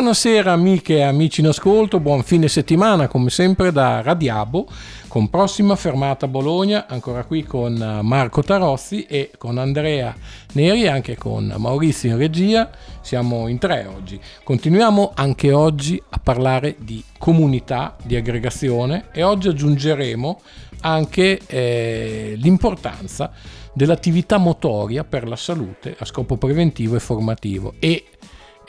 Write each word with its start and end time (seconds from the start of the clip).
Buonasera 0.00 0.52
amiche 0.52 0.96
e 0.96 1.02
amici 1.02 1.42
in 1.42 1.48
ascolto, 1.48 2.00
buon 2.00 2.22
fine 2.22 2.48
settimana 2.48 3.06
come 3.06 3.28
sempre 3.28 3.70
da 3.70 4.00
Radiabo 4.00 4.66
con 5.08 5.28
prossima 5.28 5.76
fermata 5.76 6.26
Bologna, 6.26 6.86
ancora 6.88 7.24
qui 7.24 7.44
con 7.44 7.76
eh, 7.76 8.00
Marco 8.00 8.42
Tarozzi 8.42 9.04
e 9.04 9.30
con 9.36 9.58
Andrea 9.58 10.16
Neri, 10.54 10.88
anche 10.88 11.18
con 11.18 11.52
Maurizio 11.54 12.12
in 12.12 12.16
regia, 12.16 12.70
siamo 13.02 13.46
in 13.46 13.58
tre 13.58 13.86
oggi. 13.94 14.18
Continuiamo 14.42 15.12
anche 15.14 15.52
oggi 15.52 16.02
a 16.08 16.18
parlare 16.18 16.76
di 16.78 17.04
comunità, 17.18 17.94
di 18.02 18.16
aggregazione 18.16 19.08
e 19.12 19.22
oggi 19.22 19.48
aggiungeremo 19.48 20.40
anche 20.80 21.40
eh, 21.46 22.36
l'importanza 22.38 23.32
dell'attività 23.74 24.38
motoria 24.38 25.04
per 25.04 25.28
la 25.28 25.36
salute 25.36 25.94
a 25.98 26.06
scopo 26.06 26.38
preventivo 26.38 26.96
e 26.96 27.00
formativo 27.00 27.74
e 27.78 28.04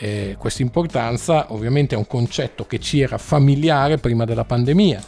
eh, 0.01 0.35
questa 0.35 0.63
importanza 0.63 1.53
ovviamente 1.53 1.93
è 1.93 1.97
un 1.97 2.07
concetto 2.07 2.65
che 2.65 2.79
ci 2.79 3.01
era 3.01 3.19
familiare 3.19 3.99
prima 3.99 4.25
della 4.25 4.45
pandemia, 4.45 4.99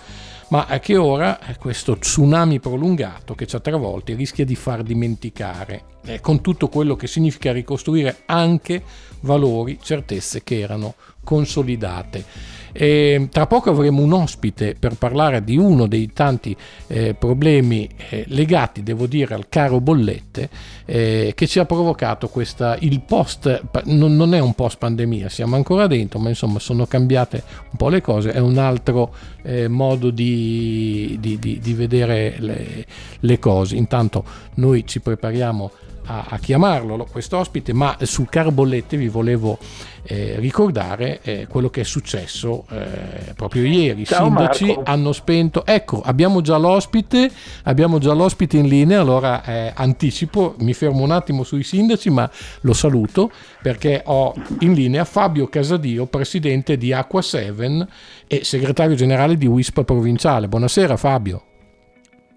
ma 0.50 0.68
che 0.80 0.98
ora 0.98 1.40
questo 1.58 1.98
tsunami 1.98 2.60
prolungato 2.60 3.34
che 3.34 3.48
ci 3.48 3.56
ha 3.56 3.60
travolti 3.60 4.14
rischia 4.14 4.46
di 4.46 4.56
far 4.56 4.84
dimenticare, 4.84 5.86
eh, 6.06 6.22
con 6.22 6.42
tutto 6.42 6.68
quello 6.68 6.96
che 6.96 7.08
significa 7.08 7.52
ricostruire 7.52 8.22
anche 8.28 8.84
valori, 9.22 9.80
certezze 9.82 10.44
che 10.44 10.60
erano 10.60 10.94
consolidate. 11.24 12.24
E 12.74 13.28
tra 13.32 13.46
poco 13.46 13.70
avremo 13.70 14.02
un 14.02 14.12
ospite 14.14 14.76
per 14.78 14.96
parlare 14.96 15.44
di 15.44 15.58
uno 15.58 15.88
dei 15.88 16.12
tanti 16.12 16.56
eh, 16.88 17.14
problemi 17.14 17.88
eh, 18.10 18.26
legati, 18.28 18.82
devo 18.82 19.06
dire, 19.06 19.36
al 19.36 19.48
caro 19.48 19.80
bollette 19.80 20.50
eh, 20.86 21.34
che 21.36 21.48
ci 21.48 21.60
ha 21.60 21.66
provocato 21.66 22.28
questa, 22.30 22.76
il 22.80 23.02
post, 23.02 23.64
non, 23.86 24.16
non, 24.16 24.34
è 24.34 24.40
un 24.40 24.56
post 24.56 24.80
pandemia, 24.80 25.30
siamo 25.30 25.56
ancora 25.56 25.86
dentro, 25.86 26.20
ma 26.20 26.30
insomma 26.30 26.58
sono 26.58 26.88
cambiate 26.88 27.44
un 27.70 27.78
po' 27.78 27.90
le 27.90 28.02
cose, 28.02 28.32
è 28.32 28.40
un 28.40 28.58
altro 28.58 29.14
eh, 29.44 29.68
modo 29.68 30.10
di, 30.10 31.18
di, 31.20 31.38
di, 31.38 31.60
di 31.60 31.74
vedere 31.74 32.36
le, 32.40 32.86
le 33.20 33.40
cose. 33.40 33.76
Intanto 33.76 34.24
noi 34.56 34.86
ci 34.88 35.00
prepariamo 35.00 35.72
a, 36.06 36.26
a 36.30 36.38
chiamarlo 36.38 37.08
questo 37.10 37.38
ospite, 37.38 37.74
ma 37.74 37.96
sul 38.02 38.30
caro 38.30 38.52
bollette 38.52 38.98
vi 38.98 39.08
volevo 39.08 39.58
eh, 40.04 40.36
ricordare 40.38 41.22
eh, 41.22 41.48
quello 41.48 41.70
che 41.70 41.82
è 41.82 41.84
successo 41.84 42.66
eh, 42.70 43.34
proprio 43.36 43.64
ieri. 43.64 44.02
I 44.02 44.06
sindaci 44.06 44.66
Marco. 44.66 44.82
hanno 44.86 45.12
spento. 45.12 45.66
Ecco, 45.66 46.02
abbiamo 46.04 46.42
già 46.42 46.58
l'ospite, 46.58 47.30
abbiamo 47.64 48.00
già 48.00 48.14
l'ospite 48.14 48.58
in 48.58 48.68
linea. 48.68 49.02
Allora 49.02 49.44
eh, 49.44 49.72
anticipo, 49.76 50.56
mi 50.60 50.74
fermo 50.74 51.04
un 51.04 51.12
attimo 51.12 51.44
sui 51.44 51.64
sindaci, 51.64 52.10
ma 52.10 52.30
lo 52.62 52.74
saluto 52.74 53.32
perché 53.62 54.02
ho 54.06 54.34
in 54.60 54.74
linea 54.74 55.06
Fabio 55.06 55.48
Casadio, 55.48 56.06
presidente 56.06 56.78
di 56.78 56.92
Acqua 56.92 57.22
7 57.22 57.88
e 58.28 58.44
segretario 58.44 58.96
generale 58.96 59.38
di 59.38 59.48
WISP 59.48 59.84
provinciale. 59.84 60.48
Buonasera 60.48 60.98
Fabio. 60.98 61.44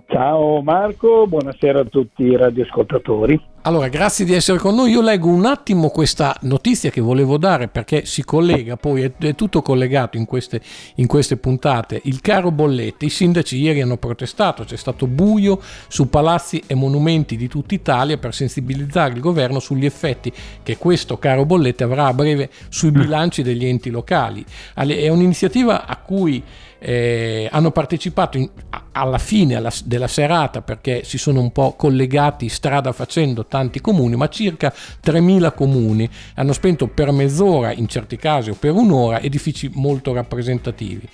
Ciao 0.08 0.62
Marco, 0.62 1.26
buonasera 1.26 1.80
a 1.80 1.84
tutti 1.84 2.22
i 2.22 2.36
radioascoltatori. 2.36 3.54
Allora, 3.66 3.88
grazie 3.88 4.24
di 4.24 4.32
essere 4.32 4.58
con 4.58 4.76
noi. 4.76 4.92
Io 4.92 5.02
leggo 5.02 5.26
un 5.26 5.44
attimo 5.44 5.88
questa 5.88 6.36
notizia 6.42 6.88
che 6.88 7.00
volevo 7.00 7.36
dare 7.36 7.66
perché 7.66 8.06
si 8.06 8.22
collega, 8.22 8.76
poi 8.76 9.02
è, 9.02 9.10
è 9.18 9.34
tutto 9.34 9.60
collegato 9.60 10.16
in 10.16 10.24
queste, 10.24 10.60
in 10.94 11.08
queste, 11.08 11.36
puntate. 11.36 12.00
Il 12.04 12.20
caro 12.20 12.52
bollette, 12.52 13.06
i 13.06 13.10
sindaci 13.10 13.58
ieri 13.58 13.80
hanno 13.80 13.96
protestato, 13.96 14.62
c'è 14.62 14.76
stato 14.76 15.08
buio 15.08 15.60
su 15.88 16.08
palazzi 16.08 16.62
e 16.64 16.76
monumenti 16.76 17.36
di 17.36 17.48
tutta 17.48 17.74
Italia 17.74 18.18
per 18.18 18.32
sensibilizzare 18.32 19.14
il 19.14 19.20
governo 19.20 19.58
sugli 19.58 19.84
effetti 19.84 20.32
che 20.62 20.76
questo 20.76 21.18
caro 21.18 21.44
bollette 21.44 21.82
avrà 21.82 22.06
a 22.06 22.14
breve 22.14 22.50
sui 22.68 22.90
mm. 22.90 23.00
bilanci 23.00 23.42
degli 23.42 23.66
enti 23.66 23.90
locali. 23.90 24.44
È 24.74 25.08
un'iniziativa 25.08 25.86
a 25.86 25.96
cui 25.96 26.40
eh, 26.78 27.48
hanno 27.50 27.70
partecipato 27.70 28.38
in, 28.38 28.50
alla 28.92 29.18
fine 29.18 29.56
alla, 29.56 29.72
della 29.84 30.08
serata 30.08 30.62
perché 30.62 31.04
si 31.04 31.18
sono 31.18 31.40
un 31.40 31.52
po' 31.52 31.74
collegati 31.74 32.48
strada 32.48 32.92
facendo 32.92 33.46
tanti 33.46 33.80
comuni, 33.80 34.16
ma 34.16 34.28
circa 34.28 34.72
3.000 35.04 35.54
comuni 35.54 36.08
hanno 36.34 36.52
spento 36.52 36.88
per 36.88 37.10
mezz'ora, 37.12 37.72
in 37.72 37.88
certi 37.88 38.16
casi 38.16 38.50
o 38.50 38.56
per 38.58 38.72
un'ora, 38.72 39.20
edifici 39.20 39.70
molto 39.74 40.12
rappresentativi. 40.12 41.08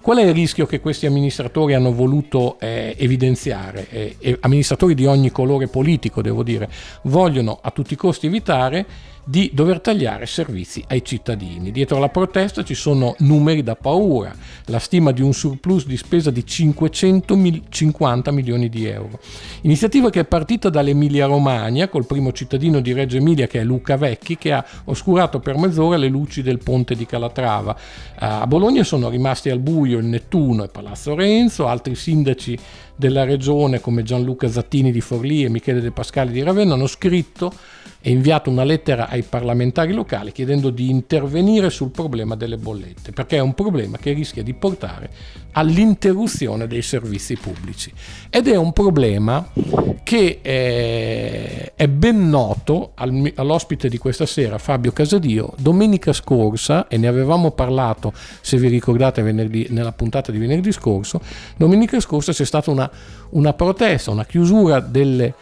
Qual 0.00 0.18
è 0.18 0.22
il 0.22 0.32
rischio 0.32 0.64
che 0.64 0.80
questi 0.80 1.06
amministratori 1.06 1.74
hanno 1.74 1.92
voluto 1.92 2.58
eh, 2.60 2.94
evidenziare? 2.98 3.88
Eh, 3.90 4.38
amministratori 4.40 4.94
di 4.94 5.06
ogni 5.06 5.30
colore 5.30 5.66
politico, 5.66 6.22
devo 6.22 6.42
dire, 6.42 6.68
vogliono 7.02 7.58
a 7.60 7.70
tutti 7.70 7.94
i 7.94 7.96
costi 7.96 8.26
evitare 8.26 8.86
di 9.28 9.50
dover 9.52 9.80
tagliare 9.80 10.24
servizi 10.24 10.82
ai 10.88 11.04
cittadini. 11.04 11.70
Dietro 11.70 11.98
la 11.98 12.08
protesta 12.08 12.64
ci 12.64 12.72
sono 12.72 13.14
numeri 13.18 13.62
da 13.62 13.76
paura, 13.76 14.34
la 14.64 14.78
stima 14.78 15.12
di 15.12 15.20
un 15.20 15.34
surplus 15.34 15.84
di 15.84 15.98
spesa 15.98 16.30
di 16.30 16.46
550 16.46 18.30
milioni 18.30 18.70
di 18.70 18.86
euro. 18.86 19.20
Iniziativa 19.62 20.08
che 20.08 20.20
è 20.20 20.24
partita 20.24 20.70
dall'Emilia 20.70 21.26
Romagna 21.26 21.88
col 21.88 22.06
primo 22.06 22.32
cittadino 22.32 22.80
di 22.80 22.94
Reggio 22.94 23.18
Emilia 23.18 23.46
che 23.46 23.60
è 23.60 23.64
Luca 23.64 23.98
Vecchi 23.98 24.38
che 24.38 24.50
ha 24.50 24.64
oscurato 24.84 25.40
per 25.40 25.58
mezz'ora 25.58 25.98
le 25.98 26.08
luci 26.08 26.40
del 26.40 26.60
ponte 26.60 26.94
di 26.94 27.04
Calatrava. 27.04 27.76
A 28.20 28.46
Bologna 28.46 28.82
sono 28.82 29.10
rimasti 29.10 29.50
al 29.50 29.58
buio 29.58 29.98
il 29.98 30.06
Nettuno 30.06 30.64
e 30.64 30.68
Palazzo 30.68 31.14
Renzo, 31.14 31.66
altri 31.66 31.94
sindaci 31.94 32.58
della 32.96 33.24
regione 33.24 33.78
come 33.78 34.02
Gianluca 34.02 34.48
Zattini 34.48 34.90
di 34.90 35.02
Forlì 35.02 35.44
e 35.44 35.50
Michele 35.50 35.82
De 35.82 35.90
Pascali 35.90 36.32
di 36.32 36.42
Ravenna 36.42 36.72
hanno 36.74 36.86
scritto 36.86 37.52
e 38.00 38.10
inviato 38.10 38.48
una 38.48 38.64
lettera 38.64 39.08
ai 39.08 39.22
parlamentari 39.22 39.92
locali 39.92 40.30
chiedendo 40.30 40.70
di 40.70 40.88
intervenire 40.88 41.68
sul 41.68 41.90
problema 41.90 42.36
delle 42.36 42.56
bollette, 42.56 43.12
perché 43.12 43.36
è 43.36 43.40
un 43.40 43.54
problema 43.54 43.98
che 43.98 44.12
rischia 44.12 44.42
di 44.42 44.54
portare 44.54 45.10
all'interruzione 45.52 46.68
dei 46.68 46.82
servizi 46.82 47.36
pubblici. 47.36 47.92
Ed 48.30 48.46
è 48.46 48.56
un 48.56 48.72
problema 48.72 49.50
che 50.04 50.38
è, 50.40 51.72
è 51.74 51.88
ben 51.88 52.28
noto 52.28 52.92
all'ospite 52.94 53.88
di 53.88 53.98
questa 53.98 54.26
sera, 54.26 54.58
Fabio 54.58 54.92
Casadio, 54.92 55.52
domenica 55.58 56.12
scorsa, 56.12 56.86
e 56.86 56.96
ne 56.96 57.08
avevamo 57.08 57.50
parlato, 57.50 58.12
se 58.40 58.56
vi 58.58 58.68
ricordate, 58.68 59.22
venerdì, 59.22 59.66
nella 59.70 59.92
puntata 59.92 60.30
di 60.30 60.38
venerdì 60.38 60.70
scorso, 60.70 61.20
domenica 61.56 61.98
scorsa 61.98 62.32
c'è 62.32 62.44
stata 62.44 62.70
una, 62.70 62.88
una 63.30 63.52
protesta, 63.52 64.12
una 64.12 64.24
chiusura 64.24 64.78
delle 64.78 65.34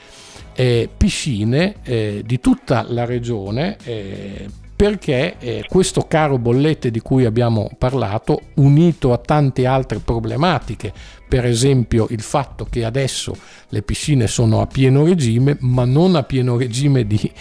eh, 0.56 0.88
piscine 0.96 1.76
eh, 1.84 2.22
di 2.24 2.40
tutta 2.40 2.86
la 2.88 3.04
regione 3.04 3.76
eh, 3.84 4.46
perché 4.74 5.36
eh, 5.38 5.64
questo 5.68 6.02
caro 6.02 6.38
bollette 6.38 6.90
di 6.90 7.00
cui 7.00 7.24
abbiamo 7.24 7.70
parlato, 7.78 8.42
unito 8.54 9.12
a 9.14 9.18
tante 9.18 9.64
altre 9.64 10.00
problematiche, 10.00 10.92
per 11.26 11.46
esempio 11.46 12.06
il 12.10 12.20
fatto 12.20 12.66
che 12.68 12.84
adesso 12.84 13.34
le 13.70 13.80
piscine 13.80 14.26
sono 14.26 14.60
a 14.60 14.66
pieno 14.66 15.04
regime, 15.04 15.56
ma 15.60 15.86
non 15.86 16.14
a 16.14 16.22
pieno 16.24 16.58
regime 16.58 17.06
di 17.06 17.32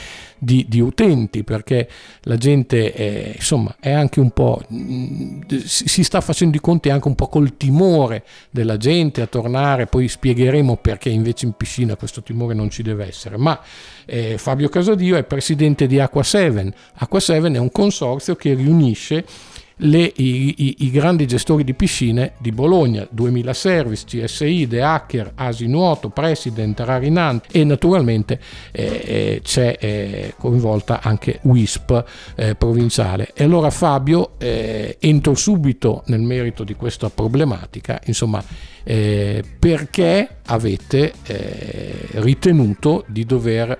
di, 0.46 0.66
di 0.70 0.80
utenti 0.80 1.44
perché 1.44 1.90
la 2.22 2.38
gente 2.38 2.94
è, 2.94 3.32
insomma 3.36 3.76
è 3.80 3.92
anche 3.92 4.20
un 4.20 4.30
po' 4.30 4.62
si 5.66 6.04
sta 6.04 6.22
facendo 6.22 6.56
i 6.56 6.60
conti 6.60 6.90
anche 6.90 7.08
un 7.08 7.16
po' 7.16 7.28
col 7.28 7.58
timore 7.58 8.24
della 8.52 8.78
gente 8.78 9.22
a 9.22 9.28
tornare 9.28 9.88
poi 9.88 10.08
spiegheremo 10.08 10.78
perché 10.78 11.10
invece 11.10 11.48
in 11.48 11.54
piscina 11.54 11.96
questo 11.96 12.22
timore 12.22 12.54
non 12.54 12.70
ci 12.70 12.84
deve 12.84 13.08
essere. 13.08 13.38
Ma 13.38 13.60
eh, 14.06 14.38
Fabio 14.38 14.70
Casadio 14.70 15.18
è 15.18 15.24
presidente 15.24 15.88
di 15.88 16.00
Acqua 16.00 16.22
7 16.22 16.74
Acqua 16.94 17.20
7 17.20 17.52
è 17.52 17.58
un 17.58 17.72
consorzio 17.72 18.36
che 18.36 18.54
riunisce 18.54 19.26
le, 19.78 20.12
i, 20.16 20.56
i, 20.58 20.76
i, 20.80 20.92
grandi 20.92 21.28
gestori 21.28 21.64
di 21.64 21.74
piscine 21.74 22.34
di 22.38 22.52
Bologna, 22.52 23.06
2000 23.10 23.54
Service, 23.54 24.06
CSI, 24.06 24.68
The 24.68 24.82
Hacker, 24.82 25.32
Asi 25.36 25.68
Nuoto, 25.68 26.10
President, 26.10 26.80
Rarinant 26.80 27.46
e 27.52 27.64
naturalmente 27.64 28.40
eh, 28.72 28.84
eh, 29.06 29.42
c'è 29.44 29.78
eh, 29.80 30.34
coinvolta 30.38 31.02
anche 31.02 31.40
WISP 31.42 32.04
eh, 32.36 32.56
provinciale. 32.56 33.32
E 33.34 33.44
allora 33.44 33.70
Fabio, 33.70 34.32
eh, 34.38 34.98
entro 35.00 35.36
subito 35.36 36.04
nel 36.06 36.22
merito 36.22 36.64
di 36.64 36.76
questa 36.76 37.10
problematica, 37.10 38.00
insomma, 38.06 38.42
eh, 38.84 39.44
perché 39.60 40.38
avete 40.46 41.14
ritenuto 42.12 43.04
di 43.08 43.26
dover 43.26 43.78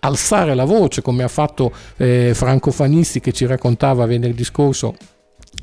alzare 0.00 0.54
la 0.54 0.64
voce 0.64 1.00
come 1.00 1.22
ha 1.22 1.28
fatto 1.28 1.72
Franco 1.96 2.70
Fanissi 2.70 3.20
che 3.20 3.32
ci 3.32 3.46
raccontava 3.46 4.04
venerdì 4.04 4.44
scorso 4.44 4.94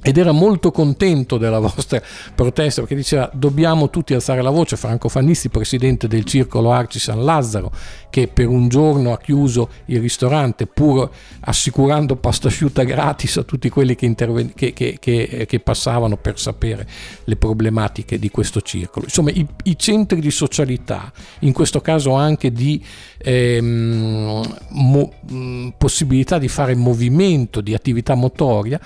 ed 0.04 0.18
era 0.18 0.32
molto 0.32 0.72
contento 0.72 1.38
della 1.38 1.60
vostra 1.60 2.02
protesta 2.34 2.82
perché 2.82 2.96
diceva 2.96 3.30
dobbiamo 3.34 3.90
tutti 3.90 4.14
alzare 4.14 4.42
la 4.42 4.50
voce. 4.50 4.76
Franco 4.76 5.10
Fannissi, 5.10 5.50
presidente 5.50 6.08
del 6.08 6.24
circolo 6.24 6.72
Arci 6.72 6.98
San 6.98 7.24
Lazzaro, 7.24 7.72
che 8.10 8.28
per 8.28 8.48
un 8.48 8.68
giorno 8.68 9.14
ha 9.14 9.20
chiuso 9.20 9.70
il 9.86 10.00
ristorante 10.00 10.66
pur 10.66 11.10
assicurando 11.42 12.16
pasta 12.16 12.48
asciutta 12.48 12.84
gratis 12.84 13.38
a 13.38 13.44
tutti 13.44 13.70
quelli 13.70 13.96
che, 13.96 14.06
interven- 14.06 14.54
che, 14.56 14.74
che, 14.74 14.98
che 15.00 15.60
passavano 15.60 16.18
per 16.18 16.40
sapere 16.40 16.88
le 17.26 17.36
problematiche 17.36 18.18
di 18.18 18.32
questo 18.32 18.62
circolo. 18.62 19.06
Insomma, 19.06 19.30
i, 19.30 19.46
i 19.64 19.78
centri 19.78 20.20
di 20.20 20.32
socialità, 20.32 21.12
in 21.40 21.54
questo 21.54 21.80
caso 21.80 22.14
anche 22.14 22.52
di 22.52 22.84
ehm, 23.20 24.58
mo- 24.70 25.14
possibilità 25.78 26.40
di 26.40 26.48
fare 26.48 26.74
movimento, 26.76 27.62
di 27.62 27.74
attività 27.74 28.16
motoria, 28.16 28.80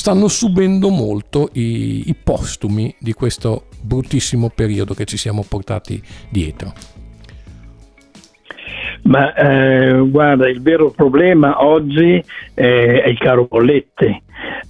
stanno 0.00 0.28
subendo 0.28 0.88
molto 0.88 1.50
i, 1.52 2.08
i 2.08 2.14
postumi 2.14 2.94
di 2.98 3.12
questo 3.12 3.66
bruttissimo 3.82 4.48
periodo 4.48 4.94
che 4.94 5.04
ci 5.04 5.18
siamo 5.18 5.44
portati 5.46 6.02
dietro. 6.30 6.72
Ma 9.02 9.34
eh, 9.34 10.08
guarda, 10.08 10.48
il 10.48 10.62
vero 10.62 10.88
problema 10.88 11.62
oggi 11.62 12.14
eh, 12.54 13.02
è 13.02 13.08
il 13.08 13.18
caro 13.18 13.44
bollette. 13.44 14.22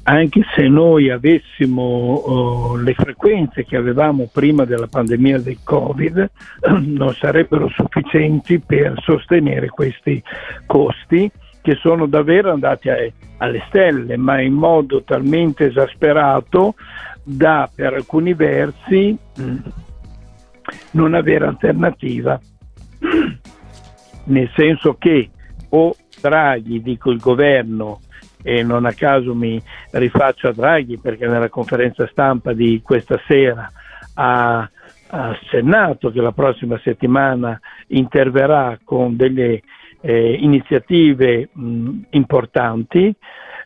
Anche 0.03 0.41
se 0.56 0.67
noi 0.67 1.11
avessimo 1.11 1.82
oh, 1.82 2.77
le 2.77 2.94
frequenze 2.94 3.65
che 3.65 3.77
avevamo 3.77 4.29
prima 4.32 4.65
della 4.65 4.88
pandemia 4.88 5.38
del 5.38 5.59
Covid, 5.62 6.29
non 6.87 7.15
sarebbero 7.15 7.69
sufficienti 7.69 8.59
per 8.59 8.94
sostenere 9.05 9.69
questi 9.69 10.21
costi 10.67 11.31
che 11.62 11.76
sono 11.76 12.06
davvero 12.06 12.52
andati 12.52 12.88
a, 12.88 12.96
alle 13.38 13.62
stelle, 13.68 14.16
ma 14.16 14.40
in 14.40 14.54
modo 14.54 15.02
talmente 15.02 15.66
esasperato 15.66 16.74
da 17.22 17.70
per 17.74 17.94
alcuni 17.94 18.34
versi 18.34 19.16
mm, 19.40 19.56
non 20.92 21.14
avere 21.14 21.46
alternativa. 21.46 22.38
Nel 24.24 24.50
senso 24.54 24.94
che 24.98 25.30
o 25.70 25.94
Draghi, 26.20 26.82
dico 26.82 27.10
il 27.10 27.18
governo, 27.18 28.00
e 28.42 28.62
non 28.62 28.86
a 28.86 28.92
caso 28.92 29.34
mi 29.34 29.62
rifaccio 29.92 30.48
a 30.48 30.52
Draghi 30.52 30.98
perché 30.98 31.26
nella 31.26 31.48
conferenza 31.48 32.06
stampa 32.10 32.52
di 32.52 32.80
questa 32.82 33.20
sera 33.26 33.70
ha, 34.14 34.68
accennato 35.12 36.12
che 36.12 36.20
la 36.20 36.30
prossima 36.30 36.78
settimana 36.84 37.58
interverrà 37.88 38.78
con 38.84 39.16
delle 39.16 39.60
eh, 40.00 40.32
iniziative 40.41 41.49
mh, 41.52 41.91
importanti, 42.11 43.14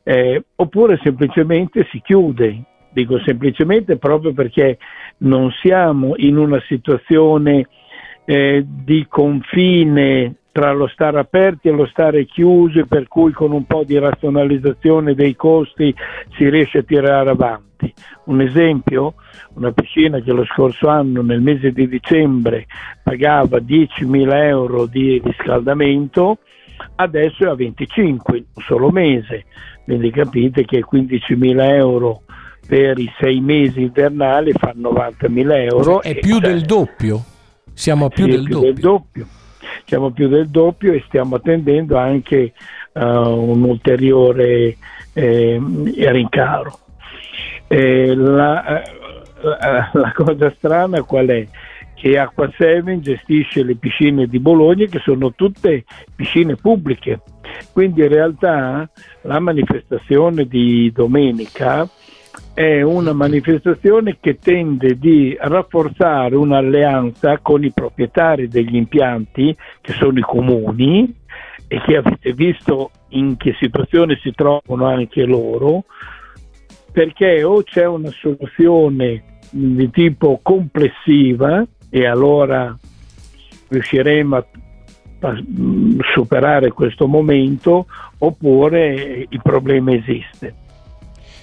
eh, 0.02 0.44
oppure 0.56 0.98
semplicemente 1.02 1.86
si 1.90 2.00
chiude. 2.00 2.62
Dico 2.90 3.18
semplicemente 3.20 3.96
proprio 3.96 4.32
perché 4.32 4.78
non 5.18 5.50
siamo 5.60 6.14
in 6.16 6.36
una 6.36 6.62
situazione 6.68 7.66
eh, 8.24 8.64
di 8.64 9.06
confine 9.08 10.36
tra 10.54 10.70
lo 10.70 10.86
stare 10.86 11.18
aperti 11.18 11.66
e 11.66 11.72
lo 11.72 11.84
stare 11.84 12.26
chiusi, 12.26 12.86
per 12.86 13.08
cui 13.08 13.32
con 13.32 13.50
un 13.50 13.64
po' 13.64 13.82
di 13.82 13.98
razionalizzazione 13.98 15.16
dei 15.16 15.34
costi 15.34 15.92
si 16.36 16.48
riesce 16.48 16.78
a 16.78 16.82
tirare 16.84 17.28
avanti. 17.28 17.92
Un 18.26 18.40
esempio, 18.40 19.14
una 19.54 19.72
piscina 19.72 20.20
che 20.20 20.30
lo 20.30 20.44
scorso 20.44 20.86
anno 20.86 21.22
nel 21.22 21.40
mese 21.40 21.72
di 21.72 21.88
dicembre 21.88 22.66
pagava 23.02 23.58
10.000 23.58 24.32
euro 24.44 24.86
di 24.86 25.20
riscaldamento, 25.24 26.38
adesso 26.94 27.46
è 27.46 27.48
a 27.48 27.56
25 27.56 28.36
in 28.36 28.44
un 28.54 28.62
solo 28.62 28.90
mese, 28.90 29.46
quindi 29.82 30.12
capite 30.12 30.64
che 30.64 30.84
15.000 30.88 31.68
euro 31.74 32.22
per 32.64 32.96
i 33.00 33.12
sei 33.18 33.40
mesi 33.40 33.80
invernali 33.80 34.52
fa 34.52 34.72
90.000 34.72 35.68
euro. 35.72 36.00
È 36.00 36.14
più 36.14 36.38
del 36.38 36.60
doppio, 36.60 37.24
siamo 37.72 38.04
a 38.04 38.08
più, 38.08 38.26
sì, 38.26 38.30
del, 38.30 38.44
più 38.44 38.52
doppio. 38.52 38.72
del 38.72 38.80
doppio 38.80 39.26
siamo 39.84 40.10
più 40.10 40.28
del 40.28 40.48
doppio 40.48 40.92
e 40.92 41.02
stiamo 41.06 41.36
attendendo 41.36 41.96
anche 41.96 42.52
uh, 42.92 43.00
un 43.00 43.62
ulteriore 43.62 44.76
eh, 45.12 45.60
rincaro. 45.60 46.78
Eh, 47.66 48.14
la, 48.14 48.82
la, 49.40 49.90
la, 49.92 50.12
cosa 50.12 50.52
strana 50.56 51.02
qual 51.02 51.26
è? 51.28 51.46
Che 51.94 52.18
Acqua 52.18 52.50
7 52.54 53.00
gestisce 53.00 53.62
le 53.62 53.76
piscine 53.76 54.26
di 54.26 54.38
Bologna 54.38 54.84
che 54.86 54.98
sono 54.98 55.32
tutte 55.32 55.84
piscine 56.14 56.56
pubbliche, 56.56 57.20
quindi 57.72 58.02
in 58.02 58.08
realtà 58.08 58.88
la 59.22 59.38
manifestazione 59.38 60.44
di 60.46 60.92
domenica 60.92 61.88
è 62.54 62.82
una 62.82 63.12
manifestazione 63.12 64.18
che 64.20 64.38
tende 64.38 64.96
di 64.96 65.36
rafforzare 65.38 66.36
un'alleanza 66.36 67.38
con 67.42 67.64
i 67.64 67.72
proprietari 67.72 68.46
degli 68.46 68.76
impianti, 68.76 69.54
che 69.80 69.92
sono 69.92 70.18
i 70.20 70.22
comuni, 70.22 71.12
e 71.66 71.80
che 71.84 71.96
avete 71.96 72.32
visto 72.32 72.90
in 73.10 73.36
che 73.36 73.56
situazione 73.58 74.18
si 74.22 74.30
trovano 74.32 74.86
anche 74.86 75.24
loro, 75.24 75.84
perché 76.92 77.42
o 77.42 77.62
c'è 77.64 77.86
una 77.86 78.10
soluzione 78.10 79.40
di 79.50 79.90
tipo 79.90 80.38
complessiva 80.40 81.66
e 81.90 82.06
allora 82.06 82.76
riusciremo 83.68 84.36
a 84.36 84.46
superare 86.12 86.70
questo 86.70 87.08
momento 87.08 87.86
oppure 88.18 89.26
il 89.28 89.40
problema 89.42 89.92
esiste. 89.92 90.62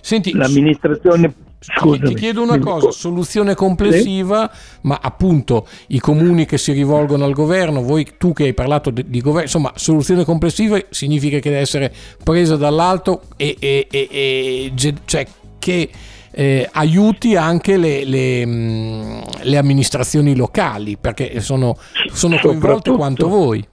Senti, 0.01 0.33
l'amministrazione 0.33 1.33
Scusami. 1.63 1.99
Ti 1.99 2.15
chiedo 2.15 2.41
una 2.41 2.57
cosa, 2.57 2.89
soluzione 2.89 3.53
complessiva, 3.53 4.49
sì. 4.51 4.79
ma 4.81 4.97
appunto 4.99 5.67
i 5.89 5.99
comuni 5.99 6.47
che 6.47 6.57
si 6.57 6.71
rivolgono 6.71 7.23
al 7.23 7.33
governo, 7.33 7.83
voi 7.83 8.07
tu 8.17 8.33
che 8.33 8.45
hai 8.45 8.55
parlato 8.55 8.89
di, 8.89 9.07
di 9.07 9.21
governo, 9.21 9.43
insomma 9.43 9.71
soluzione 9.75 10.25
complessiva 10.25 10.79
significa 10.89 11.37
che 11.37 11.49
deve 11.49 11.61
essere 11.61 11.93
presa 12.23 12.55
dall'alto 12.55 13.21
e, 13.37 13.55
e, 13.59 13.87
e, 13.91 14.07
e 14.11 14.73
cioè 15.05 15.27
che 15.59 15.89
eh, 16.31 16.67
aiuti 16.71 17.35
anche 17.35 17.77
le, 17.77 18.05
le, 18.05 18.43
mm, 18.43 19.19
le, 19.43 19.57
amministrazioni 19.57 20.35
locali, 20.35 20.97
perché 20.97 21.41
sono, 21.41 21.77
sono 22.11 22.39
coinvolte 22.39 22.89
quanto 22.91 23.27
voi. 23.27 23.63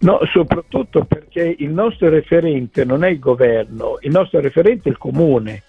No, 0.00 0.20
soprattutto 0.32 1.04
perché 1.04 1.54
il 1.58 1.70
nostro 1.70 2.08
referente 2.08 2.84
non 2.84 3.04
è 3.04 3.08
il 3.08 3.18
governo, 3.18 3.98
il 4.00 4.10
nostro 4.10 4.40
referente 4.40 4.88
è 4.88 4.92
il 4.92 4.98
comune 4.98 5.62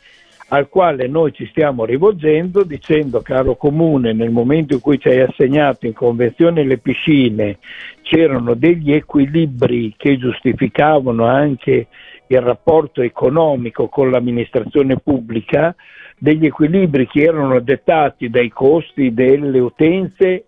al 0.49 0.69
quale 0.69 1.07
noi 1.07 1.33
ci 1.33 1.47
stiamo 1.47 1.83
rivolgendo 1.85 2.63
dicendo 2.63 3.21
caro 3.21 3.55
comune 3.55 4.13
nel 4.13 4.29
momento 4.29 4.75
in 4.75 4.81
cui 4.81 4.99
ci 4.99 5.07
hai 5.07 5.21
assegnato 5.21 5.87
in 5.87 5.93
convenzione 5.93 6.63
le 6.63 6.77
piscine 6.77 7.57
c'erano 8.01 8.53
degli 8.53 8.91
equilibri 8.91 9.95
che 9.97 10.17
giustificavano 10.17 11.25
anche 11.25 11.87
il 12.27 12.41
rapporto 12.41 13.01
economico 13.01 13.87
con 13.87 14.09
l'amministrazione 14.09 14.97
pubblica, 14.97 15.75
degli 16.17 16.45
equilibri 16.45 17.07
che 17.07 17.23
erano 17.23 17.59
dettati 17.59 18.29
dai 18.29 18.49
costi 18.49 19.13
delle 19.13 19.59
utenze 19.59 20.45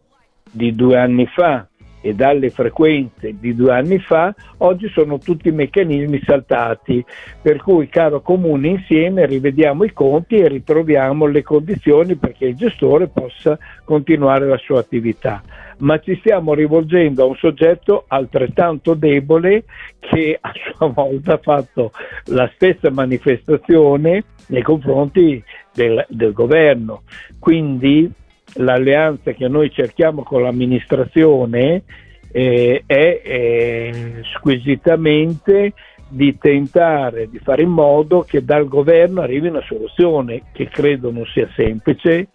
di 0.51 0.73
due 0.73 0.97
anni 0.97 1.25
fa 1.27 1.67
e 2.05 2.13
dalle 2.13 2.51
frequenze 2.51 3.33
di 3.39 3.55
due 3.55 3.73
anni 3.73 3.97
fa, 3.97 4.31
oggi 4.57 4.87
sono 4.89 5.17
tutti 5.17 5.49
meccanismi 5.49 6.21
saltati, 6.23 7.03
per 7.41 7.63
cui 7.63 7.89
caro 7.89 8.21
comune 8.21 8.67
insieme 8.67 9.25
rivediamo 9.25 9.83
i 9.83 9.91
conti 9.91 10.35
e 10.35 10.47
ritroviamo 10.47 11.25
le 11.25 11.41
condizioni 11.41 12.13
perché 12.13 12.45
il 12.45 12.55
gestore 12.55 13.07
possa 13.07 13.57
continuare 13.83 14.45
la 14.45 14.57
sua 14.57 14.81
attività. 14.81 15.41
Ma 15.79 15.97
ci 15.97 16.15
stiamo 16.19 16.53
rivolgendo 16.53 17.23
a 17.23 17.25
un 17.25 17.35
soggetto 17.37 18.05
altrettanto 18.07 18.93
debole 18.93 19.63
che 19.97 20.37
a 20.39 20.51
sua 20.53 20.85
volta 20.89 21.33
ha 21.33 21.39
fatto 21.41 21.91
la 22.25 22.47
stessa 22.53 22.91
manifestazione 22.91 24.25
nei 24.49 24.61
confronti 24.61 25.43
del, 25.73 26.05
del 26.07 26.33
governo. 26.33 27.01
Quindi 27.39 28.13
l'alleanza 28.53 29.31
che 29.31 29.47
noi 29.47 29.71
cerchiamo 29.71 30.23
con 30.23 30.41
l'amministrazione 30.41 31.83
eh, 32.31 32.83
è 32.85 33.21
eh, 33.23 34.21
squisitamente 34.35 35.73
di 36.07 36.37
tentare 36.37 37.27
di 37.29 37.39
fare 37.39 37.63
in 37.63 37.69
modo 37.69 38.21
che 38.21 38.43
dal 38.43 38.67
governo 38.67 39.21
arrivi 39.21 39.47
una 39.47 39.63
soluzione 39.65 40.43
che 40.53 40.67
credo 40.67 41.11
non 41.11 41.25
sia 41.25 41.49
semplice, 41.55 42.27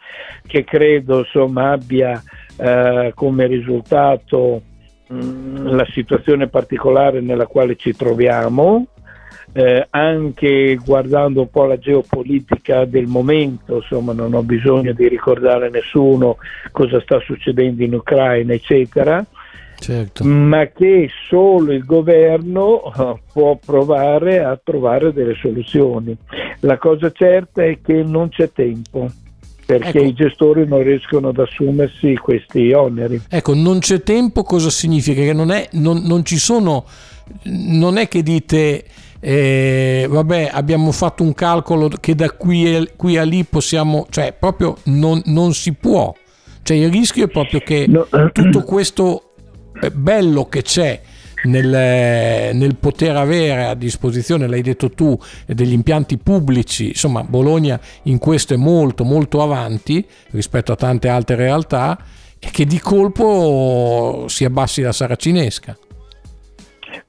che 0.46 0.64
credo 0.64 1.20
insomma, 1.20 1.70
abbia 1.72 2.20
eh, 2.56 3.12
come 3.14 3.46
risultato 3.46 4.62
mh, 5.06 5.14
mm, 5.14 5.66
la 5.68 5.86
situazione 5.92 6.48
particolare 6.48 7.20
nella 7.20 7.46
quale 7.46 7.76
ci 7.76 7.94
troviamo, 7.94 8.86
eh, 9.52 9.87
anche 9.90 10.78
guardando 10.85 11.40
un 11.40 11.50
po' 11.50 11.64
la 11.64 11.78
geopolitica 11.78 12.85
del 12.85 13.07
momento, 13.07 13.76
insomma 13.76 14.12
non 14.12 14.35
ho 14.35 14.42
bisogno 14.42 14.92
di 14.92 15.09
ricordare 15.09 15.66
a 15.66 15.71
nessuno 15.71 16.37
cosa 16.71 17.00
sta 17.00 17.21
succedendo 17.21 17.83
in 17.83 17.95
Ucraina, 17.95 18.52
eccetera, 18.52 19.25
certo. 19.78 20.25
ma 20.25 20.66
che 20.66 21.11
solo 21.28 21.73
il 21.73 21.85
governo 21.85 22.92
eh, 22.92 23.21
può 23.33 23.57
provare 23.57 24.45
a 24.45 24.59
trovare 24.62 25.12
delle 25.12 25.35
soluzioni. 25.35 26.16
La 26.61 26.78
cosa 26.78 27.11
certa 27.11 27.64
è 27.64 27.78
che 27.83 28.02
non 28.04 28.28
c'è 28.28 28.52
tempo 28.52 29.11
perché 29.66 29.99
ecco. 29.99 30.07
i 30.09 30.12
gestori 30.14 30.66
non 30.66 30.83
riescono 30.83 31.28
ad 31.28 31.38
assumersi 31.38 32.14
questi 32.16 32.73
oneri. 32.73 33.23
Ecco, 33.28 33.54
non 33.54 33.78
c'è 33.78 34.02
tempo 34.02 34.42
cosa 34.42 34.69
significa? 34.69 35.23
Che 35.23 35.33
non, 35.33 35.52
è, 35.52 35.69
non, 35.73 36.02
non 36.02 36.25
ci 36.25 36.38
sono, 36.38 36.85
non 37.45 37.97
è 37.97 38.09
che 38.09 38.25
dite 38.25 38.85
eh, 39.20 40.06
vabbè 40.08 40.48
abbiamo 40.50 40.92
fatto 40.92 41.22
un 41.22 41.34
calcolo 41.34 41.88
che 41.88 42.14
da 42.14 42.30
qui, 42.30 42.74
a, 42.74 42.84
qui 42.96 43.18
a 43.18 43.22
lì 43.22 43.44
possiamo, 43.44 44.06
cioè 44.08 44.34
proprio 44.38 44.76
non, 44.84 45.20
non, 45.26 45.52
si 45.52 45.74
può, 45.74 46.14
cioè 46.62 46.76
il 46.78 46.90
rischio 46.90 47.24
è 47.24 47.28
proprio 47.28 47.60
che 47.60 47.86
no. 47.86 48.06
tutto 48.32 48.62
questo 48.64 49.32
bello 49.92 50.46
che 50.46 50.62
c'è 50.62 51.00
nel, 51.44 52.54
nel, 52.54 52.76
poter 52.76 53.16
avere 53.16 53.66
a 53.66 53.74
disposizione, 53.74 54.46
l'hai 54.46 54.62
detto 54.62 54.90
tu, 54.90 55.18
degli 55.46 55.72
impianti 55.72 56.18
pubblici, 56.18 56.88
insomma 56.88 57.22
Bologna 57.22 57.78
in 58.04 58.18
questo 58.18 58.54
è 58.54 58.56
molto 58.56 59.04
molto 59.04 59.42
avanti 59.42 60.04
rispetto 60.30 60.72
a 60.72 60.76
tante 60.76 61.08
altre 61.08 61.36
realtà 61.36 61.98
e 62.38 62.48
che 62.50 62.64
di 62.64 62.78
colpo 62.78 64.24
si 64.28 64.44
abbassi 64.44 64.82
la 64.82 64.92
saracinesca. 64.92 65.76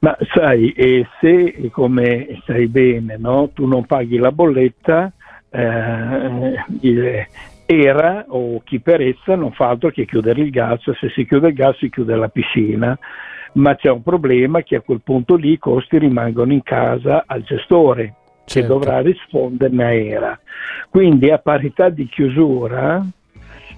Ma 0.04 0.18
sai, 0.34 0.72
e 0.72 1.08
se 1.20 1.70
come 1.72 2.42
sai 2.46 2.68
bene, 2.68 3.18
no, 3.20 3.52
tu 3.54 3.68
non 3.68 3.86
paghi 3.86 4.18
la 4.18 4.32
bolletta, 4.32 5.12
eh, 5.52 6.56
il, 6.82 7.28
era 7.68 8.26
o 8.28 8.62
chi 8.64 8.80
per 8.80 9.02
essa 9.02 9.36
non 9.36 9.52
fa 9.52 9.70
altro 9.70 9.92
che 9.92 10.06
chiudere 10.06 10.42
il 10.42 10.50
gas, 10.50 10.90
se 11.00 11.10
si 11.10 11.24
chiude 11.26 11.50
il 11.50 11.54
gas 11.54 11.78
si 11.78 11.92
chiude 11.92 12.16
la 12.16 12.30
piscina, 12.30 12.98
ma 13.54 13.76
c'è 13.76 13.92
un 13.92 14.02
problema 14.02 14.64
che 14.64 14.78
a 14.78 14.82
quel 14.82 15.02
punto 15.04 15.36
lì 15.36 15.52
i 15.52 15.60
costi 15.60 16.00
rimangono 16.00 16.52
in 16.52 16.64
casa 16.64 17.24
al 17.28 17.44
gestore 17.44 18.16
certo. 18.46 18.60
che 18.60 18.66
dovrà 18.66 19.02
risponderne 19.02 19.84
a 19.84 19.94
era. 19.94 20.40
Quindi 20.90 21.30
a 21.30 21.38
parità 21.38 21.90
di 21.90 22.08
chiusura 22.08 23.06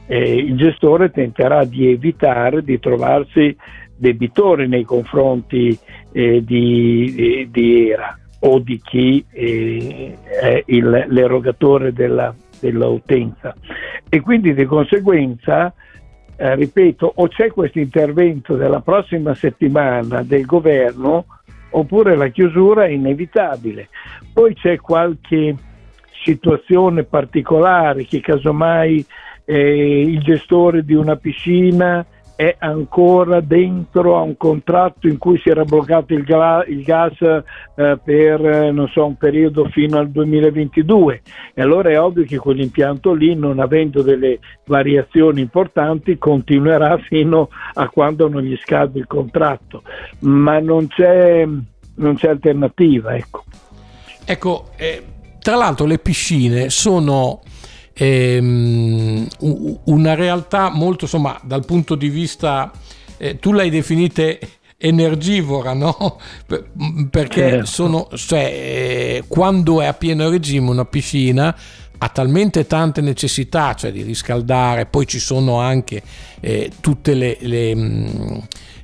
eh, 0.07 0.35
il 0.37 0.55
gestore 0.55 1.11
tenterà 1.11 1.65
di 1.65 1.91
evitare 1.91 2.63
di 2.63 2.79
trovarsi 2.79 3.55
debitore 3.95 4.67
nei 4.67 4.83
confronti 4.83 5.77
eh, 6.11 6.43
di, 6.43 7.47
di, 7.49 7.89
ERA 7.89 8.17
o 8.39 8.59
di 8.59 8.79
chi 8.81 9.23
eh, 9.31 10.17
è 10.23 10.63
il, 10.67 11.05
l'erogatore 11.07 11.93
della, 11.93 12.33
dell'utenza. 12.59 13.55
E 14.09 14.21
quindi 14.21 14.53
di 14.53 14.65
conseguenza 14.65 15.73
eh, 16.35 16.55
ripeto 16.55 17.11
o 17.15 17.27
c'è 17.27 17.51
questo 17.51 17.79
intervento 17.79 18.55
della 18.55 18.81
prossima 18.81 19.33
settimana 19.33 20.23
del 20.23 20.45
governo 20.45 21.25
oppure 21.71 22.15
la 22.15 22.27
chiusura 22.27 22.85
è 22.85 22.89
inevitabile. 22.89 23.89
Poi 24.31 24.53
c'è 24.55 24.77
qualche 24.77 25.55
situazione 26.23 27.03
particolare 27.03 28.05
che 28.05 28.21
casomai 28.21 29.05
eh, 29.45 30.01
il 30.01 30.21
gestore 30.21 30.83
di 30.83 30.93
una 30.93 31.15
piscina 31.17 32.05
è 32.35 32.55
ancora 32.59 33.41
dentro 33.41 34.17
a 34.17 34.21
un 34.21 34.35
contratto 34.37 35.07
in 35.07 35.17
cui 35.17 35.39
si 35.39 35.49
era 35.49 35.63
bloccato 35.63 36.13
il, 36.13 36.23
gas, 36.23 36.65
il 36.67 36.83
gas 36.83 37.21
eh, 37.21 37.99
per 38.03 38.45
eh, 38.45 38.73
so, 38.91 39.05
un 39.05 39.15
periodo 39.15 39.69
fino 39.69 39.97
al 39.97 40.09
2022 40.09 41.21
e 41.53 41.61
allora 41.61 41.89
è 41.89 41.99
ovvio 41.99 42.25
che 42.25 42.37
quell'impianto 42.37 43.13
lì 43.13 43.35
non 43.35 43.59
avendo 43.59 44.01
delle 44.01 44.39
variazioni 44.65 45.41
importanti 45.41 46.17
continuerà 46.17 46.97
fino 47.07 47.49
a 47.73 47.87
quando 47.89 48.27
non 48.27 48.41
gli 48.41 48.57
scade 48.57 48.99
il 48.99 49.07
contratto. 49.07 49.83
Ma 50.19 50.59
non 50.59 50.87
c'è, 50.87 51.45
non 51.95 52.15
c'è 52.15 52.29
alternativa 52.29 53.15
ecco, 53.15 53.43
ecco 54.25 54.69
eh, 54.77 55.03
tra 55.39 55.55
l'altro 55.55 55.85
le 55.85 55.99
piscine 55.99 56.69
sono 56.69 57.41
ehm, 57.93 59.27
una 59.85 60.15
realtà 60.15 60.69
molto, 60.69 61.05
insomma, 61.05 61.39
dal 61.43 61.65
punto 61.65 61.95
di 61.95 62.09
vista, 62.09 62.71
eh, 63.17 63.39
tu 63.39 63.51
l'hai 63.51 63.69
definita 63.69 64.23
energivora, 64.77 65.73
no? 65.73 66.19
Perché 67.09 67.49
certo. 67.49 67.65
sono, 67.65 68.07
cioè, 68.15 68.43
eh, 68.43 69.23
quando 69.27 69.81
è 69.81 69.85
a 69.85 69.93
pieno 69.93 70.29
regime 70.29 70.69
una 70.69 70.85
piscina 70.85 71.55
ha 71.97 72.09
talmente 72.09 72.67
tante 72.67 72.99
necessità, 72.99 73.75
cioè 73.75 73.91
di 73.91 74.01
riscaldare, 74.01 74.87
poi 74.87 75.07
ci 75.07 75.19
sono 75.19 75.59
anche 75.59 76.01
eh, 76.41 76.69
tutte 76.81 77.13
le, 77.13 77.37
le 77.39 77.75
mm, 77.75 78.37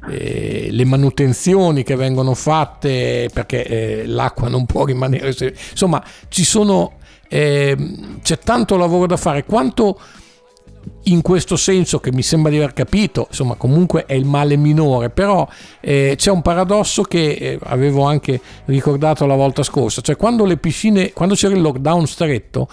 eh, 0.07 0.69
le 0.71 0.85
manutenzioni 0.85 1.83
che 1.83 1.95
vengono 1.95 2.33
fatte 2.33 3.29
perché 3.33 3.65
eh, 3.65 4.05
l'acqua 4.07 4.47
non 4.47 4.65
può 4.65 4.85
rimanere 4.85 5.35
insomma 5.71 6.01
ci 6.29 6.45
sono 6.45 6.98
eh, 7.29 7.77
c'è 8.21 8.39
tanto 8.39 8.75
lavoro 8.75 9.05
da 9.05 9.17
fare. 9.17 9.45
Quanto 9.45 9.97
in 11.03 11.21
questo 11.21 11.55
senso 11.55 11.99
che 11.99 12.11
mi 12.11 12.21
sembra 12.21 12.51
di 12.51 12.57
aver 12.57 12.73
capito, 12.73 13.27
insomma 13.29 13.55
comunque 13.55 14.05
è 14.05 14.13
il 14.13 14.25
male 14.25 14.57
minore, 14.57 15.09
però 15.09 15.47
eh, 15.79 16.15
c'è 16.17 16.31
un 16.31 16.41
paradosso 16.41 17.03
che 17.03 17.31
eh, 17.31 17.59
avevo 17.63 18.03
anche 18.03 18.39
ricordato 18.65 19.25
la 19.25 19.35
volta 19.35 19.63
scorsa, 19.63 20.01
cioè 20.01 20.15
quando 20.15 20.45
le 20.45 20.57
piscine, 20.57 21.13
quando 21.13 21.35
c'era 21.35 21.55
il 21.55 21.61
lockdown 21.61 22.05
stretto 22.05 22.67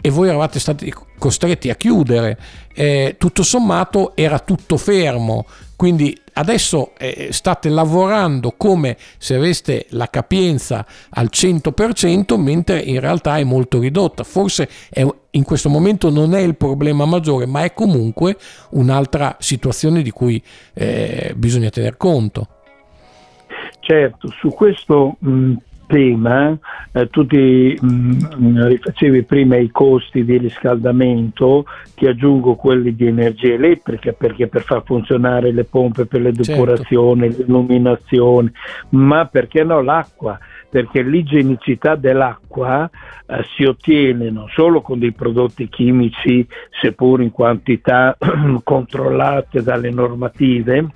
e 0.00 0.10
voi 0.10 0.28
eravate 0.28 0.58
stati 0.58 0.92
costretti 1.18 1.70
a 1.70 1.74
chiudere, 1.74 2.38
eh, 2.74 3.16
tutto 3.18 3.42
sommato 3.42 4.16
era 4.16 4.38
tutto 4.38 4.76
fermo, 4.76 5.46
quindi 5.76 6.18
adesso 6.40 6.92
eh, 6.98 7.28
state 7.30 7.68
lavorando 7.68 8.54
come 8.56 8.96
se 9.18 9.34
aveste 9.34 9.86
la 9.90 10.08
capienza 10.08 10.84
al 11.10 11.28
100%, 11.30 12.38
mentre 12.38 12.80
in 12.80 12.98
realtà 12.98 13.38
è 13.38 13.44
molto 13.44 13.78
ridotta. 13.78 14.24
Forse 14.24 14.68
è, 14.88 15.06
in 15.30 15.44
questo 15.44 15.68
momento 15.68 16.10
non 16.10 16.34
è 16.34 16.40
il 16.40 16.56
problema 16.56 17.04
maggiore, 17.04 17.46
ma 17.46 17.62
è 17.62 17.72
comunque 17.72 18.36
un'altra 18.70 19.36
situazione 19.38 20.02
di 20.02 20.10
cui 20.10 20.42
eh, 20.74 21.32
bisogna 21.36 21.68
tener 21.68 21.96
conto. 21.96 22.46
Certo, 23.80 24.28
su 24.38 24.48
questo 24.48 25.16
mh, 25.18 25.54
tema, 25.90 26.56
eh, 26.92 27.08
tu 27.08 27.26
ti 27.26 27.76
mh, 27.78 27.86
mm, 28.38 28.66
rifacevi 28.68 29.24
prima 29.24 29.56
i 29.56 29.72
costi 29.72 30.24
di 30.24 30.38
riscaldamento, 30.38 31.64
ti 31.96 32.06
aggiungo 32.06 32.54
quelli 32.54 32.94
di 32.94 33.06
energia 33.06 33.54
elettrica 33.54 34.12
perché 34.12 34.46
per 34.46 34.62
far 34.62 34.84
funzionare 34.84 35.50
le 35.50 35.64
pompe 35.64 36.06
per 36.06 36.20
le 36.20 36.32
certo. 36.32 36.52
depurazioni, 36.52 37.22
certo. 37.22 37.42
l'illuminazione, 37.42 38.52
ma 38.90 39.26
perché 39.26 39.64
no 39.64 39.82
l'acqua? 39.82 40.38
Perché 40.70 41.02
l'igienicità 41.02 41.96
dell'acqua 41.96 42.88
eh, 43.26 43.44
si 43.56 43.64
ottiene 43.64 44.30
non 44.30 44.46
solo 44.54 44.80
con 44.80 45.00
dei 45.00 45.12
prodotti 45.12 45.68
chimici, 45.68 46.46
seppur 46.80 47.20
in 47.20 47.32
quantità 47.32 48.16
controllate 48.62 49.60
dalle 49.60 49.90
normative, 49.90 50.86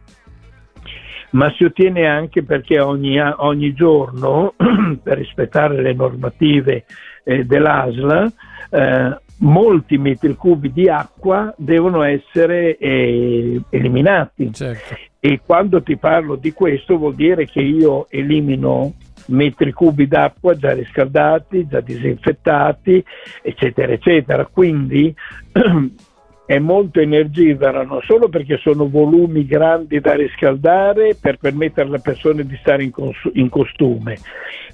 ma 1.35 1.53
si 1.57 1.65
ottiene 1.65 2.07
anche 2.07 2.43
perché 2.43 2.81
ogni, 2.81 3.19
ogni 3.21 3.75
giorno, 3.75 4.55
per 5.03 5.19
rispettare 5.19 5.81
le 5.81 5.93
normative 5.93 6.85
eh, 7.25 7.45
dell'ASL, 7.45 8.33
eh, 8.71 9.19
molti 9.39 9.99
metri 9.99 10.35
cubi 10.37 10.73
di 10.73 10.89
acqua 10.89 11.53
devono 11.57 12.03
essere 12.03 12.77
eh, 12.77 13.61
eliminati. 13.71 14.53
Certo. 14.53 14.97
E 15.19 15.41
quando 15.45 15.83
ti 15.83 15.97
parlo 15.97 16.37
di 16.37 16.53
questo 16.53 16.99
vuol 16.99 17.15
dire 17.15 17.47
che 17.47 17.61
io 17.61 18.07
elimino 18.11 18.93
metri 19.27 19.73
cubi 19.73 20.07
d'acqua 20.07 20.55
già 20.55 20.73
riscaldati, 20.73 21.67
già 21.67 21.81
disinfettati, 21.81 23.05
eccetera, 23.43 23.93
eccetera. 23.93 24.47
Quindi 24.47 25.15
è 26.47 26.59
molto 26.59 27.01
energivora 27.01 27.85
non 27.85 28.01
solo 28.03 28.29
perché 28.29 28.59
sono 28.59 28.89
volumi 28.89 29.47
grandi 29.47 30.01
da 30.01 30.15
riscaldare 30.15 31.17
per 31.19 31.39
permettere 31.39 31.89
alle 31.89 32.01
persone 32.01 32.45
di 32.45 32.57
stare 32.61 32.83
in, 32.83 32.91
cons- 32.91 33.31
in 33.33 33.49
costume, 33.49 34.19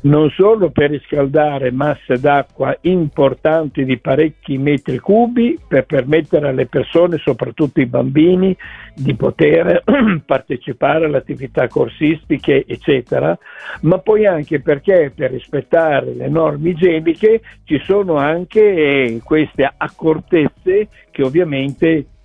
non 0.03 0.31
solo 0.31 0.71
per 0.71 0.91
riscaldare 0.91 1.71
masse 1.71 2.19
d'acqua 2.19 2.77
importanti 2.83 3.85
di 3.85 3.99
parecchi 3.99 4.59
metri 4.59 4.99
cubi 4.99 5.59
per 5.67 5.87
permettere 5.87 6.49
alle 6.49 6.67
persone, 6.67 7.19
soprattutto 7.19 7.81
i 7.81 7.87
bambini, 7.87 8.57
di 8.95 9.15
poter 9.15 9.85
partecipare 10.27 11.05
alle 11.05 11.19
attività 11.19 11.69
corsistiche, 11.69 12.65
eccetera, 12.67 13.39
ma 13.83 13.99
poi 13.99 14.27
anche 14.27 14.61
perché 14.61 15.12
per 15.15 15.31
rispettare 15.31 16.15
le 16.15 16.29
norme 16.29 16.71
igieniche 16.71 17.43
ci 17.65 17.81
sono 17.85 18.17
anche 18.17 18.61
eh, 18.61 19.21
queste 19.23 19.71
accortezze 19.77 20.89
che 21.11 21.23
ovviamente 21.23 21.60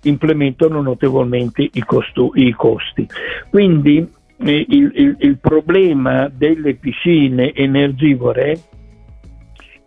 implementano 0.02 0.80
notevolmente 0.80 1.68
i, 1.72 1.82
costu- 1.84 2.36
i 2.36 2.52
costi. 2.52 3.06
Quindi 3.50 4.06
eh, 4.38 4.66
il, 4.68 4.92
il, 4.94 5.16
il, 5.18 5.38
problema 5.38 6.30
delle 6.32 6.74
piscine 6.74 7.52
energivore 7.54 8.60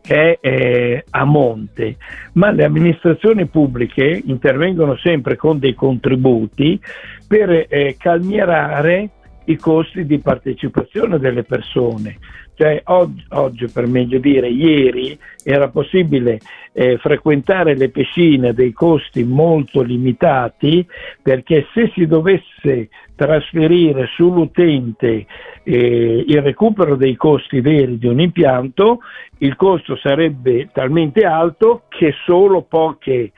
è 0.01 0.39
eh, 0.41 1.03
a 1.09 1.23
monte, 1.23 1.97
ma 2.33 2.51
le 2.51 2.63
amministrazioni 2.63 3.45
pubbliche 3.45 4.21
intervengono 4.25 4.97
sempre 4.97 5.35
con 5.35 5.59
dei 5.59 5.75
contributi 5.75 6.79
per 7.27 7.67
eh, 7.69 7.95
calmierare 7.97 9.09
i 9.45 9.55
costi 9.57 10.05
di 10.05 10.19
partecipazione 10.19 11.19
delle 11.19 11.43
persone. 11.43 12.17
Cioè, 12.59 12.81
oggi, 12.87 13.23
oggi, 13.29 13.67
per 13.69 13.87
meglio 13.87 14.19
dire, 14.19 14.49
ieri 14.49 15.17
era 15.45 15.69
possibile 15.69 16.39
eh, 16.73 16.97
frequentare 16.97 17.73
le 17.77 17.87
piscine 17.87 18.49
a 18.49 18.53
dei 18.53 18.73
costi 18.73 19.23
molto 19.23 19.81
limitati 19.81 20.85
perché 21.21 21.67
se 21.73 21.89
si 21.95 22.05
dovesse 22.05 22.89
trasferire 23.15 24.07
sull'utente 24.13 25.25
eh, 25.63 26.25
il 26.27 26.41
recupero 26.41 26.97
dei 26.97 27.15
costi 27.15 27.61
veri 27.61 27.97
di 27.97 28.07
un 28.07 28.19
impianto, 28.19 28.99
il 29.37 29.55
costo 29.55 29.95
sarebbe 29.95 30.67
talmente 30.73 31.21
alto 31.21 31.83
che 31.87 32.13
solo 32.25 32.63
poche 32.63 33.31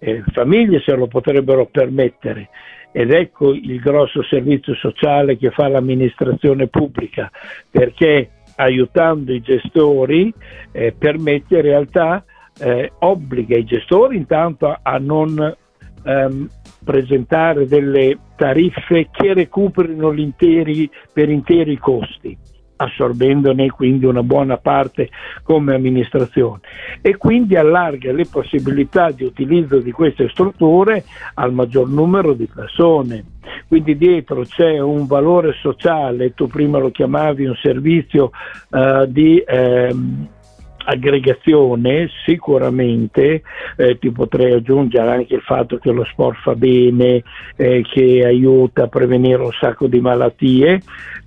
eh, 0.00 0.24
famiglie 0.32 0.80
se 0.80 0.96
lo 0.96 1.06
potrebbero 1.06 1.66
permettere. 1.66 2.48
Ed 2.90 3.12
ecco 3.12 3.52
il 3.52 3.78
grosso 3.78 4.24
servizio 4.24 4.74
sociale 4.74 5.36
che 5.36 5.50
fa 5.50 5.68
l'amministrazione 5.68 6.66
pubblica, 6.66 7.30
perché 7.70 8.30
aiutando 8.56 9.32
i 9.32 9.40
gestori 9.40 10.32
eh, 10.72 10.94
permette 10.96 11.56
in 11.56 11.62
realtà, 11.62 12.24
eh, 12.58 12.92
obbliga 13.00 13.56
i 13.56 13.64
gestori 13.64 14.16
intanto 14.16 14.78
a 14.80 14.98
non 14.98 15.56
ehm, 16.04 16.48
presentare 16.84 17.66
delle 17.66 18.18
tariffe 18.36 19.08
che 19.10 19.34
recuperino 19.34 20.10
per 21.12 21.28
interi 21.28 21.72
i 21.72 21.78
costi 21.78 22.36
assorbendone 22.76 23.70
quindi 23.70 24.04
una 24.04 24.22
buona 24.22 24.56
parte 24.56 25.10
come 25.42 25.74
amministrazione 25.74 26.60
e 27.00 27.16
quindi 27.16 27.56
allarga 27.56 28.12
le 28.12 28.26
possibilità 28.26 29.10
di 29.10 29.24
utilizzo 29.24 29.78
di 29.78 29.92
queste 29.92 30.28
strutture 30.28 31.04
al 31.34 31.52
maggior 31.52 31.88
numero 31.88 32.32
di 32.32 32.48
persone. 32.52 33.24
Quindi 33.68 33.96
dietro 33.96 34.42
c'è 34.44 34.78
un 34.78 35.06
valore 35.06 35.52
sociale, 35.60 36.34
tu 36.34 36.46
prima 36.46 36.78
lo 36.78 36.90
chiamavi 36.90 37.44
un 37.44 37.54
servizio 37.56 38.30
uh, 38.70 39.04
di 39.06 39.38
eh, 39.38 39.94
aggregazione 40.84 42.08
sicuramente 42.24 43.42
eh, 43.76 43.98
ti 43.98 44.10
potrei 44.10 44.52
aggiungere 44.52 45.10
anche 45.10 45.34
il 45.34 45.42
fatto 45.42 45.78
che 45.78 45.90
lo 45.90 46.04
sport 46.04 46.38
fa 46.40 46.54
bene, 46.54 47.22
eh, 47.56 47.82
che 47.82 48.22
aiuta 48.24 48.84
a 48.84 48.88
prevenire 48.88 49.42
un 49.42 49.52
sacco 49.58 49.86
di 49.86 50.00
malattie. 50.00 50.80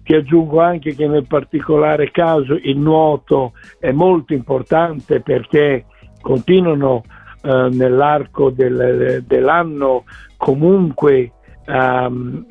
Ti 0.04 0.16
aggiungo 0.16 0.62
anche 0.62 0.96
che 0.96 1.08
nel 1.08 1.28
particolare 1.28 2.12
caso 2.12 2.58
il 2.62 2.78
nuoto 2.78 3.54
è 3.80 3.92
molto 3.92 4.34
importante 4.34 5.20
perché 5.22 5.86
continuano 6.22 7.04
eh, 7.42 7.70
nell'arco 7.72 8.50
del, 8.50 9.24
dell'anno 9.28 10.04
comunque 10.38 11.32
um, 11.66 12.46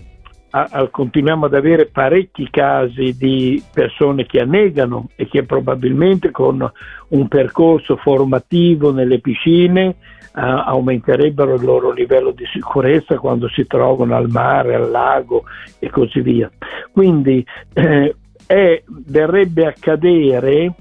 a, 0.64 0.88
continuiamo 0.88 1.46
ad 1.46 1.54
avere 1.54 1.86
parecchi 1.86 2.48
casi 2.50 3.16
di 3.16 3.62
persone 3.72 4.24
che 4.24 4.40
annegano 4.40 5.08
e 5.16 5.28
che 5.28 5.44
probabilmente 5.44 6.30
con 6.30 6.70
un 7.08 7.28
percorso 7.28 7.96
formativo 7.96 8.92
nelle 8.92 9.20
piscine 9.20 9.96
Uh, 10.36 10.60
aumenterebbero 10.66 11.54
il 11.54 11.64
loro 11.64 11.92
livello 11.92 12.30
di 12.30 12.44
sicurezza 12.52 13.16
quando 13.18 13.48
si 13.48 13.66
trovano 13.66 14.14
al 14.14 14.28
mare, 14.28 14.74
al 14.74 14.90
lago 14.90 15.44
e 15.78 15.88
così 15.88 16.20
via. 16.20 16.50
Quindi 16.92 17.42
eh, 17.72 18.14
è, 18.46 18.82
verrebbe 18.86 19.64
a 19.64 19.72
cadere 19.80 20.74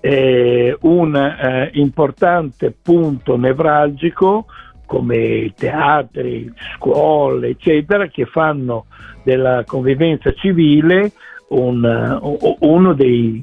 eh, 0.00 0.78
un 0.80 1.14
eh, 1.14 1.70
importante 1.74 2.74
punto 2.82 3.36
nevralgico 3.36 4.46
come 4.90 5.52
teatri, 5.56 6.52
scuole, 6.74 7.50
eccetera, 7.50 8.08
che 8.08 8.26
fanno 8.26 8.86
della 9.22 9.62
convivenza 9.64 10.32
civile 10.32 11.12
un, 11.50 12.18
uno 12.58 12.92
dei 12.94 13.40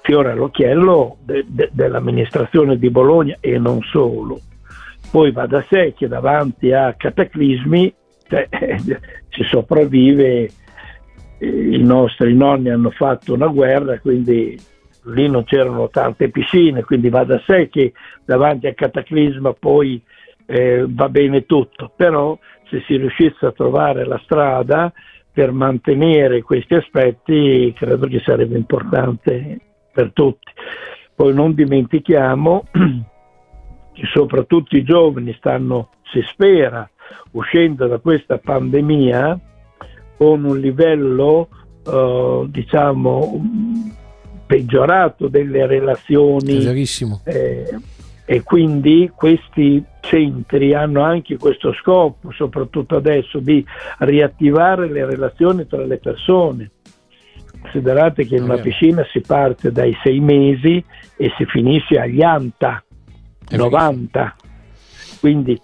fiori 0.00 0.30
all'occhiello 0.30 1.18
de, 1.26 1.44
de, 1.46 1.68
dell'amministrazione 1.72 2.78
di 2.78 2.88
Bologna 2.88 3.36
e 3.40 3.58
non 3.58 3.82
solo. 3.82 4.40
Poi 5.10 5.30
va 5.30 5.44
da 5.44 5.62
sé 5.68 5.92
che 5.94 6.08
davanti 6.08 6.72
a 6.72 6.94
cataclismi 6.96 7.94
cioè, 8.26 8.48
si 9.28 9.42
sopravvive, 9.50 10.50
i 11.40 11.82
nostri 11.82 12.34
nonni 12.34 12.70
hanno 12.70 12.90
fatto 12.92 13.34
una 13.34 13.48
guerra, 13.48 13.98
quindi 13.98 14.58
lì 15.04 15.28
non 15.28 15.44
c'erano 15.44 15.90
tante 15.90 16.30
piscine, 16.30 16.82
quindi 16.82 17.10
va 17.10 17.24
da 17.24 17.38
sé 17.44 17.68
che 17.68 17.92
davanti 18.24 18.68
a 18.68 18.72
cataclisma 18.72 19.52
poi 19.52 20.02
eh, 20.52 20.84
va 20.86 21.08
bene 21.08 21.46
tutto, 21.46 21.90
però 21.96 22.38
se 22.68 22.82
si 22.86 22.96
riuscisse 22.96 23.46
a 23.46 23.52
trovare 23.52 24.04
la 24.04 24.20
strada 24.22 24.92
per 25.32 25.50
mantenere 25.50 26.42
questi 26.42 26.74
aspetti 26.74 27.72
credo 27.74 28.06
che 28.06 28.20
sarebbe 28.22 28.58
importante 28.58 29.58
per 29.90 30.12
tutti. 30.12 30.52
Poi 31.14 31.32
non 31.32 31.54
dimentichiamo 31.54 32.66
che 32.70 34.02
soprattutto 34.12 34.76
i 34.76 34.84
giovani 34.84 35.34
stanno, 35.38 35.88
si 36.12 36.20
spera, 36.22 36.88
uscendo 37.30 37.86
da 37.86 37.98
questa 37.98 38.36
pandemia 38.36 39.40
con 40.18 40.44
un 40.44 40.58
livello 40.58 41.48
eh, 41.86 42.44
diciamo 42.48 43.40
peggiorato 44.46 45.28
delle 45.28 45.66
relazioni 45.66 46.58
eh, 47.24 47.78
e 48.24 48.42
quindi 48.42 49.10
questi 49.14 49.84
centri 50.00 50.74
hanno 50.74 51.02
anche 51.02 51.36
questo 51.36 51.72
scopo, 51.74 52.30
soprattutto 52.32 52.96
adesso, 52.96 53.38
di 53.38 53.64
riattivare 53.98 54.88
le 54.88 55.04
relazioni 55.04 55.66
tra 55.66 55.84
le 55.84 55.98
persone. 55.98 56.70
Considerate 57.60 58.26
che 58.26 58.36
in 58.36 58.44
una 58.44 58.58
piscina 58.58 59.04
si 59.10 59.20
parte 59.20 59.70
dai 59.70 59.96
sei 60.02 60.20
mesi 60.20 60.84
e 61.16 61.32
si 61.36 61.44
finisce 61.46 61.98
agli 61.98 62.22
anta, 62.22 62.82
90, 63.50 64.36
quindi 65.20 65.60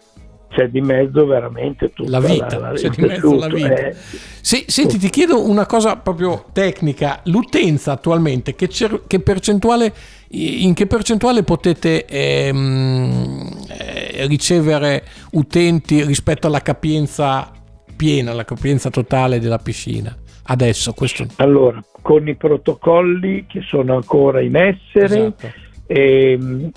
c'è 0.49 0.69
di 0.69 0.81
mezzo 0.81 1.27
veramente 1.27 1.93
tutta 1.93 2.11
la 2.11 2.21
vita. 2.21 2.59
La, 2.59 2.71
la, 2.71 2.75
c'è 2.75 2.89
di 2.89 3.03
mezzo 3.03 3.35
la 3.35 3.49
vita. 3.49 3.75
Eh. 3.75 3.95
Se, 4.41 4.65
senti, 4.67 4.99
ti 4.99 5.11
chiedo 5.11 5.49
una 5.49 5.67
cosa 5.67 5.97
proprio 5.97 6.47
tecnica: 6.53 7.21
l'utenza 7.25 7.93
attualmente, 7.93 8.55
che, 8.55 8.69
che 9.07 9.21
percentuale, 9.21 9.93
in 10.31 10.75
che 10.75 10.87
percentuale 10.87 11.43
potete 11.43 12.05
ehm, 12.05 13.49
eh, 13.69 14.27
ricevere 14.27 15.05
utenti 15.33 16.05
rispetto 16.05 16.47
alla 16.47 16.61
capienza 16.61 17.51
piena, 17.97 18.33
alla 18.33 18.45
capienza 18.45 18.91
totale 18.91 19.41
della 19.41 19.59
piscina? 19.59 20.15
Adesso, 20.51 20.93
questo... 20.93 21.27
Allora, 21.37 21.83
con 22.01 22.27
i 22.29 22.35
protocolli 22.35 23.47
che 23.47 23.61
sono 23.63 23.95
ancora 23.95 24.41
in 24.41 24.57
essere, 24.57 25.35
esatto. 25.37 25.53
ehm, 25.87 26.71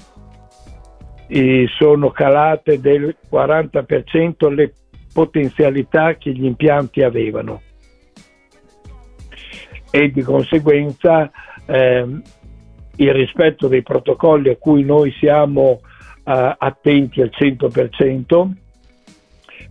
sono 1.77 2.11
calate 2.11 2.79
del 2.79 3.15
40% 3.31 4.53
le 4.53 4.73
potenzialità 5.13 6.15
che 6.15 6.31
gli 6.31 6.45
impianti 6.45 7.01
avevano 7.01 7.61
e 9.89 10.09
di 10.11 10.21
conseguenza 10.21 11.29
ehm, 11.65 12.21
il 13.01 13.13
rispetto 13.13 13.67
dei 13.67 13.81
protocolli 13.81 14.49
a 14.49 14.57
cui 14.57 14.83
noi 14.83 15.11
siamo 15.19 15.81
eh, 16.23 16.55
attenti 16.57 17.21
al 17.21 17.31
100% 17.33 18.51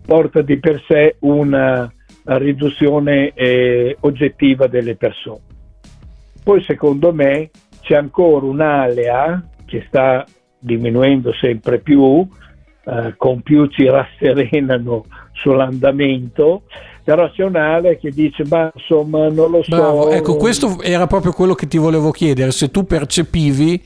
porta 0.04 0.42
di 0.42 0.58
per 0.58 0.82
sé 0.88 1.16
una 1.20 1.90
riduzione 2.24 3.32
eh, 3.34 3.96
oggettiva 4.00 4.66
delle 4.66 4.96
persone. 4.96 5.40
Poi 6.42 6.62
secondo 6.64 7.12
me 7.12 7.50
c'è 7.80 7.94
ancora 7.94 8.46
un'alea 8.46 9.42
che 9.66 9.84
sta 9.86 10.24
diminuendo 10.58 11.32
sempre 11.34 11.78
più, 11.78 12.26
eh, 12.84 13.14
con 13.16 13.42
più 13.42 13.66
ci 13.66 13.88
rasserenano 13.88 15.04
sull'andamento, 15.32 16.62
un'area 17.04 17.94
che 17.94 18.10
dice 18.10 18.44
ma 18.46 18.70
insomma 18.74 19.28
non 19.28 19.50
lo 19.50 19.62
so. 19.62 19.76
Bravo. 19.76 20.10
Ecco, 20.10 20.36
questo 20.36 20.80
era 20.80 21.06
proprio 21.06 21.32
quello 21.32 21.54
che 21.54 21.66
ti 21.66 21.78
volevo 21.78 22.10
chiedere, 22.10 22.52
se 22.52 22.70
tu 22.70 22.84
percepivi 22.84 23.82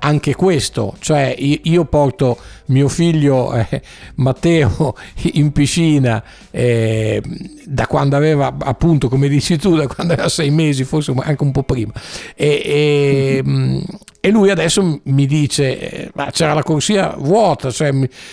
anche 0.00 0.34
questo, 0.34 0.96
cioè 1.00 1.34
io 1.38 1.84
porto 1.84 2.38
mio 2.66 2.88
figlio 2.88 3.54
eh, 3.54 3.82
Matteo 4.16 4.94
in 5.34 5.52
piscina 5.52 6.22
eh, 6.50 7.22
da 7.64 7.86
quando 7.86 8.16
aveva 8.16 8.54
appunto 8.58 9.08
come 9.08 9.28
dici 9.28 9.56
tu 9.58 9.76
da 9.76 9.86
quando 9.86 10.14
aveva 10.14 10.28
sei 10.28 10.50
mesi 10.50 10.84
forse 10.84 11.12
anche 11.16 11.42
un 11.42 11.52
po' 11.52 11.62
prima. 11.62 11.92
E, 12.34 12.62
e, 12.64 13.42
mm, 13.44 13.78
e 14.20 14.30
lui 14.30 14.50
adesso 14.50 15.00
mi 15.04 15.26
dice 15.26 15.78
eh, 15.78 16.10
ma 16.14 16.30
c'era 16.32 16.52
la 16.52 16.64
corsia 16.64 17.14
vuota 17.16 17.70
cioè 17.70 17.92